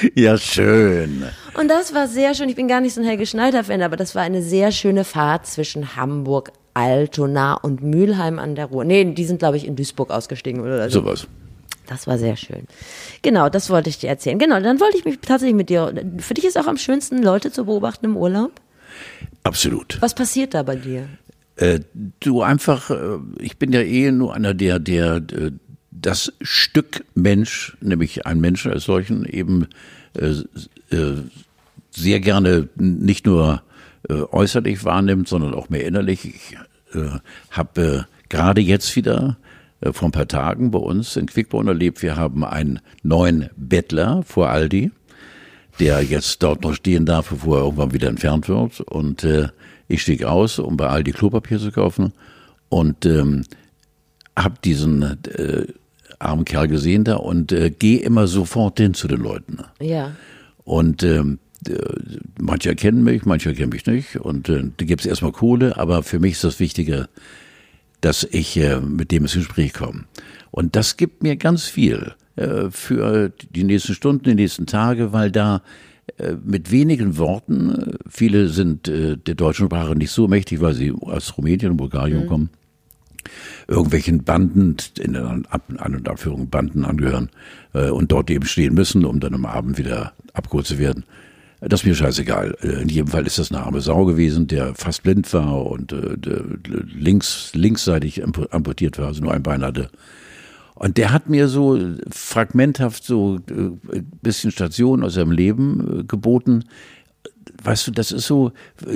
Ja, 0.14 0.36
schön. 0.38 1.24
Und 1.54 1.68
das 1.68 1.94
war 1.94 2.08
sehr 2.08 2.34
schön. 2.34 2.48
Ich 2.48 2.56
bin 2.56 2.68
gar 2.68 2.80
nicht 2.80 2.94
so 2.94 3.00
ein 3.00 3.06
Helge 3.06 3.26
Schneider-Fan, 3.26 3.82
aber 3.82 3.96
das 3.96 4.14
war 4.14 4.22
eine 4.22 4.42
sehr 4.42 4.72
schöne 4.72 5.04
Fahrt 5.04 5.46
zwischen 5.46 5.96
Hamburg, 5.96 6.52
Altona 6.74 7.54
und 7.54 7.82
Mülheim 7.82 8.38
an 8.38 8.54
der 8.54 8.66
Ruhr. 8.66 8.84
Nee, 8.84 9.04
die 9.04 9.24
sind, 9.24 9.38
glaube 9.38 9.56
ich, 9.56 9.66
in 9.66 9.76
Duisburg 9.76 10.10
ausgestiegen 10.10 10.62
oder 10.62 10.88
so. 10.90 11.00
Sowas. 11.00 11.26
Das 11.86 12.06
war 12.06 12.16
sehr 12.16 12.36
schön. 12.36 12.66
Genau, 13.22 13.48
das 13.48 13.68
wollte 13.68 13.90
ich 13.90 13.98
dir 13.98 14.08
erzählen. 14.08 14.38
Genau, 14.38 14.60
dann 14.60 14.80
wollte 14.80 14.96
ich 14.96 15.04
mich 15.04 15.18
tatsächlich 15.20 15.56
mit 15.56 15.68
dir. 15.68 15.92
Für 16.18 16.34
dich 16.34 16.44
ist 16.44 16.56
auch 16.56 16.66
am 16.66 16.78
schönsten, 16.78 17.22
Leute 17.22 17.50
zu 17.52 17.66
beobachten 17.66 18.06
im 18.06 18.16
Urlaub. 18.16 18.52
Absolut. 19.42 20.00
Was 20.00 20.14
passiert 20.14 20.54
da 20.54 20.62
bei 20.62 20.76
dir? 20.76 21.08
Äh, 21.56 21.80
du 22.20 22.42
einfach, 22.42 22.90
äh, 22.90 23.18
ich 23.38 23.58
bin 23.58 23.72
ja 23.72 23.80
eh 23.80 24.10
nur 24.10 24.34
einer, 24.34 24.54
der, 24.54 24.78
der 24.78 25.16
äh, 25.16 25.50
das 26.02 26.32
Stück 26.40 27.04
Mensch, 27.14 27.76
nämlich 27.80 28.26
ein 28.26 28.40
Mensch 28.40 28.66
als 28.66 28.84
solchen, 28.84 29.24
eben 29.24 29.68
äh, 30.14 30.34
äh, 30.94 31.22
sehr 31.90 32.20
gerne 32.20 32.68
nicht 32.76 33.26
nur 33.26 33.62
äh, 34.08 34.14
äußerlich 34.14 34.84
wahrnimmt, 34.84 35.28
sondern 35.28 35.54
auch 35.54 35.68
mehr 35.70 35.86
innerlich. 35.86 36.24
Ich 36.24 36.56
äh, 36.94 37.18
habe 37.50 38.06
äh, 38.08 38.28
gerade 38.28 38.60
jetzt 38.60 38.94
wieder 38.96 39.36
äh, 39.80 39.92
vor 39.92 40.08
ein 40.08 40.12
paar 40.12 40.28
Tagen 40.28 40.70
bei 40.70 40.78
uns 40.78 41.16
in 41.16 41.26
Quickborn 41.26 41.68
erlebt, 41.68 42.02
wir 42.02 42.16
haben 42.16 42.44
einen 42.44 42.80
neuen 43.02 43.50
Bettler 43.56 44.22
vor 44.24 44.50
Aldi, 44.50 44.90
der 45.78 46.02
jetzt 46.02 46.42
dort 46.42 46.62
noch 46.62 46.74
stehen 46.74 47.06
darf, 47.06 47.30
bevor 47.30 47.58
er 47.58 47.64
irgendwann 47.64 47.92
wieder 47.92 48.08
entfernt 48.08 48.48
wird. 48.48 48.80
Und 48.80 49.24
äh, 49.24 49.48
ich 49.88 50.02
stieg 50.02 50.24
aus, 50.24 50.58
um 50.58 50.76
bei 50.76 50.88
Aldi 50.88 51.12
Klopapier 51.12 51.58
zu 51.58 51.70
kaufen 51.70 52.12
und 52.68 53.06
ähm, 53.06 53.44
habe 54.36 54.54
diesen 54.64 55.02
äh, 55.02 55.66
armen 56.22 56.44
Kerl 56.44 56.68
gesehen 56.68 57.04
da 57.04 57.16
und 57.16 57.52
äh, 57.52 57.70
gehe 57.70 58.00
immer 58.00 58.26
sofort 58.26 58.78
hin 58.78 58.94
zu 58.94 59.08
den 59.08 59.20
Leuten. 59.20 59.58
Ja. 59.80 60.12
Und 60.64 61.02
ähm, 61.02 61.38
äh, 61.68 61.74
manche 62.40 62.74
kennen 62.74 63.04
mich, 63.04 63.24
manche 63.24 63.54
kennen 63.54 63.72
mich 63.72 63.86
nicht. 63.86 64.16
Und 64.16 64.48
äh, 64.48 64.64
da 64.76 64.84
gibt 64.84 65.02
es 65.02 65.06
erstmal 65.06 65.32
Kohle, 65.32 65.76
aber 65.76 66.02
für 66.02 66.18
mich 66.18 66.32
ist 66.32 66.44
das 66.44 66.60
Wichtige, 66.60 67.08
dass 68.00 68.24
ich 68.24 68.56
äh, 68.56 68.80
mit 68.80 69.10
dem 69.10 69.24
ins 69.24 69.34
Gespräch 69.34 69.72
komme. 69.72 70.04
Und 70.50 70.76
das 70.76 70.96
gibt 70.96 71.22
mir 71.22 71.36
ganz 71.36 71.64
viel 71.64 72.14
äh, 72.36 72.70
für 72.70 73.30
die 73.50 73.64
nächsten 73.64 73.94
Stunden, 73.94 74.24
die 74.24 74.34
nächsten 74.34 74.66
Tage, 74.66 75.12
weil 75.12 75.30
da 75.30 75.62
äh, 76.18 76.34
mit 76.44 76.70
wenigen 76.70 77.18
Worten, 77.18 77.70
äh, 77.70 77.94
viele 78.08 78.48
sind 78.48 78.86
der 78.86 79.16
deutschen 79.16 79.66
Sprache 79.66 79.94
nicht 79.94 80.10
so 80.10 80.28
mächtig, 80.28 80.60
weil 80.60 80.74
sie 80.74 80.92
aus 80.92 81.36
Rumänien 81.36 81.72
und 81.72 81.76
Bulgarien 81.76 82.24
mhm. 82.24 82.26
kommen, 82.26 82.50
irgendwelchen 83.68 84.24
Banden, 84.24 84.76
in 84.98 85.16
An- 85.16 85.46
und 85.78 86.08
Abführung 86.08 86.48
Banden 86.48 86.84
angehören 86.84 87.30
äh, 87.74 87.90
und 87.90 88.12
dort 88.12 88.30
eben 88.30 88.46
stehen 88.46 88.74
müssen, 88.74 89.04
um 89.04 89.20
dann 89.20 89.34
am 89.34 89.46
Abend 89.46 89.78
wieder 89.78 90.12
abgeholt 90.32 90.66
zu 90.66 90.78
werden. 90.78 91.04
Das 91.60 91.80
ist 91.80 91.86
mir 91.86 91.94
scheißegal. 91.94 92.56
Äh, 92.62 92.82
in 92.82 92.88
jedem 92.88 93.08
Fall 93.08 93.26
ist 93.26 93.38
das 93.38 93.52
eine 93.52 93.62
arme 93.62 93.80
Sau 93.80 94.04
gewesen, 94.04 94.46
der 94.48 94.74
fast 94.74 95.02
blind 95.02 95.32
war 95.32 95.66
und 95.66 95.92
äh, 95.92 96.16
links, 96.94 97.52
linksseitig 97.54 98.22
amputiert 98.24 98.98
war, 98.98 99.08
also 99.08 99.22
nur 99.22 99.32
ein 99.32 99.42
Bein 99.42 99.62
hatte. 99.62 99.90
Und 100.74 100.96
der 100.96 101.12
hat 101.12 101.28
mir 101.28 101.46
so 101.46 101.78
fragmenthaft 102.10 103.04
so 103.04 103.38
ein 103.48 103.80
äh, 103.92 104.02
bisschen 104.22 104.50
Station 104.50 105.04
aus 105.04 105.14
seinem 105.14 105.30
Leben 105.30 106.00
äh, 106.00 106.04
geboten. 106.04 106.64
Weißt 107.62 107.86
du, 107.86 107.90
das 107.90 108.12
ist 108.12 108.26
so, 108.26 108.52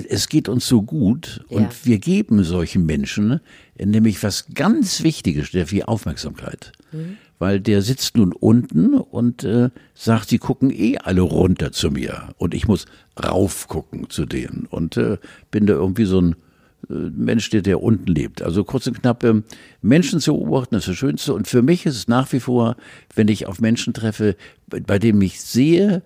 es 0.08 0.28
geht 0.28 0.48
uns 0.48 0.66
so 0.66 0.82
gut 0.82 1.44
und 1.48 1.62
ja. 1.62 1.70
wir 1.84 1.98
geben 1.98 2.44
solchen 2.44 2.86
Menschen 2.86 3.40
nämlich 3.78 4.22
was 4.22 4.46
ganz 4.54 5.02
Wichtiges, 5.02 5.50
der 5.50 5.66
viel 5.66 5.82
Aufmerksamkeit. 5.82 6.72
Mhm 6.92 7.18
weil 7.38 7.60
der 7.60 7.82
sitzt 7.82 8.16
nun 8.16 8.32
unten 8.32 8.94
und 8.94 9.44
äh, 9.44 9.70
sagt, 9.94 10.28
sie 10.28 10.38
gucken 10.38 10.70
eh 10.70 10.98
alle 10.98 11.20
runter 11.20 11.72
zu 11.72 11.90
mir 11.90 12.28
und 12.38 12.54
ich 12.54 12.66
muss 12.66 12.86
raufgucken 13.22 14.10
zu 14.10 14.26
denen 14.26 14.66
und 14.70 14.96
äh, 14.96 15.18
bin 15.50 15.66
da 15.66 15.74
irgendwie 15.74 16.06
so 16.06 16.20
ein 16.20 16.36
äh, 16.88 16.94
Mensch, 16.94 17.50
der, 17.50 17.62
der 17.62 17.82
unten 17.82 18.10
lebt. 18.10 18.42
Also 18.42 18.64
kurz 18.64 18.86
und 18.86 19.00
knapp, 19.00 19.22
äh, 19.24 19.42
Menschen 19.82 20.20
zu 20.20 20.32
beobachten 20.32 20.76
ist 20.76 20.88
das 20.88 20.96
Schönste 20.96 21.34
und 21.34 21.46
für 21.46 21.62
mich 21.62 21.84
ist 21.84 21.96
es 21.96 22.08
nach 22.08 22.32
wie 22.32 22.40
vor, 22.40 22.76
wenn 23.14 23.28
ich 23.28 23.46
auf 23.46 23.60
Menschen 23.60 23.92
treffe, 23.92 24.36
bei 24.68 24.98
denen 24.98 25.20
ich 25.20 25.40
sehe, 25.40 26.02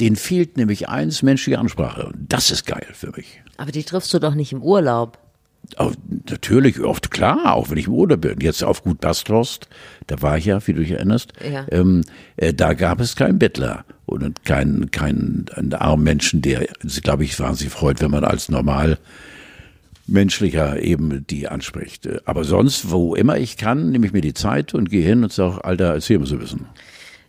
denen 0.00 0.16
fehlt 0.16 0.56
nämlich 0.56 0.88
eins, 0.88 1.22
menschliche 1.22 1.58
Ansprache. 1.58 2.06
Und 2.06 2.16
das 2.28 2.50
ist 2.50 2.66
geil 2.66 2.86
für 2.92 3.12
mich. 3.16 3.42
Aber 3.56 3.72
die 3.72 3.84
triffst 3.84 4.12
du 4.12 4.18
doch 4.18 4.34
nicht 4.34 4.52
im 4.52 4.62
Urlaub. 4.62 5.18
Auch, 5.76 5.92
natürlich, 6.30 6.80
oft 6.80 7.10
klar, 7.10 7.54
auch 7.54 7.70
wenn 7.70 7.78
ich 7.78 7.88
im 7.88 7.94
Urlaub 7.94 8.20
bin. 8.20 8.40
Jetzt 8.40 8.62
auf 8.62 8.84
Gut 8.84 9.00
Basthorst, 9.00 9.68
da 10.06 10.22
war 10.22 10.38
ich 10.38 10.44
ja, 10.44 10.64
wie 10.66 10.72
du 10.72 10.80
dich 10.80 10.92
erinnerst, 10.92 11.32
ja. 11.44 11.66
ähm, 11.70 12.02
äh, 12.36 12.54
da 12.54 12.74
gab 12.74 13.00
es 13.00 13.16
keinen 13.16 13.38
Bettler 13.38 13.84
und 14.04 14.44
keinen 14.44 14.92
keinen 14.92 15.46
einen 15.54 15.74
armen 15.74 16.04
Menschen, 16.04 16.40
der, 16.40 16.68
glaube 17.02 17.24
ich, 17.24 17.40
wahnsinnig 17.40 17.72
freut, 17.72 18.00
wenn 18.00 18.12
man 18.12 18.22
als 18.22 18.48
normal 18.48 18.98
menschlicher 20.06 20.80
eben 20.80 21.26
die 21.26 21.48
anspricht. 21.48 22.08
Aber 22.26 22.44
sonst, 22.44 22.92
wo 22.92 23.16
immer 23.16 23.36
ich 23.36 23.56
kann, 23.56 23.90
nehme 23.90 24.06
ich 24.06 24.12
mir 24.12 24.20
die 24.20 24.34
Zeit 24.34 24.72
und 24.72 24.88
gehe 24.88 25.04
hin 25.04 25.24
und 25.24 25.32
sage, 25.32 25.64
Alter, 25.64 25.94
erzähl 25.94 26.20
mir 26.20 26.26
so 26.26 26.36
ein 26.36 26.40
bisschen. 26.40 26.66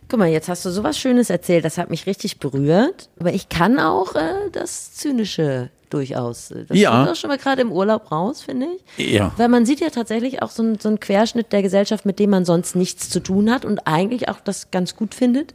Guck 0.08 0.18
mal, 0.18 0.28
jetzt 0.28 0.48
hast 0.48 0.64
du 0.64 0.70
sowas 0.70 0.98
Schönes 0.98 1.28
erzählt, 1.28 1.64
das 1.64 1.76
hat 1.76 1.90
mich 1.90 2.06
richtig 2.06 2.38
berührt. 2.38 3.10
Aber 3.20 3.32
ich 3.32 3.48
kann 3.48 3.78
auch 3.78 4.14
äh, 4.14 4.50
das 4.52 4.94
Zynische 4.94 5.70
durchaus. 5.90 6.52
Das 6.68 6.78
ja. 6.78 6.90
kommt 6.90 7.10
auch 7.10 7.16
schon 7.16 7.28
mal 7.28 7.38
gerade 7.38 7.62
im 7.62 7.72
Urlaub 7.72 8.10
raus, 8.10 8.42
finde 8.42 8.68
ich. 8.96 9.12
Ja. 9.12 9.32
Weil 9.36 9.48
man 9.48 9.66
sieht 9.66 9.80
ja 9.80 9.90
tatsächlich 9.90 10.42
auch 10.42 10.50
so, 10.50 10.62
ein, 10.62 10.78
so 10.78 10.88
einen 10.88 11.00
Querschnitt 11.00 11.52
der 11.52 11.62
Gesellschaft, 11.62 12.06
mit 12.06 12.18
dem 12.18 12.30
man 12.30 12.44
sonst 12.44 12.76
nichts 12.76 13.10
zu 13.10 13.20
tun 13.20 13.50
hat 13.50 13.64
und 13.64 13.86
eigentlich 13.86 14.28
auch 14.28 14.40
das 14.40 14.70
ganz 14.70 14.96
gut 14.96 15.14
findet 15.14 15.54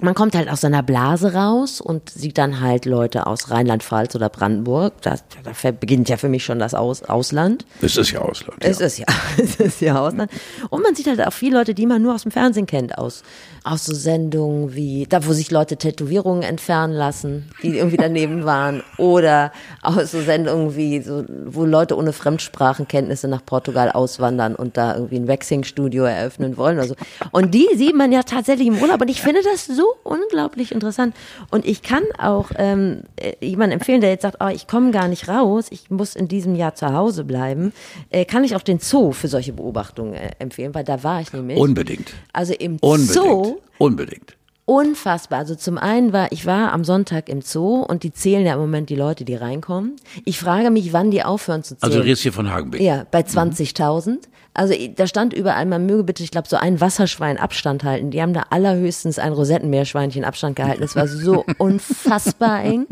man 0.00 0.14
kommt 0.14 0.34
halt 0.34 0.48
aus 0.50 0.60
seiner 0.60 0.82
Blase 0.82 1.34
raus 1.34 1.80
und 1.80 2.10
sieht 2.10 2.36
dann 2.36 2.60
halt 2.60 2.84
Leute 2.84 3.28
aus 3.28 3.50
Rheinland-Pfalz 3.50 4.14
oder 4.16 4.28
Brandenburg. 4.28 4.94
Da, 5.02 5.16
da 5.44 5.70
beginnt 5.70 6.08
ja 6.08 6.16
für 6.16 6.28
mich 6.28 6.44
schon 6.44 6.58
das 6.58 6.74
aus, 6.74 7.04
Ausland. 7.04 7.64
Es 7.80 7.96
ist 7.96 8.10
ja 8.10 8.20
Ausland. 8.20 8.62
Ja. 8.64 8.70
Es 8.70 8.80
ist 8.80 8.98
ja, 8.98 9.06
es 9.40 9.56
ist 9.56 9.80
ja 9.80 10.00
Ausland. 10.00 10.32
Und 10.70 10.82
man 10.82 10.96
sieht 10.96 11.06
halt 11.06 11.24
auch 11.24 11.32
viele 11.32 11.58
Leute, 11.58 11.74
die 11.74 11.86
man 11.86 12.02
nur 12.02 12.14
aus 12.14 12.22
dem 12.22 12.32
Fernsehen 12.32 12.66
kennt, 12.66 12.98
aus, 12.98 13.22
aus 13.62 13.84
so 13.84 13.94
Sendungen 13.94 14.74
wie, 14.74 15.06
da 15.08 15.24
wo 15.26 15.32
sich 15.32 15.52
Leute 15.52 15.76
Tätowierungen 15.76 16.42
entfernen 16.42 16.92
lassen, 16.92 17.50
die 17.62 17.78
irgendwie 17.78 17.96
daneben 17.96 18.44
waren. 18.44 18.82
Oder 18.98 19.52
aus 19.80 20.10
so 20.10 20.20
Sendungen 20.20 20.74
wie, 20.74 21.02
so, 21.02 21.24
wo 21.46 21.64
Leute 21.64 21.96
ohne 21.96 22.12
Fremdsprachenkenntnisse 22.12 23.28
nach 23.28 23.46
Portugal 23.46 23.92
auswandern 23.92 24.56
und 24.56 24.76
da 24.76 24.94
irgendwie 24.94 25.16
ein 25.16 25.28
Waxing-Studio 25.28 26.02
eröffnen 26.02 26.56
wollen. 26.56 26.80
Also. 26.80 26.96
Und 27.30 27.54
die 27.54 27.68
sieht 27.76 27.94
man 27.94 28.10
ja 28.10 28.24
tatsächlich 28.24 28.66
im 28.66 28.82
Urlaub. 28.82 29.00
Und 29.00 29.08
ich 29.08 29.22
finde 29.22 29.42
das 29.44 29.66
so 29.66 29.83
unglaublich 30.02 30.72
interessant. 30.72 31.14
Und 31.50 31.66
ich 31.66 31.82
kann 31.82 32.02
auch 32.18 32.50
ähm, 32.56 33.02
äh, 33.16 33.34
jemanden 33.44 33.74
empfehlen, 33.74 34.00
der 34.00 34.10
jetzt 34.10 34.22
sagt, 34.22 34.38
oh, 34.40 34.48
ich 34.48 34.66
komme 34.66 34.90
gar 34.90 35.08
nicht 35.08 35.28
raus, 35.28 35.66
ich 35.70 35.90
muss 35.90 36.16
in 36.16 36.28
diesem 36.28 36.54
Jahr 36.54 36.74
zu 36.74 36.92
Hause 36.92 37.24
bleiben, 37.24 37.72
äh, 38.10 38.24
kann 38.24 38.44
ich 38.44 38.56
auch 38.56 38.62
den 38.62 38.78
Zoo 38.78 39.12
für 39.12 39.28
solche 39.28 39.52
Beobachtungen 39.52 40.14
äh, 40.14 40.30
empfehlen, 40.38 40.74
weil 40.74 40.84
da 40.84 41.02
war 41.02 41.20
ich 41.20 41.32
nämlich. 41.32 41.58
Unbedingt. 41.58 42.12
Also 42.32 42.54
im 42.54 42.78
Unbedingt. 42.80 43.12
Zoo. 43.12 43.60
Unbedingt. 43.78 44.36
Unfassbar. 44.66 45.40
Also 45.40 45.54
zum 45.56 45.76
einen 45.76 46.14
war, 46.14 46.32
ich 46.32 46.46
war 46.46 46.72
am 46.72 46.84
Sonntag 46.84 47.28
im 47.28 47.42
Zoo 47.42 47.82
und 47.82 48.02
die 48.02 48.12
zählen 48.12 48.46
ja 48.46 48.54
im 48.54 48.60
Moment 48.60 48.88
die 48.88 48.96
Leute, 48.96 49.26
die 49.26 49.34
reinkommen. 49.34 49.96
Ich 50.24 50.38
frage 50.38 50.70
mich, 50.70 50.94
wann 50.94 51.10
die 51.10 51.22
aufhören 51.22 51.62
zu 51.62 51.76
zählen. 51.76 51.82
Also 51.82 51.98
du 51.98 52.04
redest 52.04 52.22
hier 52.22 52.32
von 52.32 52.50
Hagenbeck. 52.50 52.80
Ja, 52.80 53.04
bei 53.10 53.20
20.000. 53.20 54.10
Mhm. 54.10 54.18
Also 54.54 54.72
da 54.94 55.08
stand 55.08 55.32
überall, 55.32 55.66
man 55.66 55.84
möge 55.84 56.04
bitte, 56.04 56.22
ich 56.22 56.30
glaube, 56.30 56.48
so 56.48 56.56
ein 56.56 56.80
Wasserschwein 56.80 57.38
Abstand 57.38 57.82
halten. 57.82 58.12
Die 58.12 58.22
haben 58.22 58.32
da 58.32 58.44
allerhöchstens 58.50 59.18
ein 59.18 59.32
Rosettenmeerschweinchen 59.32 60.24
Abstand 60.24 60.54
gehalten. 60.54 60.84
Es 60.84 60.94
war 60.94 61.08
so 61.08 61.44
unfassbar 61.58 62.62
eng. 62.62 62.86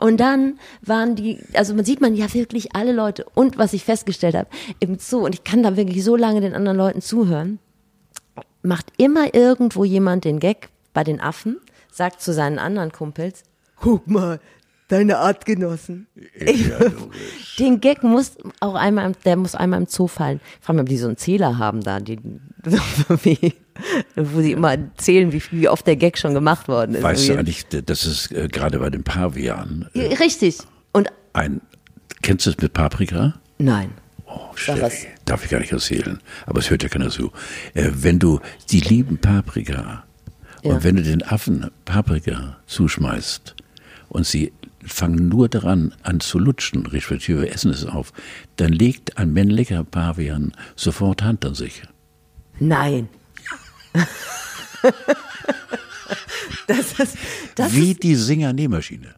Und 0.00 0.18
dann 0.18 0.58
waren 0.82 1.16
die, 1.16 1.40
also 1.54 1.74
man 1.74 1.86
sieht 1.86 2.02
man 2.02 2.14
ja 2.14 2.32
wirklich 2.34 2.76
alle 2.76 2.92
Leute. 2.92 3.24
Und 3.34 3.56
was 3.56 3.72
ich 3.72 3.82
festgestellt 3.84 4.34
habe, 4.34 4.48
im 4.78 4.98
Zoo, 4.98 5.24
und 5.24 5.34
ich 5.34 5.42
kann 5.42 5.62
da 5.62 5.76
wirklich 5.76 6.04
so 6.04 6.16
lange 6.16 6.42
den 6.42 6.54
anderen 6.54 6.76
Leuten 6.76 7.00
zuhören, 7.00 7.58
macht 8.62 8.92
immer 8.98 9.34
irgendwo 9.34 9.84
jemand 9.84 10.24
den 10.24 10.38
Gag 10.38 10.68
bei 10.92 11.02
den 11.02 11.20
Affen, 11.20 11.56
sagt 11.90 12.20
zu 12.20 12.34
seinen 12.34 12.58
anderen 12.58 12.92
Kumpels, 12.92 13.42
guck 13.80 14.06
mal, 14.06 14.38
deine 14.88 15.18
Artgenossen. 15.18 16.06
Ja, 16.38 16.78
den 17.58 17.80
Gag 17.80 18.02
muss 18.02 18.36
auch 18.60 18.74
einmal, 18.74 19.12
der 19.24 19.36
muss 19.36 19.54
einmal 19.54 19.80
im 19.80 19.86
Zoo 19.86 20.06
fallen. 20.06 20.40
Ich 20.60 20.64
frage 20.64 20.78
mich, 20.78 20.82
ob 20.82 20.88
die 20.88 20.98
so 20.98 21.06
einen 21.08 21.16
Zähler 21.16 21.58
haben 21.58 21.80
da, 21.80 22.00
die, 22.00 22.18
wo 24.16 24.40
sie 24.40 24.52
immer 24.52 24.76
zählen, 24.96 25.32
wie, 25.32 25.42
wie 25.50 25.68
oft 25.68 25.86
der 25.86 25.96
Gag 25.96 26.18
schon 26.18 26.34
gemacht 26.34 26.68
worden 26.68 26.94
ist. 26.94 27.02
Weißt 27.02 27.28
du 27.28 27.38
eigentlich, 27.38 27.66
das 27.66 28.06
ist 28.06 28.32
äh, 28.32 28.48
gerade 28.48 28.78
bei 28.78 28.90
den 28.90 29.02
Pavianen. 29.02 29.88
Äh, 29.94 30.14
Richtig. 30.14 30.58
Und 30.92 31.08
ein, 31.32 31.60
kennst 32.22 32.46
du 32.46 32.50
es 32.50 32.58
mit 32.58 32.72
Paprika? 32.72 33.34
Nein. 33.58 33.90
Oh, 34.26 34.50
Darf 35.24 35.44
ich 35.44 35.50
gar 35.50 35.60
nicht 35.60 35.72
erzählen. 35.72 36.20
Aber 36.46 36.58
es 36.58 36.68
hört 36.70 36.82
ja 36.82 36.88
keiner 36.88 37.10
zu. 37.10 37.32
Äh, 37.74 37.90
wenn 37.94 38.18
du, 38.18 38.40
die 38.70 38.80
lieben 38.80 39.18
Paprika. 39.18 40.04
Ja. 40.62 40.72
Und 40.72 40.84
wenn 40.84 40.96
du 40.96 41.02
den 41.02 41.22
Affen 41.22 41.70
Paprika 41.84 42.58
zuschmeißt 42.66 43.54
und 44.08 44.26
sie 44.26 44.52
fangen 44.86 45.28
nur 45.28 45.48
daran 45.48 45.94
an 46.02 46.20
zu 46.20 46.38
lutschen, 46.38 46.86
respektive 46.86 47.50
essen 47.50 47.70
es 47.70 47.84
auf, 47.84 48.12
dann 48.56 48.72
legt 48.72 49.18
ein 49.18 49.32
männlicher 49.32 49.84
Pavian 49.84 50.52
sofort 50.74 51.22
Hand 51.22 51.44
an 51.44 51.54
sich. 51.54 51.82
Nein. 52.58 53.08
das 56.66 56.98
ist, 56.98 57.16
das 57.54 57.74
Wie 57.74 57.92
ist 57.92 58.02
die 58.02 58.14
Singer-Nähmaschine. 58.14 59.14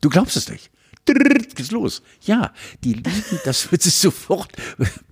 Du 0.00 0.08
glaubst 0.08 0.36
es 0.36 0.48
nicht 0.48 0.70
geht's 1.06 1.70
los. 1.70 2.02
Ja, 2.22 2.52
die 2.84 2.94
lieben, 2.94 3.40
das 3.44 3.70
wird 3.70 3.82
sich 3.82 3.94
sofort, 3.94 4.52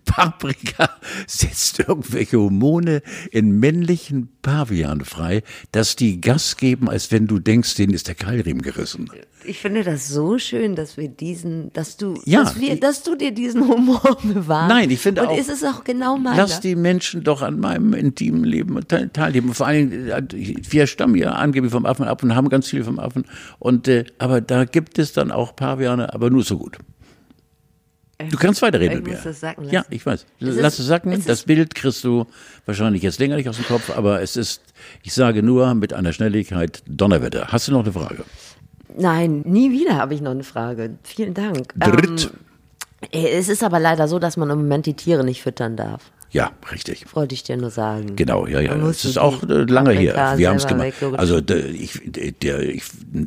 Paprika 0.09 0.91
setzt 1.27 1.81
irgendwelche 1.81 2.39
Hormone 2.39 3.03
in 3.31 3.59
männlichen 3.61 4.31
Pavian 4.43 5.05
frei, 5.05 5.43
dass 5.73 5.97
die 5.97 6.21
Gas 6.21 6.57
geben, 6.57 6.89
als 6.89 7.13
wenn 7.13 7.27
du 7.27 7.39
denkst, 7.39 7.75
denen 7.75 7.93
ist 7.93 8.09
der 8.09 8.15
Keilriemen 8.15 8.63
gerissen. 8.63 9.11
Ich 9.45 9.61
finde 9.61 9.85
das 9.85 10.09
so 10.09 10.39
schön, 10.39 10.75
dass 10.75 10.97
wir 10.97 11.09
diesen, 11.09 11.73
dass 11.73 11.97
du, 11.97 12.21
ja, 12.25 12.43
dass, 12.43 12.59
wir, 12.59 12.79
dass 12.81 13.03
du 13.03 13.15
dir 13.15 13.31
diesen 13.31 13.69
Humor 13.69 14.19
bewahrst. 14.23 14.69
Nein, 14.69 14.91
ich 14.91 14.99
finde 14.99 15.27
auch. 15.27 15.33
Und 15.33 15.39
ist 15.39 15.51
es 15.51 15.63
auch 15.63 15.85
genau 15.85 16.17
meiner. 16.17 16.37
Lass 16.37 16.61
die 16.61 16.75
Menschen 16.75 17.23
doch 17.23 17.43
an 17.43 17.61
meinem 17.61 17.93
intimen 17.93 18.45
Leben 18.45 18.81
teilnehmen. 18.89 19.55
Vor 19.55 19.67
allen 19.67 19.91
Dingen, 19.91 20.63
wir 20.71 20.87
stammen 20.87 21.15
ja 21.15 21.33
angeblich 21.33 21.73
vom 21.73 21.87
Affen 21.87 22.07
ab 22.07 22.23
und 22.23 22.35
haben 22.35 22.49
ganz 22.49 22.69
viel 22.69 22.83
vom 22.83 22.99
Affen. 22.99 23.25
Und, 23.59 23.87
äh, 23.87 24.05
aber 24.19 24.41
da 24.41 24.65
gibt 24.65 24.99
es 24.99 25.13
dann 25.13 25.31
auch 25.31 25.55
Paviane, 25.79 26.13
aber 26.13 26.31
nur 26.31 26.43
so 26.43 26.59
gut. 26.59 26.77
Du 28.31 28.37
kannst 28.37 28.61
weiterreden 28.63 29.05
mit 29.05 29.07
mir. 29.07 29.21
Das 29.23 29.41
ja, 29.71 29.85
ich 29.91 30.05
weiß. 30.05 30.27
Es 30.41 30.57
Lass 30.57 30.79
es 30.81 30.87
sacken. 30.87 31.13
Es 31.13 31.25
das 31.25 31.45
Bild 31.45 31.77
kriegst 31.77 32.03
du 32.03 32.27
wahrscheinlich 32.67 33.03
jetzt 33.03 33.21
länger 33.21 33.37
nicht 33.37 33.49
aus 33.49 33.57
dem 33.57 33.67
Kopf, 33.67 33.97
aber 33.97 34.21
es 34.23 34.37
ist, 34.37 34.61
ich 35.05 35.15
sage 35.15 35.45
nur 35.45 35.73
mit 35.75 35.93
einer 35.93 36.13
Schnelligkeit 36.13 36.83
Donnerwetter. 36.87 37.53
Hast 37.53 37.69
du 37.69 37.73
noch 37.73 37.85
eine 37.85 37.93
Frage? 37.93 38.25
Nein, 38.97 39.43
nie 39.45 39.71
wieder 39.71 39.97
habe 39.97 40.15
ich 40.15 40.21
noch 40.21 40.33
eine 40.33 40.43
Frage. 40.43 40.99
Vielen 41.05 41.35
Dank. 41.35 41.73
Dritt. 41.77 42.33
Ähm, 43.13 43.27
es 43.37 43.49
ist 43.49 43.63
aber 43.63 43.79
leider 43.79 44.09
so, 44.09 44.19
dass 44.19 44.37
man 44.37 44.51
im 44.51 44.59
Moment 44.59 44.87
die 44.87 44.95
Tiere 44.95 45.23
nicht 45.23 45.43
füttern 45.43 45.77
darf. 45.77 46.11
Ja, 46.31 46.53
richtig. 46.71 47.07
Wollte 47.15 47.35
ich 47.35 47.43
dir 47.43 47.57
nur 47.57 47.71
sagen. 47.71 48.17
Genau, 48.17 48.47
ja, 48.47 48.61
ja. 48.61 48.77
Muss 48.77 49.05
ist 49.05 49.19
auch 49.19 49.43
äh, 49.45 49.65
lange 49.65 49.93
her. 49.93 50.35
Wir 50.37 50.51
haben 50.51 50.57
es 50.57 50.67
gemacht. 50.67 50.93
Also 51.17 51.41
der, 51.41 51.67
ich, 51.71 52.01
der, 52.05 52.61
ich 52.61 52.83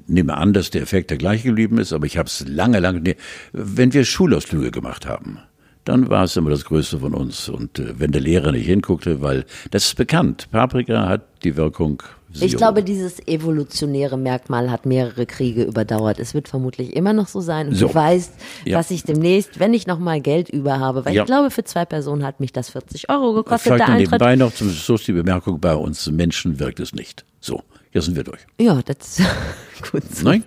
nehme 0.07 0.37
an, 0.37 0.53
dass 0.53 0.69
der 0.69 0.83
Effekt 0.83 1.09
der 1.09 1.17
gleiche 1.17 1.47
geblieben 1.47 1.79
ist, 1.79 1.93
aber 1.93 2.05
ich 2.05 2.17
habe 2.17 2.27
es 2.27 2.45
lange, 2.47 2.79
lange. 2.79 3.15
Wenn 3.53 3.93
wir 3.93 4.05
Schulausflüge 4.05 4.69
gemacht 4.69 5.07
haben, 5.07 5.39
dann 5.83 6.09
war 6.09 6.25
es 6.25 6.37
immer 6.37 6.51
das 6.51 6.65
Größte 6.65 6.99
von 6.99 7.15
uns. 7.15 7.49
Und 7.49 7.79
äh, 7.79 7.99
wenn 7.99 8.11
der 8.11 8.21
Lehrer 8.21 8.51
nicht 8.51 8.67
hinguckte, 8.67 9.21
weil 9.21 9.45
das 9.71 9.85
ist 9.85 9.95
bekannt, 9.95 10.49
Paprika 10.51 11.07
hat 11.07 11.43
die 11.43 11.57
Wirkung. 11.57 12.03
Ich 12.33 12.39
Zero. 12.51 12.57
glaube, 12.57 12.83
dieses 12.83 13.19
evolutionäre 13.27 14.17
Merkmal 14.17 14.71
hat 14.71 14.85
mehrere 14.85 15.25
Kriege 15.25 15.63
überdauert. 15.63 16.17
Es 16.19 16.33
wird 16.33 16.47
vermutlich 16.47 16.95
immer 16.95 17.11
noch 17.13 17.27
so 17.27 17.41
sein. 17.41 17.67
Und 17.69 17.75
So. 17.75 17.87
du 17.87 17.95
weißt, 17.95 18.31
Ja. 18.65 18.77
was 18.79 18.89
ich 18.91 19.03
demnächst, 19.03 19.59
wenn 19.59 19.73
ich 19.73 19.85
noch 19.85 19.99
mal 19.99 20.21
Geld 20.21 20.49
über 20.49 20.79
habe, 20.79 21.03
weil 21.05 21.13
Ja. 21.13 21.23
ich 21.23 21.25
glaube, 21.27 21.51
für 21.51 21.63
zwei 21.65 21.83
Personen 21.85 22.23
hat 22.23 22.39
mich 22.39 22.53
das 22.53 22.69
40 22.69 23.09
Euro 23.09 23.33
gekostet, 23.33 23.73
Vielleicht 23.73 23.97
nebenbei 23.97 24.35
noch 24.37 24.53
zum 24.53 24.69
Schluss 24.71 25.03
die 25.03 25.11
Bemerkung, 25.13 25.59
bei 25.59 25.75
uns 25.75 26.09
Menschen 26.09 26.59
wirkt 26.59 26.79
es 26.79 26.93
nicht. 26.93 27.25
So, 27.41 27.63
jetzt 27.91 28.05
sind 28.05 28.15
wir 28.15 28.23
durch. 28.23 28.39
Ja, 28.59 28.79
das 28.85 29.19
ist 29.19 29.25
gut. 29.91 30.03
so. 30.13 30.23
Nein? 30.29 30.43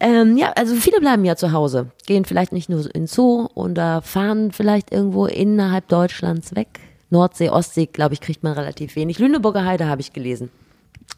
Ähm, 0.00 0.36
ja, 0.36 0.52
also 0.56 0.74
viele 0.74 1.00
bleiben 1.00 1.24
ja 1.24 1.36
zu 1.36 1.52
Hause, 1.52 1.90
gehen 2.06 2.24
vielleicht 2.24 2.52
nicht 2.52 2.68
nur 2.68 2.92
in 2.94 3.06
Zoo 3.06 3.46
oder 3.54 4.02
fahren 4.02 4.50
vielleicht 4.52 4.92
irgendwo 4.92 5.26
innerhalb 5.26 5.88
Deutschlands 5.88 6.54
weg. 6.56 6.80
Nordsee, 7.10 7.48
Ostsee, 7.48 7.86
glaube 7.86 8.14
ich, 8.14 8.20
kriegt 8.20 8.42
man 8.42 8.54
relativ 8.54 8.96
wenig. 8.96 9.18
Lüneburger 9.20 9.64
Heide 9.64 9.86
habe 9.86 10.00
ich 10.00 10.12
gelesen. 10.12 10.50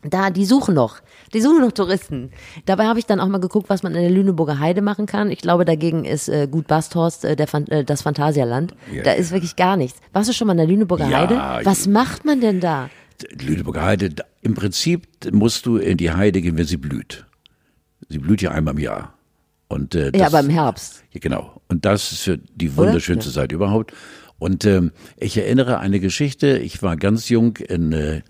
Da, 0.03 0.31
die 0.31 0.45
suchen 0.45 0.75
noch. 0.75 1.01
Die 1.33 1.41
suchen 1.41 1.61
noch 1.61 1.73
Touristen. 1.73 2.31
Dabei 2.65 2.87
habe 2.87 2.99
ich 2.99 3.07
dann 3.07 3.19
auch 3.19 3.27
mal 3.29 3.41
geguckt, 3.41 3.69
was 3.69 3.83
man 3.83 3.95
in 3.95 4.01
der 4.03 4.11
Lüneburger 4.11 4.59
Heide 4.61 4.83
machen 4.83 5.07
kann. 5.07 5.31
Ich 5.31 5.41
glaube, 5.41 5.65
dagegen 5.65 6.05
ist 6.05 6.29
äh, 6.29 6.47
gut 6.49 6.69
Basthorst 6.69 7.25
äh, 7.25 7.35
der 7.35 7.47
Fan 7.47 7.67
äh, 7.69 7.85
das 7.85 8.03
Phantasialand. 8.03 8.75
Ja. 8.93 9.03
Da 9.03 9.13
ist 9.13 9.33
wirklich 9.33 9.57
gar 9.57 9.77
nichts. 9.77 9.99
Warst 10.13 10.29
du 10.29 10.33
schon 10.33 10.47
mal 10.47 10.53
in 10.53 10.59
der 10.59 10.67
Lüneburger 10.67 11.09
Ja, 11.09 11.29
Heide? 11.29 11.67
Was 11.67 11.89
macht 11.89 12.25
man 12.25 12.41
denn 12.41 12.61
da? 12.61 12.89
Lüneburger 13.41 13.83
Heide, 13.83 14.11
im 14.43 14.55
Prinzip 14.55 15.09
musst 15.33 15.67
du 15.67 15.79
in 15.79 15.97
die 15.97 16.13
Heide 16.13 16.41
gehen, 16.43 16.57
wenn 16.57 16.67
sie 16.67 16.77
blüht. 16.77 17.25
Sie 18.09 18.19
blüht 18.19 18.43
ja 18.43 18.51
einmal 18.53 18.75
im 18.75 18.81
Jahr. 18.81 19.15
Und, 19.69 19.95
äh, 19.95 20.13
das, 20.13 20.21
Ja, 20.21 20.27
aber 20.29 20.41
im 20.41 20.51
Herbst. 20.51 21.03
Ja, 21.13 21.21
genau. 21.21 21.61
Und 21.69 21.85
das 21.85 22.13
ist 22.13 22.21
für 22.23 22.39
die 22.39 22.77
wunderschönste 22.77 23.33
Zeit 23.33 23.51
überhaupt. 23.51 23.93
Und 24.39 24.65
ähm, 24.65 24.93
ich 25.17 25.37
erinnere 25.39 25.79
eine 25.81 25.99
Geschichte. 25.99 26.59
Ich 26.59 26.83
war 26.83 26.97
ganz 26.97 27.29
jung 27.31 27.57
in 27.57 27.93
äh, 27.93 28.23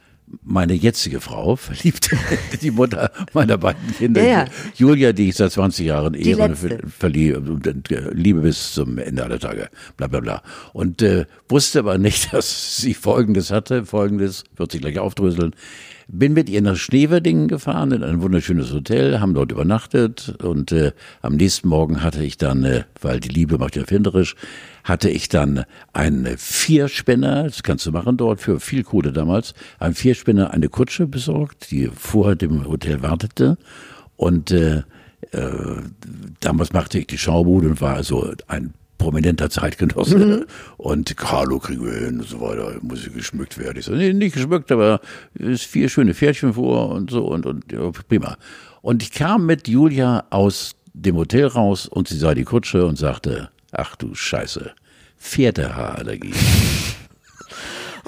meine 0.43 0.75
jetzige 0.75 1.21
Frau 1.21 1.57
verliebt, 1.57 2.11
die 2.63 2.71
Mutter 2.71 3.11
meiner 3.33 3.59
beiden 3.59 3.95
Kinder, 3.97 4.23
Ja, 4.23 4.29
ja. 4.31 4.45
Julia, 4.75 5.13
die 5.13 5.29
ich 5.29 5.37
seit 5.37 5.53
20 5.53 5.87
Jahren 5.87 6.15
Ehe 6.15 6.37
und 6.37 6.51
letzte. 6.51 6.69
ver- 6.69 6.79
verlie 6.89 7.37
und, 7.37 7.67
und, 7.67 7.91
äh, 7.93 8.11
liebe 8.13 8.41
bis 8.41 8.73
zum 8.75 8.99
Ende 8.99 9.23
aller 9.25 9.39
Tage, 9.39 9.69
bla 9.97 10.07
bla 10.09 10.21
bla. 10.21 10.43
Und 10.73 11.01
äh, 11.03 11.27
wusste 11.49 11.79
aber 11.81 11.99
nicht, 11.99 12.33
dass 12.33 12.77
sie 12.79 12.95
Folgendes 12.95 13.51
hatte, 13.51 13.85
Folgendes, 13.87 14.45
wird 14.57 14.73
sich 14.73 14.81
gleich 14.81 14.99
aufdröseln. 14.99 15.55
Bin 16.09 16.35
mit 16.35 16.49
ihr 16.49 16.63
nach 16.63 16.77
Schneverdingen 16.77 17.49
gefahren, 17.49 17.91
in 17.91 18.05
ein 18.05 18.23
wunderschönes 18.23 18.73
Hotel, 18.73 19.19
haben 19.19 19.35
dort 19.35 19.51
übernachtet 19.51 20.37
und 20.41 20.71
äh, 20.71 20.93
am 21.21 21.35
nächsten 21.35 21.69
Morgen 21.69 22.01
hatte 22.01 22.23
ich 22.23 22.37
dann, 22.39 22.63
äh, 22.63 22.85
weil 23.01 23.19
die 23.19 23.29
Liebe 23.29 23.59
macht 23.59 23.75
ja 23.75 23.83
erfinderisch, 23.83 24.37
hatte 24.85 25.11
ich 25.11 25.29
dann 25.29 25.65
einen 25.93 26.39
Vierspinner, 26.39 27.43
das 27.43 27.65
kannst 27.65 27.87
du 27.87 27.91
machen 27.91 28.17
dort 28.17 28.41
für 28.41 28.61
viel 28.61 28.85
Kohle 28.85 29.13
damals, 29.13 29.55
einen 29.81 29.97
Vierspinner, 29.97 30.53
eine 30.53 30.69
Kutsche 30.69 31.09
besorgt, 31.09 31.73
die 31.73 31.91
vor 31.93 32.37
dem 32.37 32.69
Hotel 32.69 33.03
wartete 33.03 33.59
und 34.15 34.53
äh, 34.53 34.85
äh, 35.33 35.83
damals 36.39 36.73
machte 36.73 37.01
ich 37.01 37.09
die 37.09 37.19
Schaubude 37.19 37.69
und 37.69 37.81
war 37.81 37.97
also 37.97 38.33
ein 38.47 38.75
prominenter 38.99 39.51
Zeitgenosse. 39.51 40.47
Und 40.77 41.17
Carlo 41.17 41.59
kriegen 41.59 41.85
wir 41.85 41.93
hin 41.93 42.21
und 42.21 42.29
so 42.29 42.41
weiter, 42.41 42.77
muss 42.83 43.07
ich 43.07 43.13
geschmückt 43.13 43.59
werden. 43.59 43.79
Ich 43.79 43.87
so, 43.87 43.93
nee, 43.93 44.13
nicht 44.13 44.35
geschmückt, 44.35 44.71
aber 44.73 45.01
es 45.35 45.47
ist 45.47 45.65
vier 45.65 45.89
schöne 45.89 46.15
Pferdchen 46.15 46.55
vor 46.55 46.91
und 46.91 47.11
so 47.11 47.25
und, 47.27 47.47
und 47.47 47.71
ja, 47.73 47.91
prima. 48.09 48.37
Und 48.83 49.03
ich 49.03 49.13
kam 49.13 49.47
mit 49.47 49.69
Julia 49.69 50.25
aus 50.31 50.73
dem 50.95 51.17
Hotel 51.17 51.47
raus 51.47 51.87
und 51.87 52.09
sie 52.09 52.19
sah 52.19 52.35
die 52.35 52.45
Kutsche 52.45 52.87
und 52.87 52.97
sagte, 52.97 53.51
ach 53.73 53.97
du 53.97 54.15
Scheiße, 54.15 54.73
Pferdehaarallergie. 55.19 56.35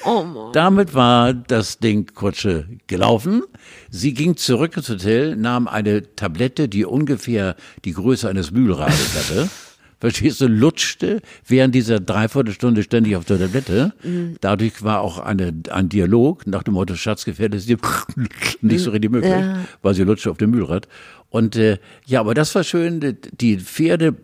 Oh 0.04 0.22
Mann. 0.22 0.52
Damit 0.52 0.94
war 0.94 1.34
das 1.34 1.78
Ding 1.78 2.06
Kutsche 2.14 2.68
gelaufen. 2.86 3.42
Sie 3.90 4.14
ging 4.14 4.36
zurück 4.36 4.76
ins 4.76 4.88
Hotel, 4.88 5.34
nahm 5.34 5.66
eine 5.66 6.14
Tablette, 6.14 6.68
die 6.68 6.84
ungefähr 6.84 7.56
die 7.84 7.94
Größe 7.94 8.28
eines 8.28 8.52
Mühlrades 8.52 9.14
hatte. 9.16 9.50
Verstehst 10.00 10.40
du, 10.40 10.46
lutschte 10.46 11.20
während 11.46 11.74
dieser 11.74 11.98
Dreiviertelstunde 11.98 12.82
ständig 12.84 13.16
auf 13.16 13.24
der 13.24 13.38
Tablette. 13.38 13.92
Dadurch 14.40 14.82
war 14.84 15.00
auch 15.00 15.18
eine, 15.18 15.52
ein 15.70 15.88
Dialog 15.88 16.46
nach 16.46 16.62
dem 16.62 16.74
Motto, 16.74 16.94
Schatz, 16.94 17.24
gefällt 17.24 17.54
es 17.54 17.66
dir 17.66 17.78
nicht 18.60 18.82
so 18.84 18.90
richtig 18.90 19.10
möglich, 19.10 19.32
Ja. 19.32 19.58
weil 19.82 19.94
sie 19.94 20.04
lutschte 20.04 20.30
auf 20.30 20.38
dem 20.38 20.50
Mühlrad. 20.50 20.86
Und 21.30 21.56
äh, 21.56 21.78
ja, 22.06 22.20
aber 22.20 22.34
das 22.34 22.54
war 22.54 22.64
schön, 22.64 23.16
die 23.40 23.58
Pferde 23.58 24.14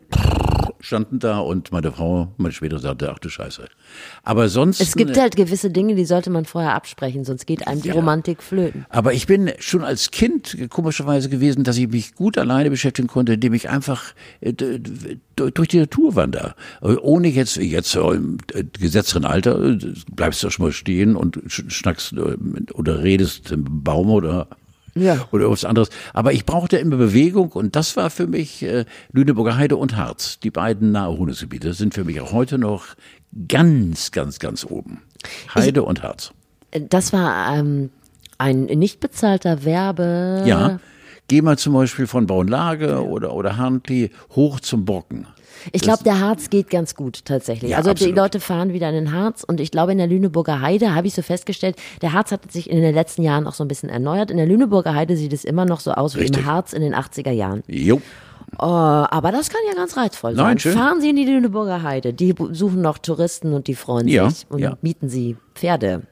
standen 0.85 1.19
da 1.19 1.39
und 1.39 1.73
meine 1.73 1.91
Frau, 1.93 2.33
meine 2.37 2.53
später 2.53 2.79
sagte, 2.79 3.11
ach 3.11 3.19
du 3.19 3.29
Scheiße. 3.29 3.65
Aber 4.23 4.49
sonst. 4.49 4.81
Es 4.81 4.95
gibt 4.95 5.19
halt 5.19 5.35
gewisse 5.37 5.71
Dinge, 5.71 5.95
die 5.95 6.05
sollte 6.05 6.31
man 6.31 6.45
vorher 6.45 6.75
absprechen, 6.75 7.25
sonst 7.25 7.47
geht 7.47 7.67
einem 7.67 7.83
die 7.83 7.89
Ja. 7.89 7.95
Romantik 7.95 8.43
flöten. 8.43 8.87
Aber 8.91 9.13
ich 9.13 9.27
bin 9.27 9.51
schon 9.59 9.83
als 9.85 10.11
Kind 10.11 10.57
komischerweise 10.71 11.29
gewesen, 11.29 11.65
dass 11.65 11.77
ich 11.79 11.89
mich 11.89 12.15
gut 12.15 12.39
alleine 12.39 12.71
beschäftigen 12.71 13.09
konnte, 13.09 13.35
indem 13.35 13.55
ich 13.55 13.69
einfach 13.69 14.15
äh, 14.41 14.53
durch 14.53 15.69
die 15.69 15.79
Natur 15.79 16.15
wandere. 16.15 16.55
Ohne 16.81 17.29
jetzt, 17.29 17.57
jetzt 17.57 17.95
äh, 17.97 18.01
im 18.01 18.39
äh, 18.53 18.65
gesetzteren 18.65 19.25
Alter, 19.25 19.77
bleibst 20.13 20.43
du 20.43 20.51
schon 20.51 20.67
mal 20.67 20.73
stehen 20.73 21.17
und 21.17 21.39
sch- 21.49 21.71
schnackst 21.71 22.15
oder 22.75 23.03
redest 23.03 23.51
im 23.53 23.83
Baum 23.83 24.11
oder 24.11 24.49
Ja. 24.95 25.29
oder 25.33 25.51
was 25.51 25.65
anderes. 25.65 25.91
Aber 26.13 26.33
ich 26.33 26.47
brauchte 26.47 26.77
immer 26.77 26.97
Bewegung 26.97 27.53
und 27.53 27.77
das 27.77 27.97
war 27.97 28.11
für 28.11 28.27
mich 28.27 28.63
äh, 28.63 28.85
Lüneburger 29.13 29.57
Heide 29.57 29.77
und 29.77 29.97
Harz. 29.97 30.39
Die 30.41 30.51
beiden 30.51 30.93
Naherholungsgebiete 30.93 31.73
sind 31.75 31.95
für 31.95 32.05
mich 32.05 32.21
auch 32.21 32.33
heute 32.33 32.59
noch 32.59 32.87
ganz, 33.49 34.13
ganz, 34.13 34.39
ganz 34.39 34.65
oben. 34.65 35.03
Heide 35.55 35.83
und 35.83 36.03
Harz. 36.03 36.33
Das 36.71 37.13
war 37.13 37.57
ähm, 37.57 37.91
ein 38.39 38.65
nicht 38.65 39.01
bezahlter 39.01 39.65
Werbe. 39.65 40.43
Ja. 40.47 40.81
Geh 41.29 41.41
mal 41.41 41.57
zum 41.57 41.73
Beispiel 41.73 42.07
von 42.07 42.27
Bauenlage 42.27 43.03
oder, 43.05 43.33
oder 43.33 43.57
Handli 43.57 44.11
hoch 44.35 44.61
zum 44.61 44.85
Brocken. 44.85 45.27
Ich 45.73 45.83
glaube, 45.83 46.05
der 46.05 46.21
Harz 46.21 46.51
geht 46.51 46.71
ganz 46.71 46.95
gut 46.95 47.25
tatsächlich. 47.25 47.73
Ja, 47.73 47.79
also 47.79 47.91
absolut. 47.91 48.15
die 48.15 48.19
Leute 48.19 48.41
fahren 48.41 48.73
wieder 48.73 48.89
in 48.89 48.95
den 48.95 49.13
Harz 49.13 49.45
und 49.45 49.61
ich 49.61 49.71
glaube 49.71 49.93
in 49.93 49.99
der 49.99 50.07
Lüneburger 50.07 50.61
Heide 50.61 50.95
habe 50.95 51.07
ich 51.07 51.15
so 51.15 51.23
festgestellt, 51.23 51.77
der 52.03 52.13
Harz 52.13 52.33
hat 52.33 52.51
sich 52.51 52.71
in 52.71 52.81
den 52.81 52.95
letzten 52.95 53.23
Jahren 53.23 53.47
auch 53.47 53.55
so 53.55 53.65
ein 53.65 53.69
bisschen 53.69 53.89
erneuert. 53.89 54.31
In 54.31 54.37
der 54.37 54.47
Lüneburger 54.47 54.95
Heide 54.95 55.17
sieht 55.17 55.33
es 55.33 55.45
immer 55.45 55.65
noch 55.65 55.81
so 55.81 55.93
aus 55.93 56.17
wie 56.17 56.21
Richtig. 56.21 56.43
im 56.43 56.47
Harz 56.47 56.73
in 56.73 56.83
den 56.83 56.95
80er 56.95 57.31
Jahren. 57.31 57.63
Jo. 57.67 58.01
Oh, 58.59 58.65
aber 58.67 59.33
das 59.33 59.49
kann 59.51 59.61
ja 59.69 59.75
ganz 59.75 59.97
reizvoll 59.97 60.37
sein. 60.37 60.45
Nein, 60.45 60.59
schön. 60.59 60.75
Fahren 60.75 61.01
Sie 61.01 61.11
in 61.11 61.17
die 61.17 61.25
Lüneburger 61.25 61.83
Heide. 61.83 62.13
Die 62.13 62.35
suchen 62.53 62.83
noch 62.83 62.99
Touristen 62.99 63.53
und 63.53 63.67
die 63.67 63.75
freuen 63.75 64.07
Ja, 64.07 64.31
sich 64.31 64.47
und 64.49 64.61
ja. 64.61 64.77
mieten 64.81 65.09
sie 65.09 65.37
Pferde. 65.55 66.03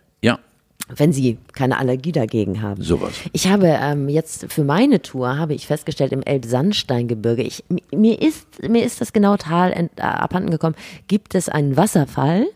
Ja. 0.93 0.99
wenn 0.99 1.13
sie 1.13 1.39
keine 1.53 1.79
Allergie 1.79 2.13
dagegen 2.13 2.63
haben. 2.63 2.83
Sowas. 2.83 3.13
Ich 3.33 3.49
habe 3.49 3.67
ähm, 3.69 4.09
jetzt 4.09 4.53
für 4.53 4.65
meine 4.65 5.03
Tour 5.03 5.39
habe 5.39 5.55
ich 5.55 5.67
festgestellt 5.67 6.13
im 6.13 6.23
Elbsandsteingebirge, 6.23 7.43
ich, 7.43 7.65
mi- 7.69 7.83
mir 7.95 8.21
ist 8.21 8.47
mir 8.69 8.85
ist 8.85 9.01
das 9.01 9.13
genaue 9.13 9.39
Tal 9.39 9.73
ent, 9.73 9.93
äh, 9.97 10.03
abhanden 10.03 10.51
gekommen. 10.51 10.77
Gibt 11.09 11.35
es 11.35 11.49
einen 11.49 11.77
Wasserfall, 11.77 12.47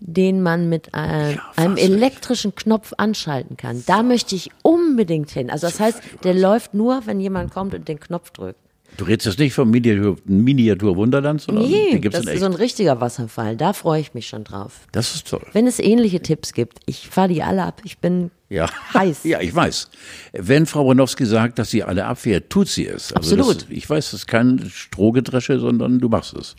den 0.00 0.42
man 0.42 0.68
mit 0.68 0.88
äh, 0.88 1.36
einem 1.56 1.76
Wasser. 1.76 1.78
elektrischen 1.78 2.54
Knopf 2.54 2.92
anschalten 2.98 3.56
kann? 3.56 3.82
Da 3.86 4.02
möchte 4.02 4.34
ich 4.34 4.50
unbedingt 4.62 5.30
hin. 5.30 5.50
Also 5.50 5.66
das 5.66 5.80
heißt, 5.80 6.00
der 6.24 6.34
läuft 6.34 6.74
nur, 6.74 7.02
wenn 7.06 7.20
jemand 7.20 7.52
kommt 7.52 7.74
und 7.74 7.88
den 7.88 7.98
Knopf 8.00 8.30
drückt. 8.30 8.58
Du 8.96 9.04
redest 9.04 9.26
jetzt 9.26 9.38
nicht 9.38 9.52
vom 9.54 9.70
Miniatur, 9.70 10.16
Miniatur 10.24 10.96
Wunderland, 10.96 11.40
sondern 11.42 11.66
Nee, 11.66 11.98
das 12.00 12.24
ist 12.24 12.40
so 12.40 12.46
ein 12.46 12.54
richtiger 12.54 13.00
Wasserfall. 13.00 13.56
Da 13.56 13.72
freue 13.72 14.00
ich 14.00 14.14
mich 14.14 14.26
schon 14.26 14.44
drauf. 14.44 14.80
das 14.92 15.14
ist 15.14 15.28
toll. 15.28 15.42
Wenn 15.52 15.66
es 15.66 15.78
ähnliche 15.78 16.20
Tipps 16.20 16.52
gibt, 16.52 16.78
ich 16.86 17.08
fahre 17.08 17.28
die 17.28 17.42
alle 17.42 17.62
ab. 17.64 17.82
Ich 17.84 17.98
bin 17.98 18.30
Ja. 18.48 18.68
heiß. 18.94 19.20
Ja, 19.24 19.40
ich 19.40 19.54
weiß. 19.54 19.90
Wenn 20.32 20.66
Frau 20.66 20.84
Bronowski 20.84 21.26
sagt, 21.26 21.58
dass 21.58 21.70
sie 21.70 21.82
alle 21.82 22.06
abwehrt, 22.06 22.48
tut 22.50 22.68
sie 22.68 22.86
es. 22.86 23.12
Also 23.12 23.34
Absolut. 23.36 23.62
Das, 23.62 23.70
ich 23.70 23.88
weiß, 23.88 24.12
das 24.12 24.20
ist 24.20 24.26
kein 24.26 24.70
Strohgedresche, 24.72 25.58
sondern 25.60 25.98
du 25.98 26.08
machst 26.08 26.34
es. 26.34 26.56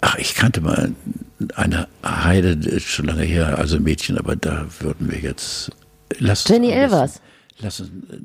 Ach, 0.00 0.16
ich 0.16 0.34
kannte 0.34 0.60
mal 0.60 0.92
eine 1.54 1.88
Heide, 2.04 2.50
ist 2.52 2.84
schon 2.86 3.06
lange 3.06 3.24
her, 3.24 3.58
also 3.58 3.78
Mädchen, 3.78 4.16
aber 4.16 4.36
da 4.36 4.66
würden 4.80 5.10
wir 5.10 5.18
jetzt. 5.18 5.70
Lass 6.18 6.46
Jenny 6.48 6.70
Elvers. 6.70 7.20
Lass 7.58 7.80
uns. 7.80 7.90
äh, 8.10 8.16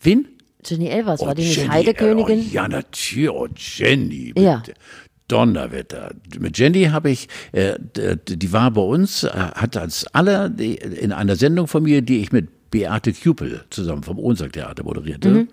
Wen? 0.00 0.28
Jenny 0.68 0.88
Elvers, 0.88 1.20
war 1.20 1.30
Oh, 1.30 1.34
die 1.34 1.42
nicht 1.42 1.56
Jenny, 1.56 1.68
Heidekönigin? 1.70 2.38
Oh, 2.40 2.52
ja, 2.54 2.68
natürlich. 2.68 3.30
Oh, 3.30 3.48
Jenny. 3.56 4.32
Bitte. 4.34 4.40
Ja. 4.46 4.62
Donnerwetter. 5.28 6.14
Mit 6.38 6.58
Jenny 6.58 6.84
habe 6.84 7.10
ich, 7.10 7.28
äh, 7.52 7.78
die 8.28 8.52
war 8.52 8.70
bei 8.70 8.82
uns, 8.82 9.24
äh, 9.24 9.30
hat 9.30 9.76
als 9.76 10.06
aller 10.14 10.50
die, 10.50 10.74
in 10.74 11.12
einer 11.12 11.36
Sendung 11.36 11.66
von 11.66 11.82
mir, 11.82 12.02
die 12.02 12.18
ich 12.20 12.30
mit 12.30 12.48
Beate 12.70 13.12
Kupel 13.12 13.64
zusammen 13.70 14.02
vom 14.02 14.18
Ohnsack 14.18 14.52
Theater 14.52 14.82
moderierte, 14.82 15.46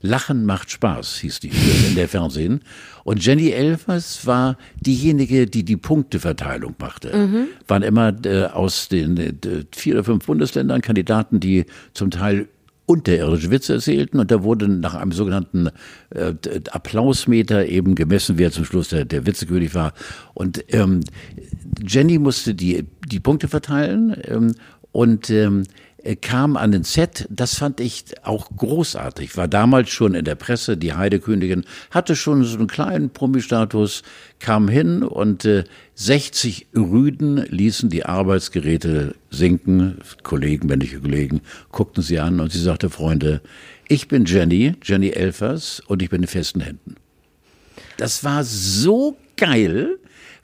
Lachen 0.00 0.44
macht 0.44 0.70
Spaß, 0.70 1.18
hieß 1.20 1.40
die 1.40 1.50
in 1.88 1.94
der 1.94 2.08
Fernsehen. 2.08 2.60
Und 3.04 3.24
Jenny 3.24 3.50
Elvers 3.50 4.26
war 4.26 4.58
diejenige, 4.80 5.46
die 5.46 5.64
die 5.64 5.78
Punkteverteilung 5.78 6.74
machte. 6.78 7.16
Mhm. 7.16 7.46
Waren 7.68 7.82
immer 7.82 8.12
äh, 8.26 8.46
aus 8.46 8.88
den 8.88 9.16
äh, 9.16 9.32
vier 9.74 9.94
oder 9.94 10.04
fünf 10.04 10.26
Bundesländern 10.26 10.82
Kandidaten, 10.82 11.40
die 11.40 11.64
zum 11.94 12.10
Teil 12.10 12.48
unterirdische 12.86 13.50
Witze 13.50 13.74
erzählten 13.74 14.18
und 14.18 14.30
da 14.30 14.42
wurde 14.42 14.68
nach 14.68 14.94
einem 14.94 15.12
sogenannten 15.12 15.68
äh, 16.10 16.34
Applausmeter 16.70 17.66
eben 17.66 17.94
gemessen, 17.94 18.38
wer 18.38 18.50
zum 18.50 18.64
Schluss 18.64 18.88
der, 18.88 19.04
der 19.04 19.26
Witzekönig 19.26 19.74
war. 19.74 19.92
Und 20.34 20.64
ähm, 20.68 21.00
Jenny 21.86 22.18
musste 22.18 22.54
die, 22.54 22.84
die 23.06 23.20
Punkte 23.20 23.48
verteilen 23.48 24.16
ähm, 24.24 24.54
und 24.92 25.30
ähm, 25.30 25.62
äh, 25.62 25.93
kam 26.20 26.56
an 26.56 26.72
den 26.72 26.84
Set. 26.84 27.26
Das 27.30 27.54
fand 27.54 27.80
ich 27.80 28.04
auch 28.22 28.48
großartig. 28.56 29.36
War 29.36 29.48
damals 29.48 29.90
schon 29.90 30.14
in 30.14 30.24
der 30.24 30.34
Presse, 30.34 30.76
die 30.76 30.92
Heidekönigin 30.92 31.64
hatte 31.90 32.14
schon 32.14 32.44
so 32.44 32.58
einen 32.58 32.66
kleinen 32.66 33.10
Promi-Status, 33.10 34.02
kam 34.38 34.68
hin 34.68 35.02
und 35.02 35.44
äh, 35.44 35.64
60 35.94 36.68
Rüden 36.74 37.36
ließen 37.36 37.88
die 37.88 38.04
Arbeitsgeräte 38.04 39.14
sinken. 39.30 39.98
Kollegen, 40.22 40.68
männliche 40.68 41.00
Kollegen, 41.00 41.40
guckten 41.72 42.02
sie 42.02 42.18
an 42.18 42.40
und 42.40 42.52
sie 42.52 42.60
sagte, 42.60 42.90
Freunde, 42.90 43.40
ich 43.88 44.08
bin 44.08 44.24
Jenny, 44.26 44.74
Jenny 44.82 45.10
Elfers 45.10 45.80
und 45.86 46.02
ich 46.02 46.10
bin 46.10 46.22
in 46.22 46.28
festen 46.28 46.60
Händen. 46.60 46.96
Das 47.96 48.24
war 48.24 48.44
so 48.44 49.16
geil 49.36 49.98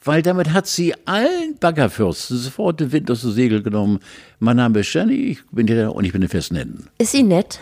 weil 0.04 0.22
damit 0.22 0.52
hat 0.52 0.66
sie 0.66 0.94
allen 1.06 1.56
Baggerfürsten 1.58 2.36
sofort 2.36 2.80
den 2.80 2.92
Wind 2.92 3.10
aus 3.10 3.22
dem 3.22 3.32
Segel 3.32 3.62
genommen. 3.62 4.00
Mein 4.38 4.56
Name 4.56 4.80
ist 4.80 4.92
Jenny, 4.92 5.14
ich 5.14 5.38
bin 5.50 5.66
hier 5.66 5.94
und 5.94 6.04
ich 6.04 6.12
bin 6.12 6.22
in 6.22 6.28
festen 6.28 6.56
Händen. 6.56 6.86
Ist 6.98 7.12
sie 7.12 7.22
nett? 7.22 7.58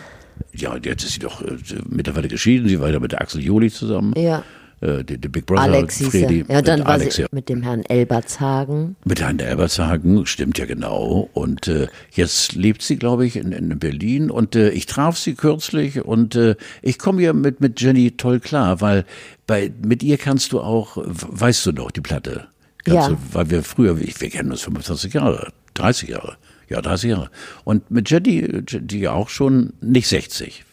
Ja, 0.53 0.77
jetzt 0.77 1.03
ist 1.03 1.13
sie 1.13 1.19
doch 1.19 1.41
äh, 1.41 1.57
mittlerweile 1.87 2.27
geschieden. 2.27 2.67
Sie 2.69 2.79
war 2.79 2.89
ja 2.89 2.99
mit 2.99 3.11
der 3.11 3.21
Axel 3.21 3.41
Jolie 3.41 3.69
zusammen. 3.69 4.13
Ja 4.17 4.43
äh, 4.81 5.03
der, 5.03 5.17
der 5.17 5.29
Big 5.29 5.45
Brother, 5.45 5.63
Alex 5.63 6.01
Freddy. 6.01 6.45
Ja, 6.47 6.61
dann 6.61 6.81
war 6.81 6.91
Alex, 6.91 7.15
sie 7.15 7.23
ja. 7.23 7.27
mit 7.31 7.49
dem 7.49 7.61
Herrn 7.63 7.83
Elbertshagen. 7.83 8.95
Mit 9.03 9.21
Herrn 9.21 9.39
Elbertshagen, 9.39 10.25
stimmt 10.25 10.57
ja 10.57 10.65
genau. 10.65 11.29
Und 11.33 11.67
äh, 11.67 11.87
jetzt 12.11 12.53
lebt 12.53 12.81
sie, 12.81 12.97
glaube 12.97 13.25
ich, 13.25 13.35
in, 13.35 13.51
in 13.51 13.77
Berlin. 13.77 14.31
Und 14.31 14.55
äh, 14.55 14.69
ich 14.69 14.85
traf 14.85 15.17
sie 15.17 15.35
kürzlich 15.35 16.03
und 16.03 16.35
äh, 16.35 16.55
ich 16.81 16.97
komme 16.97 17.21
ja 17.21 17.33
mit, 17.33 17.59
mit 17.61 17.81
Jenny 17.81 18.11
toll 18.11 18.39
klar, 18.39 18.81
weil 18.81 19.05
bei, 19.47 19.71
mit 19.83 20.03
ihr 20.03 20.17
kannst 20.17 20.53
du 20.53 20.61
auch, 20.61 20.97
weißt 20.97 21.65
du 21.65 21.71
noch, 21.73 21.91
die 21.91 22.01
Platte. 22.01 22.47
Kannst 22.85 23.09
Ja. 23.09 23.15
Du, 23.15 23.17
weil 23.33 23.49
wir 23.49 23.63
früher, 23.63 23.99
wir 23.99 24.29
kennen 24.29 24.51
uns 24.51 24.61
25 24.61 25.13
Jahre, 25.13 25.51
30 25.73 26.09
Jahre. 26.09 26.37
Ja, 26.69 26.81
30 26.81 27.09
Jahre. 27.09 27.31
Und 27.63 27.89
mit 27.89 28.09
Jenny, 28.09 28.63
die 28.63 28.99
ja 28.99 29.11
auch 29.11 29.29
schon 29.29 29.73
nicht 29.81 30.07
60. 30.07 30.63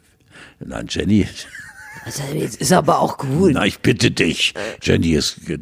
Nein, 0.61 0.87
Jenny, 0.89 1.27
Also, 2.07 2.23
jetzt 2.35 2.61
ist 2.61 2.73
aber 2.73 3.01
auch 3.01 3.19
gut. 3.19 3.51
na, 3.55 3.67
ich 3.67 3.81
bitte 3.81 4.11
dich. 4.13 4.55
Jenny 4.81 5.11
ist 5.11 5.39
äh, 5.51 5.59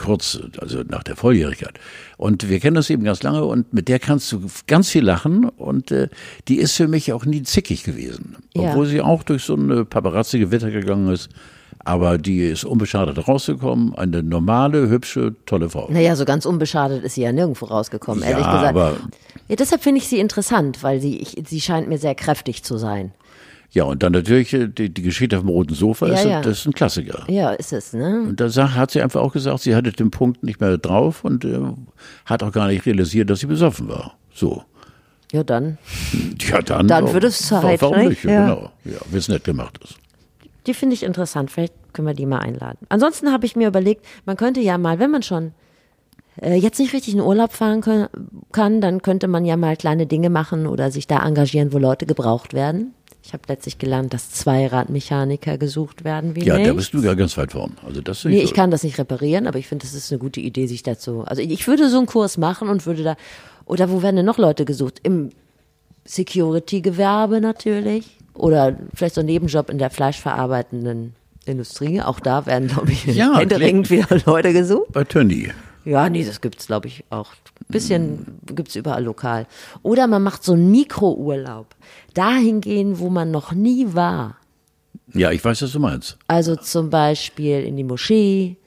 kurz, 0.00 0.38
also 0.58 0.82
nach 0.88 1.02
der 1.02 1.16
Volljährigkeit. 1.16 1.74
Und 2.16 2.48
wir 2.48 2.60
kennen 2.60 2.76
uns 2.76 2.88
eben 2.88 3.02
ganz 3.04 3.22
lange 3.24 3.44
und 3.44 3.72
mit 3.74 3.88
der 3.88 3.98
kannst 3.98 4.30
du 4.30 4.40
ganz 4.68 4.88
viel 4.90 5.02
lachen 5.04 5.48
und 5.48 5.90
äh, 5.90 6.08
die 6.46 6.58
ist 6.58 6.76
für 6.76 6.86
mich 6.88 7.12
auch 7.12 7.24
nie 7.24 7.42
zickig 7.42 7.82
gewesen. 7.82 8.36
Ja. 8.54 8.70
Obwohl 8.70 8.86
sie 8.86 9.00
auch 9.00 9.24
durch 9.24 9.42
so 9.42 9.54
eine 9.56 9.84
Paparazzi-Gewitter 9.84 10.70
gegangen 10.70 11.12
ist. 11.12 11.28
Aber 11.84 12.18
die 12.18 12.40
ist 12.40 12.64
unbeschadet 12.64 13.26
rausgekommen. 13.28 13.94
Eine 13.94 14.22
normale, 14.22 14.88
hübsche, 14.88 15.34
tolle 15.46 15.70
Frau. 15.70 15.88
Naja, 15.90 16.16
so 16.16 16.24
ganz 16.24 16.44
unbeschadet 16.44 17.02
ist 17.04 17.14
sie 17.14 17.22
ja 17.22 17.32
nirgendwo 17.32 17.66
rausgekommen, 17.66 18.22
Ja, 18.22 18.30
ehrlich 18.30 18.46
gesagt. 18.46 18.68
aber- 18.68 18.96
ja, 19.48 19.56
deshalb 19.56 19.82
finde 19.82 19.98
ich 20.00 20.08
sie 20.08 20.18
interessant, 20.18 20.82
weil 20.82 21.00
sie, 21.00 21.16
ich, 21.18 21.36
sie 21.48 21.60
scheint 21.60 21.88
mir 21.88 21.98
sehr 21.98 22.14
kräftig 22.14 22.62
zu 22.62 22.76
sein. 22.76 23.12
Ja, 23.70 23.84
und 23.84 24.02
dann 24.02 24.12
natürlich 24.12 24.52
äh, 24.54 24.68
die, 24.68 24.92
die 24.92 25.02
Geschichte 25.02 25.38
vom 25.38 25.48
roten 25.48 25.74
Sofa, 25.74 26.06
Ja, 26.06 26.14
ist, 26.14 26.24
ja. 26.24 26.40
das 26.40 26.60
ist 26.60 26.66
ein 26.66 26.72
Klassiker. 26.72 27.24
Ja, 27.28 27.50
ist 27.50 27.72
es, 27.72 27.92
ne? 27.92 28.22
Und 28.28 28.40
da 28.40 28.74
hat 28.74 28.90
sie 28.90 29.02
einfach 29.02 29.20
auch 29.20 29.32
gesagt, 29.32 29.60
sie 29.60 29.74
hatte 29.74 29.92
den 29.92 30.10
Punkt 30.10 30.42
nicht 30.42 30.60
mehr 30.60 30.78
drauf 30.78 31.24
und 31.24 31.44
äh, 31.44 31.60
hat 32.24 32.42
auch 32.42 32.52
gar 32.52 32.68
nicht 32.68 32.86
realisiert, 32.86 33.28
dass 33.28 33.40
sie 33.40 33.46
besoffen 33.46 33.88
war. 33.88 34.16
So. 34.32 34.62
Ja, 35.32 35.44
dann. 35.44 35.76
Ja, 36.40 36.62
dann. 36.62 36.88
Dann 36.88 37.12
wird 37.12 37.24
es 37.24 37.38
Zeit, 37.40 37.82
Warum 37.82 37.98
ne? 37.98 38.08
nicht? 38.08 38.24
Ja. 38.24 38.30
Ja. 38.30 38.40
Genau. 38.44 38.70
Ja, 38.84 38.98
wenn 39.10 39.18
es 39.18 39.28
nett 39.28 39.44
gemacht 39.44 39.78
ist. 39.84 39.96
Die 40.66 40.72
finde 40.72 40.94
ich 40.94 41.02
interessant. 41.02 41.50
Vielleicht 41.50 41.74
können 41.92 42.08
wir 42.08 42.14
die 42.14 42.26
mal 42.26 42.38
einladen. 42.38 42.78
Ansonsten 42.88 43.30
habe 43.32 43.44
ich 43.44 43.56
mir 43.56 43.68
überlegt, 43.68 44.04
man 44.24 44.36
könnte 44.36 44.60
ja 44.60 44.78
mal, 44.78 44.98
wenn 44.98 45.10
man 45.10 45.22
schon 45.22 45.52
äh, 46.40 46.54
jetzt 46.54 46.78
nicht 46.78 46.94
richtig 46.94 47.14
in 47.14 47.20
Urlaub 47.20 47.52
fahren 47.52 47.80
können, 47.80 48.08
kann, 48.52 48.80
dann 48.80 49.02
könnte 49.02 49.28
man 49.28 49.44
ja 49.44 49.56
mal 49.56 49.76
kleine 49.76 50.06
Dinge 50.06 50.30
machen 50.30 50.66
oder 50.66 50.90
sich 50.90 51.06
da 51.06 51.26
engagieren, 51.26 51.72
wo 51.72 51.78
Leute 51.78 52.06
gebraucht 52.06 52.54
werden. 52.54 52.94
Ich 53.28 53.34
habe 53.34 53.42
letztlich 53.48 53.76
gelernt, 53.76 54.14
dass 54.14 54.30
Zweiradmechaniker 54.30 55.58
gesucht 55.58 56.02
werden. 56.02 56.34
Wie 56.34 56.44
Ja, 56.46 56.56
nicht. 56.56 56.66
da 56.66 56.72
bist 56.72 56.94
du 56.94 57.02
ja 57.02 57.12
ganz 57.12 57.36
weit 57.36 57.52
vorn. 57.52 57.76
Also 57.86 58.00
das 58.00 58.24
Nee, 58.24 58.38
ich 58.38 58.44
ich 58.44 58.54
kann 58.54 58.70
das 58.70 58.84
nicht 58.84 58.96
reparieren, 58.98 59.46
aber 59.46 59.58
ich 59.58 59.68
finde, 59.68 59.84
das 59.84 59.92
ist 59.92 60.10
eine 60.10 60.18
gute 60.18 60.40
Idee, 60.40 60.66
sich 60.66 60.82
dazu. 60.82 61.24
Also 61.26 61.42
ich 61.42 61.66
würde 61.68 61.90
so 61.90 61.98
einen 61.98 62.06
Kurs 62.06 62.38
machen 62.38 62.70
und 62.70 62.86
würde 62.86 63.02
da. 63.02 63.16
Oder 63.66 63.90
wo 63.90 64.00
werden 64.02 64.16
denn 64.16 64.24
noch 64.24 64.38
Leute 64.38 64.64
gesucht? 64.64 65.00
Im 65.02 65.28
Security-Gewerbe 66.06 67.42
natürlich. 67.42 68.06
Oder 68.32 68.78
vielleicht 68.94 69.14
so 69.14 69.20
ein 69.20 69.26
Nebenjob 69.26 69.68
in 69.68 69.76
der 69.76 69.90
fleischverarbeitenden 69.90 71.14
Industrie. 71.44 72.00
Auch 72.00 72.20
da 72.20 72.46
werden, 72.46 72.68
glaube 72.68 72.92
ich, 72.92 73.04
Ja, 73.04 73.36
händeringend 73.38 73.90
wieder 73.90 74.06
Leute 74.24 74.54
gesucht. 74.54 74.90
Bei 74.92 75.04
Tönny. 75.04 75.50
Ja, 75.88 76.10
nee, 76.10 76.22
das 76.22 76.42
gibt's, 76.42 76.66
glaube 76.66 76.86
ich, 76.86 77.02
auch. 77.08 77.32
Bisschen 77.68 78.38
gibt's 78.44 78.76
überall 78.76 79.02
lokal. 79.02 79.46
Oder 79.82 80.06
man 80.06 80.22
macht 80.22 80.44
so 80.44 80.52
einen 80.52 80.70
Mikrourlaub. 80.70 81.74
Dahin 82.12 82.60
gehen, 82.60 82.98
wo 82.98 83.08
man 83.08 83.30
noch 83.30 83.52
nie 83.52 83.94
war. 83.94 84.36
Ja, 85.14 85.30
ich 85.30 85.42
weiß, 85.42 85.62
was 85.62 85.72
du 85.72 85.80
meinst. 85.80 86.18
Also 86.26 86.56
zum 86.56 86.90
Beispiel 86.90 87.62
in 87.62 87.78
die 87.78 87.84
Moschee 87.84 88.58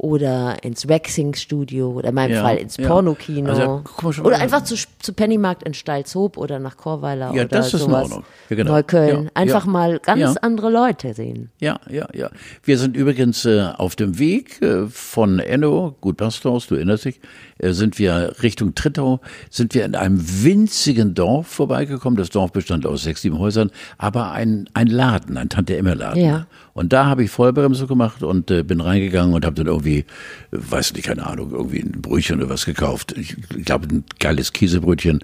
oder 0.00 0.56
ins 0.64 0.88
Waxing-Studio 0.88 1.90
oder 1.90 2.08
in 2.08 2.14
meinem 2.14 2.32
Ja, 2.32 2.42
Fall 2.42 2.56
ins 2.56 2.78
ja. 2.78 2.88
Pornokino. 2.88 3.50
Also, 3.50 4.12
schon 4.12 4.24
oder 4.24 4.38
einfach 4.38 4.64
zu, 4.64 4.74
zu 4.74 5.12
Pennymarkt 5.12 5.62
in 5.62 5.74
Stalzhoop 5.74 6.38
oder 6.38 6.58
nach 6.58 6.78
Chorweiler 6.78 7.26
Ja, 7.34 7.42
oder 7.42 7.46
das 7.46 7.66
ist 7.66 7.74
in 7.74 7.78
sowas. 7.80 8.10
Ja, 8.48 8.56
genau. 8.56 8.72
Neukölln. 8.72 9.24
Ja, 9.24 9.30
einfach 9.34 9.66
ja. 9.66 9.70
mal 9.70 9.98
ganz 9.98 10.20
Ja. 10.20 10.34
andere 10.40 10.70
Leute 10.70 11.12
sehen. 11.12 11.50
Ja, 11.60 11.78
ja, 11.90 12.08
ja. 12.14 12.30
Wir 12.64 12.78
sind 12.78 12.96
übrigens 12.96 13.44
äh, 13.44 13.68
auf 13.76 13.94
dem 13.94 14.18
Weg 14.18 14.62
äh, 14.62 14.86
von 14.86 15.38
Enno, 15.38 15.94
gut 16.00 16.16
Pastors, 16.16 16.66
du 16.68 16.76
erinnerst 16.76 17.04
dich, 17.04 17.20
sind 17.62 17.98
wir 17.98 18.34
Richtung 18.42 18.74
Trittau, 18.74 19.20
sind 19.50 19.74
wir 19.74 19.84
in 19.84 19.94
einem 19.94 20.18
winzigen 20.42 21.14
Dorf 21.14 21.46
vorbeigekommen. 21.46 22.16
Das 22.16 22.30
Dorf 22.30 22.52
bestand 22.52 22.86
aus 22.86 23.02
sechs, 23.02 23.22
sieben 23.22 23.38
Häusern, 23.38 23.70
aber 23.98 24.32
ein, 24.32 24.68
ein 24.74 24.86
Laden, 24.86 25.36
ein 25.36 25.48
Tante-Emmer-Laden. 25.48 26.22
Ja. 26.22 26.46
Und 26.72 26.92
da 26.92 27.06
habe 27.06 27.24
ich 27.24 27.30
Vollbremse 27.30 27.86
gemacht 27.86 28.22
und 28.22 28.50
äh, 28.50 28.62
bin 28.62 28.80
reingegangen 28.80 29.34
und 29.34 29.44
habe 29.44 29.56
dann 29.56 29.66
irgendwie, 29.66 29.98
äh, 29.98 30.04
weiß 30.52 30.94
nicht, 30.94 31.04
keine 31.04 31.26
Ahnung, 31.26 31.50
irgendwie 31.50 31.80
ein 31.80 32.00
Brötchen 32.00 32.38
oder 32.38 32.48
was 32.48 32.64
gekauft. 32.64 33.14
Ich 33.16 33.36
glaube, 33.64 33.88
ein 33.88 34.04
geiles 34.18 34.52
Käsebrötchen. 34.52 35.22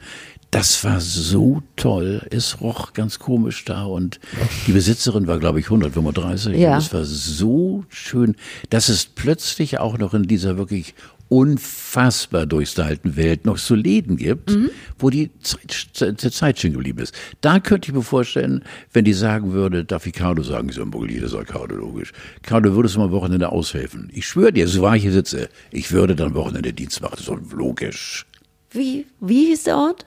Das 0.51 0.84
war 0.84 1.01
so 1.01 1.62
toll. 1.74 2.26
Es 2.30 2.61
roch 2.61 2.93
ganz 2.93 3.18
komisch 3.18 3.64
da 3.64 3.84
und 3.84 4.20
die 4.66 4.72
Besitzerin 4.72 5.26
war, 5.26 5.39
glaube 5.39 5.61
ich, 5.61 5.66
135. 5.66 6.57
Ja. 6.57 6.74
Und 6.74 6.78
es 6.78 6.93
war 6.95 7.05
so 7.05 7.84
schön, 7.89 8.37
dass 8.70 8.89
es 8.89 9.07
plötzlich 9.07 9.78
auch 9.80 9.99
noch 9.99 10.14
in 10.14 10.22
dieser 10.24 10.57
wirklich 10.57 10.95
unfassbar 11.29 12.47
durchstylten 12.47 13.16
Welt 13.16 13.45
noch 13.47 13.59
so 13.59 13.74
Läden 13.74 14.16
gibt, 14.16 14.51
Mhm. 14.51 14.70
wo 14.99 15.11
die 15.11 15.31
Zeit, 15.41 16.20
Zeit 16.33 16.59
stehen 16.59 16.72
geblieben 16.72 17.01
ist. 17.01 17.14
Da 17.41 17.59
könnte 17.61 17.89
ich 17.91 17.95
mir 17.95 18.03
vorstellen, 18.03 18.62
wenn 18.93 19.05
die 19.05 19.12
sagen 19.12 19.53
würde, 19.53 19.85
darf 19.85 20.07
ich 20.07 20.12
Carlo 20.12 20.43
sagen, 20.43 20.68
ich 20.68 20.77
sage, 20.77 20.87
Mogli, 20.87 21.18
das 21.20 21.33
sagt 21.33 21.49
Carlo 21.49 21.77
logisch. 21.77 22.12
Carlo, 22.43 22.74
würdest 22.74 22.95
du 22.95 23.01
mal 23.01 23.11
Wochenende 23.11 23.51
aushelfen? 23.51 24.09
Ich 24.12 24.27
schwöre 24.27 24.53
dir, 24.53 24.68
so 24.68 24.83
wahr 24.83 24.97
ich 24.97 25.03
hier 25.03 25.12
sitze, 25.12 25.49
ich 25.70 25.91
würde 25.93 26.14
dann 26.14 26.35
Wochenende 26.35 26.72
Dienst 26.72 27.01
machen. 27.01 27.12
Das 27.12 27.20
ist 27.20 27.29
doch 27.29 27.39
logisch. 27.53 28.27
Wie, 28.70 29.07
wie 29.20 29.47
hieß 29.47 29.64
der 29.64 29.77
Ort? 29.77 30.07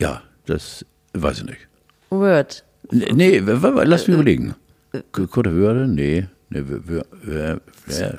Ja, 0.00 0.22
das 0.46 0.84
weiß 1.14 1.38
ich 1.38 1.44
nicht. 1.44 1.68
Word. 2.10 2.64
Nee, 2.90 3.42
w- 3.46 3.84
lass 3.84 4.06
mich 4.08 4.14
überlegen. 4.14 4.54
Kurte 5.12 5.52
Würde? 5.52 5.86
Nee. 5.86 6.26
W- 6.50 7.02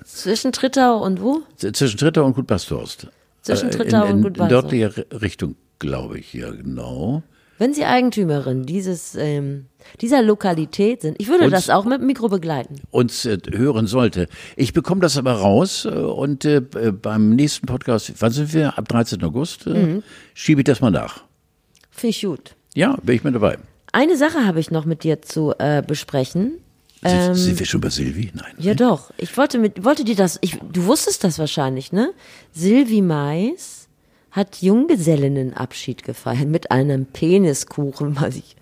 Zwischen 0.05 0.51
Trittau 0.51 1.03
und 1.03 1.21
wo? 1.21 1.41
Zwischen 1.57 1.97
Trittau 1.97 2.25
und 2.25 2.35
Gut 2.35 2.47
Basthorst. 2.47 3.07
Zwischen 3.41 3.69
Äh, 3.69 3.71
Trittau 3.71 4.05
in, 4.05 4.11
und 4.11 4.17
in, 4.17 4.23
Gut 4.23 4.31
In 4.37 4.37
Basthorst. 4.39 4.51
dörtlicher 4.71 5.21
Richtung, 5.21 5.55
glaube 5.79 6.19
ich, 6.19 6.33
ja, 6.33 6.49
genau. 6.51 7.23
Wenn 7.57 7.73
Sie 7.73 7.83
Eigentümerin 7.83 8.65
dieses, 8.65 9.15
ähm, 9.15 9.65
dieser 9.99 10.21
Lokalität 10.21 11.01
sind, 11.01 11.17
ich 11.19 11.27
würde 11.27 11.45
Und- 11.45 11.51
das 11.51 11.69
auch 11.69 11.83
mit 11.83 11.99
dem 11.99 12.07
Mikro 12.07 12.29
begleiten. 12.29 12.75
uns 12.91 13.25
äh, 13.25 13.37
hören 13.51 13.85
sollte. 13.87 14.27
Ich 14.55 14.71
bekomme 14.71 15.01
das 15.01 15.17
aber 15.17 15.33
raus 15.33 15.83
äh, 15.85 15.89
und 15.89 16.45
äh, 16.45 16.61
beim 16.61 17.31
nächsten 17.31 17.65
Podcast, 17.65 18.13
wann 18.19 18.31
sind 18.31 18.53
wir? 18.53 18.77
Ab 18.77 18.87
13. 18.87 19.21
August 19.23 19.67
äh, 19.67 19.71
Mhm. 19.71 20.03
schiebe 20.33 20.61
ich 20.61 20.65
das 20.65 20.79
mal 20.79 20.91
nach. 20.91 21.23
Finde 21.91 22.11
ich 22.11 22.21
gut. 22.21 22.55
Ja, 22.75 22.95
bin 23.03 23.15
ich 23.15 23.23
mit 23.25 23.35
dabei. 23.35 23.57
Eine 23.91 24.15
Sache 24.15 24.45
habe 24.45 24.59
ich 24.61 24.71
noch 24.71 24.85
mit 24.85 25.03
dir 25.03 25.21
zu 25.21 25.53
äh, 25.57 25.81
besprechen. 25.85 26.59
Sind, 27.01 27.35
sind 27.35 27.59
wir 27.59 27.65
schon 27.65 27.81
bei 27.81 27.89
Silvi? 27.89 28.31
Nein. 28.33 28.45
Ähm, 28.57 28.63
Ja, 28.63 28.73
doch. 28.73 29.11
Ich 29.17 29.35
wollte 29.37 29.57
mit, 29.57 29.83
wollte 29.85 30.03
dir 30.03 30.15
das, 30.15 30.37
ich, 30.41 30.57
du 30.71 30.85
wusstest 30.85 31.23
das 31.23 31.39
wahrscheinlich, 31.39 31.91
ne? 31.91 32.11
Silvi 32.51 33.01
Mais 33.01 33.87
hat 34.31 34.61
Junggesellinnenabschied 34.61 36.03
gefeiert 36.03 36.47
mit 36.47 36.71
einem 36.71 37.05
Peniskuchen, 37.05 38.17
was 38.19 38.35
ich 38.35 38.55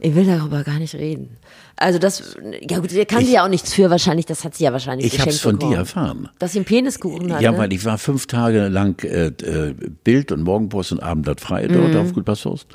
Ich 0.00 0.14
will 0.14 0.26
darüber 0.26 0.62
gar 0.64 0.78
nicht 0.78 0.94
reden. 0.94 1.36
Also 1.76 1.98
das, 1.98 2.36
ja 2.68 2.78
gut, 2.78 2.92
der 2.92 3.06
kann 3.06 3.24
sie 3.24 3.32
ja 3.32 3.44
auch 3.44 3.48
nichts 3.48 3.72
für 3.72 3.88
wahrscheinlich, 3.90 4.26
das 4.26 4.44
hat 4.44 4.54
sie 4.54 4.64
ja 4.64 4.72
wahrscheinlich 4.72 5.12
Ich 5.12 5.18
habe 5.20 5.30
es 5.30 5.40
von 5.40 5.54
bekommen. 5.56 5.72
dir 5.72 5.78
erfahren. 5.78 6.28
Dass 6.38 6.52
sie 6.52 6.58
einen 6.58 6.64
Peniskuchen 6.66 7.32
hat, 7.32 7.40
Ja, 7.40 7.52
ne? 7.52 7.58
weil 7.58 7.72
ich 7.72 7.84
war 7.84 7.98
fünf 7.98 8.26
Tage 8.26 8.68
lang 8.68 9.02
äh, 9.04 9.26
äh, 9.28 9.74
Bild 10.04 10.30
und 10.32 10.42
Morgenpost 10.42 10.92
und 10.92 11.00
Abendblatt 11.02 11.40
frei 11.40 11.66
dort 11.68 11.94
Mhm. 11.94 11.96
auf 12.00 12.12
Gutbasshorst. 12.12 12.66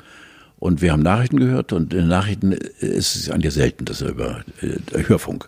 Und 0.64 0.80
wir 0.80 0.92
haben 0.92 1.02
Nachrichten 1.02 1.40
gehört 1.40 1.74
und 1.74 1.92
in 1.92 2.00
den 2.00 2.08
Nachrichten 2.08 2.52
ist 2.52 3.16
es 3.16 3.30
an 3.30 3.42
dir 3.42 3.50
selten, 3.50 3.84
dass 3.84 4.00
er 4.00 4.08
über 4.08 4.44
äh, 4.62 5.08
Hörfunk, 5.08 5.46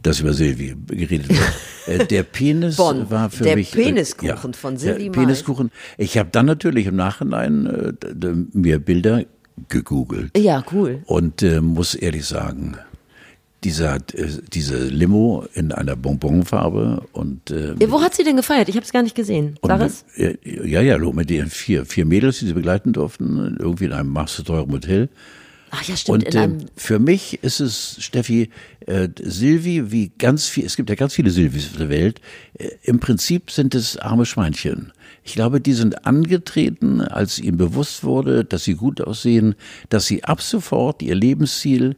dass 0.00 0.20
über 0.20 0.32
Silvi 0.32 0.76
geredet 0.86 1.28
wird. 1.28 1.40
äh, 2.02 2.06
der 2.06 2.22
Penis 2.22 2.76
Bonn, 2.76 3.10
war 3.10 3.30
für 3.30 3.42
der 3.42 3.56
mich 3.56 3.72
Peniskuchen 3.72 4.54
von 4.54 4.76
Silvi 4.76 5.10
der 5.10 5.10
Peniskuchen. 5.10 5.72
Ich 5.98 6.18
habe 6.18 6.28
dann 6.30 6.46
natürlich 6.46 6.86
im 6.86 6.94
Nachhinein 6.94 7.66
äh, 7.66 8.28
mir 8.52 8.78
Bilder 8.78 9.24
gegoogelt 9.68 10.38
ja, 10.38 10.62
cool. 10.70 11.02
und 11.06 11.42
äh, 11.42 11.60
muss 11.60 11.96
ehrlich 11.96 12.24
sagen, 12.24 12.76
dieser, 13.64 13.96
äh, 13.96 14.28
diese 14.52 14.84
Limo 14.84 15.46
in 15.54 15.72
einer 15.72 15.96
Bonbonfarbe 15.96 17.06
und 17.12 17.50
äh, 17.50 17.74
Wo 17.90 18.00
hat 18.02 18.14
sie 18.14 18.22
denn 18.22 18.36
gefeiert? 18.36 18.68
Ich 18.68 18.76
habe 18.76 18.84
es 18.84 18.92
gar 18.92 19.02
nicht 19.02 19.16
gesehen. 19.16 19.58
Sag 19.62 19.80
es. 19.80 20.04
Ja, 20.16 20.80
ja, 20.80 20.98
mit 20.98 21.30
den 21.30 21.48
vier, 21.48 21.86
vier 21.86 22.04
Mädels, 22.04 22.38
die 22.38 22.46
sie 22.46 22.52
begleiten 22.52 22.92
durften, 22.92 23.56
irgendwie 23.58 23.86
in 23.86 23.92
einem 23.92 24.10
machsteuren 24.10 24.70
Hotel. 24.70 25.08
Ach 25.76 25.82
ja, 25.82 25.96
stimmt. 25.96 26.26
Und 26.26 26.34
äh, 26.34 26.48
für 26.76 27.00
mich 27.00 27.42
ist 27.42 27.58
es, 27.58 27.96
Steffi, 27.98 28.50
äh, 28.86 29.08
Silvi, 29.20 29.90
wie 29.90 30.12
ganz 30.18 30.46
viel, 30.46 30.64
es 30.64 30.76
gibt 30.76 30.88
ja 30.88 30.94
ganz 30.94 31.14
viele 31.14 31.30
Silvis 31.30 31.70
auf 31.70 31.78
der 31.78 31.88
Welt, 31.88 32.20
äh, 32.58 32.68
im 32.84 33.00
Prinzip 33.00 33.50
sind 33.50 33.74
es 33.74 33.96
arme 33.96 34.24
Schweinchen. 34.24 34.92
Ich 35.24 35.32
glaube, 35.32 35.60
die 35.60 35.72
sind 35.72 36.06
angetreten, 36.06 37.00
als 37.00 37.40
ihnen 37.40 37.56
bewusst 37.56 38.04
wurde, 38.04 38.44
dass 38.44 38.62
sie 38.62 38.74
gut 38.74 39.00
aussehen, 39.00 39.56
dass 39.88 40.06
sie 40.06 40.22
ab 40.22 40.42
sofort 40.42 41.02
ihr 41.02 41.16
Lebensziel 41.16 41.96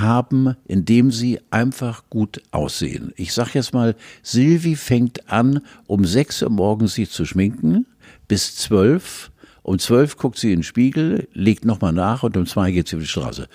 haben, 0.00 0.56
indem 0.66 1.10
sie 1.10 1.40
einfach 1.50 2.04
gut 2.10 2.42
aussehen. 2.50 3.12
Ich 3.16 3.32
sag 3.32 3.54
jetzt 3.54 3.74
mal, 3.74 3.94
Silvi 4.22 4.76
fängt 4.76 5.30
an, 5.30 5.60
um 5.86 6.04
sechs 6.04 6.42
Uhr 6.42 6.50
morgens 6.50 6.94
sich 6.94 7.10
zu 7.10 7.24
schminken, 7.24 7.86
bis 8.28 8.56
zwölf. 8.56 9.30
Um 9.62 9.78
zwölf 9.78 10.16
guckt 10.16 10.38
sie 10.38 10.52
in 10.52 10.58
den 10.58 10.64
Spiegel, 10.64 11.28
legt 11.34 11.64
nochmal 11.64 11.92
nach 11.92 12.22
und 12.22 12.36
um 12.36 12.46
zwei 12.46 12.72
geht 12.72 12.88
sie 12.88 12.96
auf 12.96 13.02
die 13.02 13.08
Straße, 13.08 13.48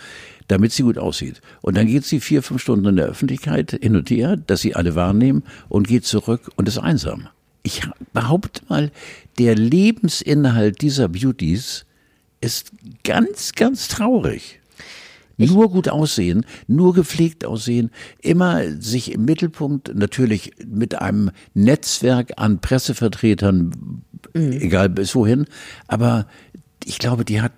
damit 0.47 0.71
sie 0.71 0.83
gut 0.83 0.97
aussieht. 0.97 1.41
Und 1.61 1.75
dann 1.75 1.87
geht 1.87 2.05
sie 2.05 2.19
vier, 2.19 2.41
fünf 2.41 2.61
Stunden 2.61 2.85
in 2.85 2.95
der 2.95 3.07
Öffentlichkeit 3.07 3.77
hin 3.81 3.95
und 3.95 4.09
her, 4.09 4.37
dass 4.37 4.61
sie 4.61 4.75
alle 4.75 4.95
wahrnehmen 4.95 5.43
und 5.67 5.87
geht 5.87 6.05
zurück 6.05 6.49
und 6.55 6.67
ist 6.67 6.77
einsam. 6.77 7.27
Ich 7.63 7.81
behaupte 8.13 8.61
mal, 8.69 8.91
der 9.37 9.55
Lebensinhalt 9.55 10.81
dieser 10.81 11.09
Beauties 11.09 11.85
ist 12.39 12.71
ganz, 13.03 13.51
ganz 13.53 13.89
traurig. 13.89 14.56
Nur 15.37 15.69
gut 15.69 15.87
aussehen, 15.87 16.45
nur 16.67 16.93
gepflegt 16.93 17.45
aussehen, 17.45 17.91
immer 18.21 18.63
sich 18.79 19.11
im 19.11 19.25
Mittelpunkt, 19.25 19.93
natürlich 19.95 20.51
mit 20.65 20.99
einem 20.99 21.29
Netzwerk 21.53 22.33
an 22.37 22.59
Pressevertretern, 22.59 24.01
egal 24.33 24.89
bis 24.89 25.13
wohin, 25.13 25.45
aber 25.87 26.25
ich 26.85 26.97
glaube, 26.97 27.23
die 27.23 27.41
hat 27.41 27.53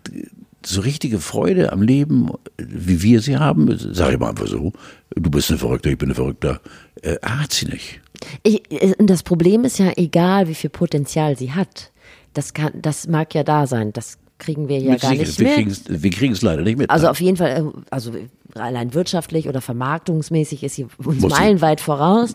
so 0.65 0.81
richtige 0.81 1.19
Freude 1.19 1.71
am 1.71 1.81
Leben, 1.81 2.31
wie 2.57 3.01
wir 3.01 3.21
sie 3.21 3.37
haben, 3.37 3.77
sag 3.77 4.11
ich 4.11 4.19
mal 4.19 4.29
einfach 4.29 4.47
so, 4.47 4.73
du 5.15 5.29
bist 5.29 5.49
eine 5.49 5.59
Verrückte, 5.59 5.89
ich 5.89 5.97
bin 5.97 6.07
eine 6.07 6.15
Verrückter, 6.15 6.59
äh, 7.01 7.15
hat 7.23 7.53
sie 7.53 7.67
nicht. 7.67 8.01
Ich, 8.43 8.69
äh, 8.71 8.93
das 8.99 9.23
Problem 9.23 9.63
ist 9.63 9.79
ja, 9.79 9.93
egal 9.95 10.47
wie 10.47 10.55
viel 10.55 10.69
Potenzial 10.69 11.37
sie 11.37 11.53
hat, 11.53 11.91
das, 12.33 12.53
kann, 12.53 12.73
das 12.81 13.07
mag 13.07 13.33
ja 13.33 13.43
da 13.43 13.67
sein. 13.67 13.91
Das 13.93 14.18
kriegen 14.39 14.67
wir 14.67 14.79
ja 14.79 14.91
Mit 14.91 15.01
gar 15.01 15.11
Sicherheit, 15.11 15.27
nicht 15.27 15.39
wir 15.39 15.65
mit. 15.65 16.03
wir 16.03 16.09
kriegen 16.09 16.33
es 16.33 16.41
leider 16.41 16.63
nicht 16.63 16.77
mit. 16.77 16.89
Also 16.89 17.07
auf 17.07 17.21
jeden 17.21 17.37
Fall, 17.37 17.71
äh, 17.75 17.81
also 17.91 18.13
allein 18.55 18.93
wirtschaftlich 18.93 19.47
oder 19.47 19.61
vermarktungsmäßig 19.61 20.63
ist 20.63 20.75
sie 20.75 20.87
uns 21.03 21.21
Muss 21.21 21.31
meilenweit 21.31 21.81
voraus. 21.81 22.33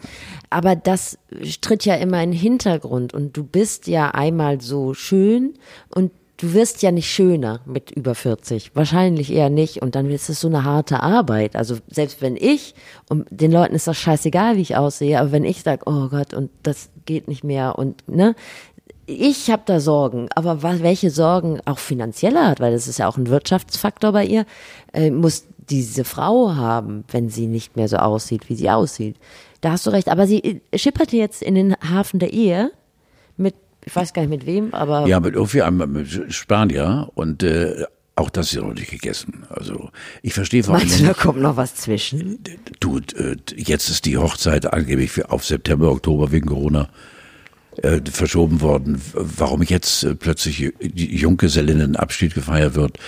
Aber 0.51 0.77
das 0.77 1.19
tritt 1.61 1.85
ja 1.85 1.97
immer 1.97 2.23
in 2.23 2.31
den 2.31 2.41
Hintergrund 2.41 3.15
und 3.15 3.37
du 3.37 3.43
bist 3.43 3.89
ja 3.89 4.11
einmal 4.11 4.61
so 4.61 4.95
schön 4.95 5.55
und 5.95 6.13
du 6.37 6.53
wirst 6.53 6.83
ja 6.83 6.91
nicht 6.91 7.11
schöner 7.11 7.61
mit 7.65 7.91
über 7.91 8.15
40. 8.15 8.75
Wahrscheinlich 8.75 9.33
eher 9.33 9.51
nicht. 9.51 9.83
Und 9.83 9.95
dann 9.95 10.11
ist 10.11 10.29
es 10.29 10.41
so 10.41 10.49
eine 10.49 10.65
harte 10.65 11.01
Arbeit. 11.01 11.57
Also 11.57 11.79
selbst 11.89 12.21
wenn 12.23 12.37
ich, 12.37 12.75
und 13.09 13.27
den 13.31 13.53
Leuten 13.53 13.75
ist 13.75 13.87
das 13.87 13.97
scheißegal, 13.97 14.57
wie 14.57 14.63
ich 14.63 14.77
aussehe, 14.77 15.21
aber 15.21 15.33
wenn 15.33 15.45
ich 15.45 15.63
sage, 15.63 15.83
oh 15.87 16.09
Gott, 16.09 16.35
und 16.35 16.51
das 16.63 16.91
geht 17.07 17.29
nicht 17.29 17.45
mehr 17.45 17.79
und 17.79 18.07
ne, 18.09 18.35
ich 19.07 19.51
habe 19.51 19.63
da 19.67 19.81
Sorgen, 19.81 20.29
aber 20.35 20.63
welche 20.63 21.11
Sorgen 21.11 21.61
auch 21.65 21.79
finanzieller 21.79 22.49
hat, 22.49 22.61
weil 22.61 22.73
das 22.73 22.89
ist 22.89 22.99
ja 22.99 23.09
auch 23.09 23.17
ein 23.17 23.29
Wirtschaftsfaktor 23.29 24.13
bei 24.13 24.25
ihr, 24.25 24.47
äh, 24.93 25.11
muss 25.11 25.45
diese 25.69 26.05
Frau 26.05 26.55
haben, 26.55 27.05
wenn 27.11 27.29
sie 27.31 27.47
nicht 27.47 27.77
mehr 27.77 27.89
so 27.89 27.97
aussieht, 27.97 28.49
wie 28.49 28.55
sie 28.55 28.71
aussieht. 28.71 29.17
Da 29.61 29.73
hast 29.73 29.87
du 29.87 29.91
recht. 29.91 30.09
Aber 30.09 30.27
sie 30.27 30.61
äh, 30.73 30.79
schipperte 30.79 31.17
jetzt 31.17 31.43
in 31.43 31.55
den 31.55 31.75
Hafen 31.77 32.19
der 32.19 32.33
Ehe 32.33 32.71
mit, 33.37 33.55
ich 33.85 33.95
weiß 33.95 34.13
gar 34.13 34.23
nicht 34.23 34.31
mit 34.31 34.47
wem, 34.47 34.75
aber 34.75 35.07
Ja, 35.07 35.21
mit 35.21 35.35
irgendwie 35.35 35.63
einem 35.63 35.93
mit 35.93 36.33
Spanier 36.33 37.11
und 37.15 37.43
äh, 37.43 37.85
auch 38.17 38.31
das 38.31 38.47
ist 38.47 38.55
ja 38.55 38.63
noch 38.63 38.75
nicht 38.75 38.91
gegessen. 38.91 39.45
Also 39.49 39.91
ich 40.23 40.35
verstehe 40.35 40.63
vor 40.63 40.77
allem 40.77 40.87
meinst 40.87 41.05
da 41.05 41.15
kommt 41.15 41.41
noch 41.41 41.57
was 41.57 41.75
zwischen? 41.75 42.39
du, 42.81 42.99
äh, 42.99 43.37
jetzt 43.57 43.89
ist 43.89 44.05
die 44.05 44.17
Hochzeit 44.17 44.73
angeblich 44.73 45.11
für 45.11 45.31
auf 45.31 45.45
September, 45.45 45.91
Oktober 45.91 46.31
wegen 46.31 46.47
Corona 46.47 46.89
äh, 47.83 48.01
verschoben 48.11 48.61
worden. 48.61 49.01
Warum 49.13 49.63
jetzt 49.63 50.05
äh, 50.05 50.15
plötzlich 50.15 50.73
die 50.81 51.17
Junggesellinnenabschied 51.17 52.35
gefeiert 52.35 52.75
wird, 52.75 52.99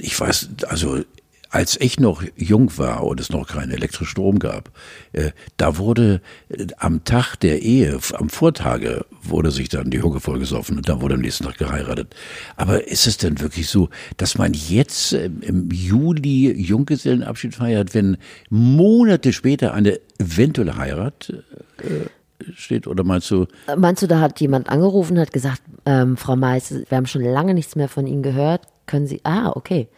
ich 0.00 0.18
weiß, 0.18 0.48
also 0.68 1.02
als 1.50 1.80
ich 1.80 1.98
noch 2.00 2.22
jung 2.36 2.76
war 2.76 3.04
und 3.04 3.20
es 3.20 3.30
noch 3.30 3.48
keinen 3.48 3.70
elektrischen 3.70 4.10
Strom 4.10 4.38
gab, 4.38 4.70
äh, 5.12 5.30
da 5.56 5.78
wurde 5.78 6.20
äh, 6.48 6.66
am 6.76 7.04
Tag 7.04 7.36
der 7.36 7.62
Ehe, 7.62 7.98
am 8.12 8.28
Vortage, 8.28 9.06
wurde 9.22 9.50
sich 9.50 9.68
dann 9.68 9.90
die 9.90 10.02
Hucke 10.02 10.20
vollgesoffen 10.20 10.76
und 10.76 10.88
dann 10.88 11.00
wurde 11.00 11.14
am 11.14 11.20
nächsten 11.20 11.44
Tag 11.44 11.56
geheiratet. 11.58 12.14
Aber 12.56 12.86
ist 12.88 13.06
es 13.06 13.16
denn 13.16 13.40
wirklich 13.40 13.68
so, 13.68 13.88
dass 14.16 14.36
man 14.36 14.52
jetzt 14.52 15.12
äh, 15.12 15.30
im 15.40 15.70
Juli 15.70 16.52
Junggesellenabschied 16.52 17.54
feiert, 17.54 17.94
wenn 17.94 18.18
Monate 18.50 19.32
später 19.32 19.72
eine 19.72 19.98
eventuelle 20.18 20.76
Heirat 20.76 21.32
äh, 21.78 22.08
steht? 22.54 22.86
Oder 22.86 23.04
meinst 23.04 23.30
du, 23.30 23.46
Meinst 23.76 24.02
du, 24.02 24.06
da 24.06 24.20
hat 24.20 24.40
jemand 24.40 24.68
angerufen 24.68 25.14
und 25.14 25.20
hat 25.20 25.32
gesagt, 25.32 25.62
ähm, 25.84 26.16
Frau 26.16 26.36
Mais, 26.36 26.72
wir 26.88 26.96
haben 26.96 27.06
schon 27.06 27.22
lange 27.22 27.54
nichts 27.54 27.76
mehr 27.76 27.88
von 27.88 28.06
Ihnen 28.06 28.22
gehört. 28.22 28.62
Können 28.86 29.06
Sie, 29.06 29.20
ah, 29.24 29.50
okay. 29.54 29.88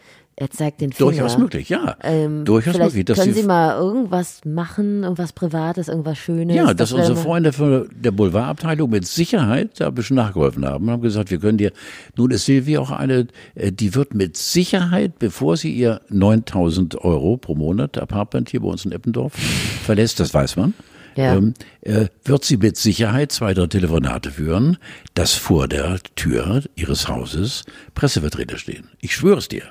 Er 0.41 0.49
zeigt 0.49 0.79
den 0.79 0.93
Finger. 0.93 1.11
durchaus 1.11 1.37
möglich, 1.37 1.67
ja. 1.67 1.97
Ähm, 2.01 2.45
durchaus 2.45 2.77
möglich. 2.77 3.03
Dass 3.03 3.19
können 3.19 3.33
Sie 3.33 3.43
mal 3.43 3.77
irgendwas 3.77 4.39
machen, 4.45 5.03
irgendwas 5.03 5.33
Privates, 5.33 5.89
irgendwas 5.89 6.17
Schönes. 6.17 6.55
Ja, 6.55 6.73
dass 6.73 6.91
wäre 6.91 7.01
unsere 7.01 7.17
Freunde 7.17 7.51
von 7.51 7.89
der 7.93 8.11
Boulevardabteilung 8.11 8.89
mit 8.89 9.05
Sicherheit 9.05 9.71
da 9.81 9.87
ein 9.87 9.95
bisschen 9.95 10.15
nachgeholfen 10.15 10.65
haben 10.65 10.85
und 10.85 10.91
haben 10.91 11.01
gesagt, 11.01 11.29
wir 11.29 11.39
können 11.39 11.57
dir, 11.57 11.73
nun 12.15 12.31
ist 12.31 12.45
Silvi 12.45 12.77
auch 12.77 12.89
eine, 12.89 13.27
äh, 13.55 13.73
die 13.73 13.95
wird 13.95 14.13
mit 14.13 14.37
Sicherheit, 14.37 15.19
bevor 15.19 15.57
sie 15.57 15.73
ihr 15.73 15.99
9000 16.07 17.03
Euro 17.03 17.35
pro 17.35 17.55
Monat 17.55 17.97
Apartment 17.97 18.49
hier 18.49 18.61
bei 18.61 18.69
uns 18.69 18.85
in 18.85 18.93
Eppendorf 18.93 19.33
verlässt, 19.33 20.21
das 20.21 20.33
weiß 20.33 20.55
man, 20.55 20.73
Ja. 21.15 21.35
ähm, 21.35 21.53
äh, 21.81 22.07
wird 22.23 22.45
sie 22.45 22.57
mit 22.57 22.77
Sicherheit 22.77 23.31
zwei, 23.31 23.53
drei 23.53 23.67
Telefonate 23.67 24.31
führen, 24.31 24.77
dass 25.13 25.33
vor 25.33 25.67
der 25.67 25.99
Tür 26.15 26.63
ihres 26.75 27.07
Hauses 27.07 27.63
Pressevertreter 27.95 28.57
stehen. 28.57 28.89
Ich 29.01 29.15
schwöre 29.15 29.39
es 29.39 29.47
dir. 29.47 29.63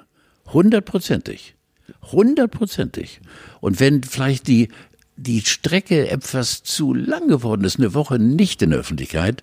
Hundertprozentig. 0.52 1.54
Hundertprozentig. 2.02 3.20
Und 3.60 3.80
wenn 3.80 4.02
vielleicht 4.02 4.46
die, 4.46 4.68
die 5.16 5.40
Strecke 5.42 6.10
etwas 6.10 6.62
zu 6.62 6.94
lang 6.94 7.28
geworden 7.28 7.64
ist, 7.64 7.78
eine 7.78 7.94
Woche 7.94 8.18
nicht 8.18 8.62
in 8.62 8.70
der 8.70 8.80
Öffentlichkeit, 8.80 9.42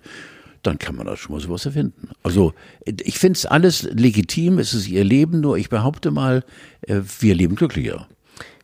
dann 0.62 0.78
kann 0.78 0.96
man 0.96 1.06
da 1.06 1.16
schon 1.16 1.32
mal 1.32 1.40
sowas 1.40 1.64
erfinden. 1.64 2.08
Also 2.22 2.52
ich 2.84 3.18
finde 3.18 3.36
es 3.36 3.46
alles 3.46 3.82
legitim, 3.84 4.58
es 4.58 4.74
ist 4.74 4.88
ihr 4.88 5.04
Leben, 5.04 5.40
nur 5.40 5.58
ich 5.58 5.68
behaupte 5.68 6.10
mal, 6.10 6.44
äh, 6.82 7.00
wir 7.20 7.34
leben 7.34 7.54
glücklicher. 7.54 8.08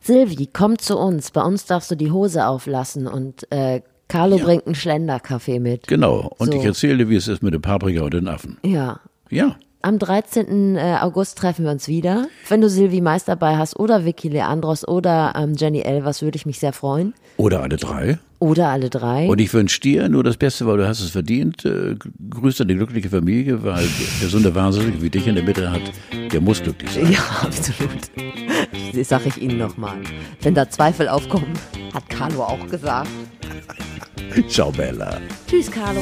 Silvi, 0.03 0.49
komm 0.51 0.77
zu 0.77 0.97
uns. 0.97 1.31
Bei 1.31 1.41
uns 1.41 1.65
darfst 1.65 1.89
du 1.91 1.95
die 1.95 2.11
Hose 2.11 2.45
auflassen 2.47 3.07
und 3.07 3.49
äh, 3.51 3.81
Carlo 4.09 4.37
bringt 4.37 4.65
einen 4.67 4.75
Schlenderkaffee 4.75 5.59
mit. 5.59 5.87
Genau. 5.87 6.31
Und 6.37 6.51
So. 6.51 6.59
ich 6.59 6.65
erzähle 6.65 6.97
dir, 6.99 7.09
wie 7.09 7.15
es 7.15 7.27
ist 7.27 7.41
mit 7.41 7.53
dem 7.53 7.61
Paprika 7.61 8.01
und 8.01 8.13
den 8.13 8.27
Affen. 8.27 8.57
Ja. 8.63 8.99
Ja. 9.29 9.55
Am 9.81 9.99
13. 9.99 10.75
äh, 10.77 10.97
August 11.01 11.37
treffen 11.37 11.65
wir 11.65 11.71
uns 11.71 11.87
wieder. 11.87 12.27
Wenn 12.47 12.61
du 12.61 12.69
Silvi 12.69 13.01
Mais 13.01 13.25
dabei 13.25 13.57
hast 13.57 13.77
oder 13.77 14.05
Vicky 14.05 14.29
Leandros 14.29 14.87
oder 14.87 15.33
ähm, 15.37 15.55
Jenny 15.57 15.81
Elvers, 15.81 16.21
würde 16.21 16.35
ich 16.37 16.45
mich 16.45 16.59
sehr 16.59 16.71
freuen. 16.73 17.13
Oder 17.37 17.61
alle 17.63 17.75
drei. 17.77 18.17
Oder 18.39 18.69
alle 18.69 18.89
drei. 18.89 19.27
Und 19.27 19.39
ich 19.41 19.53
wünsche 19.53 19.79
dir 19.81 20.07
nur 20.09 20.23
das 20.23 20.37
Beste, 20.37 20.65
weil 20.67 20.77
du 20.77 20.87
hast 20.87 20.99
es 21.01 21.09
verdient. 21.11 21.65
Äh, 21.65 21.95
grüß 22.29 22.57
deine 22.57 22.75
glückliche 22.75 23.09
Familie, 23.09 23.63
weil 23.63 23.85
der 24.21 24.29
so 24.29 24.37
eine 24.37 24.53
Wahnsinnige 24.53 25.01
wie 25.01 25.09
dich 25.09 25.27
in 25.27 25.35
der 25.35 25.43
Mitte 25.43 25.71
hat, 25.71 25.81
der 26.31 26.39
muss 26.41 26.61
glücklich 26.61 26.91
sein. 26.91 27.11
ja, 27.11 27.19
absolut. 27.41 27.89
Das 28.93 29.09
sage 29.09 29.29
ich 29.29 29.41
Ihnen 29.41 29.57
nochmal. 29.57 29.97
Wenn 30.41 30.53
da 30.53 30.69
Zweifel 30.69 31.07
aufkommen, 31.09 31.53
hat 31.93 32.07
Carlo 32.09 32.43
auch 32.43 32.67
gesagt. 32.67 33.09
Ciao, 34.47 34.71
Bella. 34.71 35.19
Tschüss, 35.47 35.69
Carlo. 35.71 36.01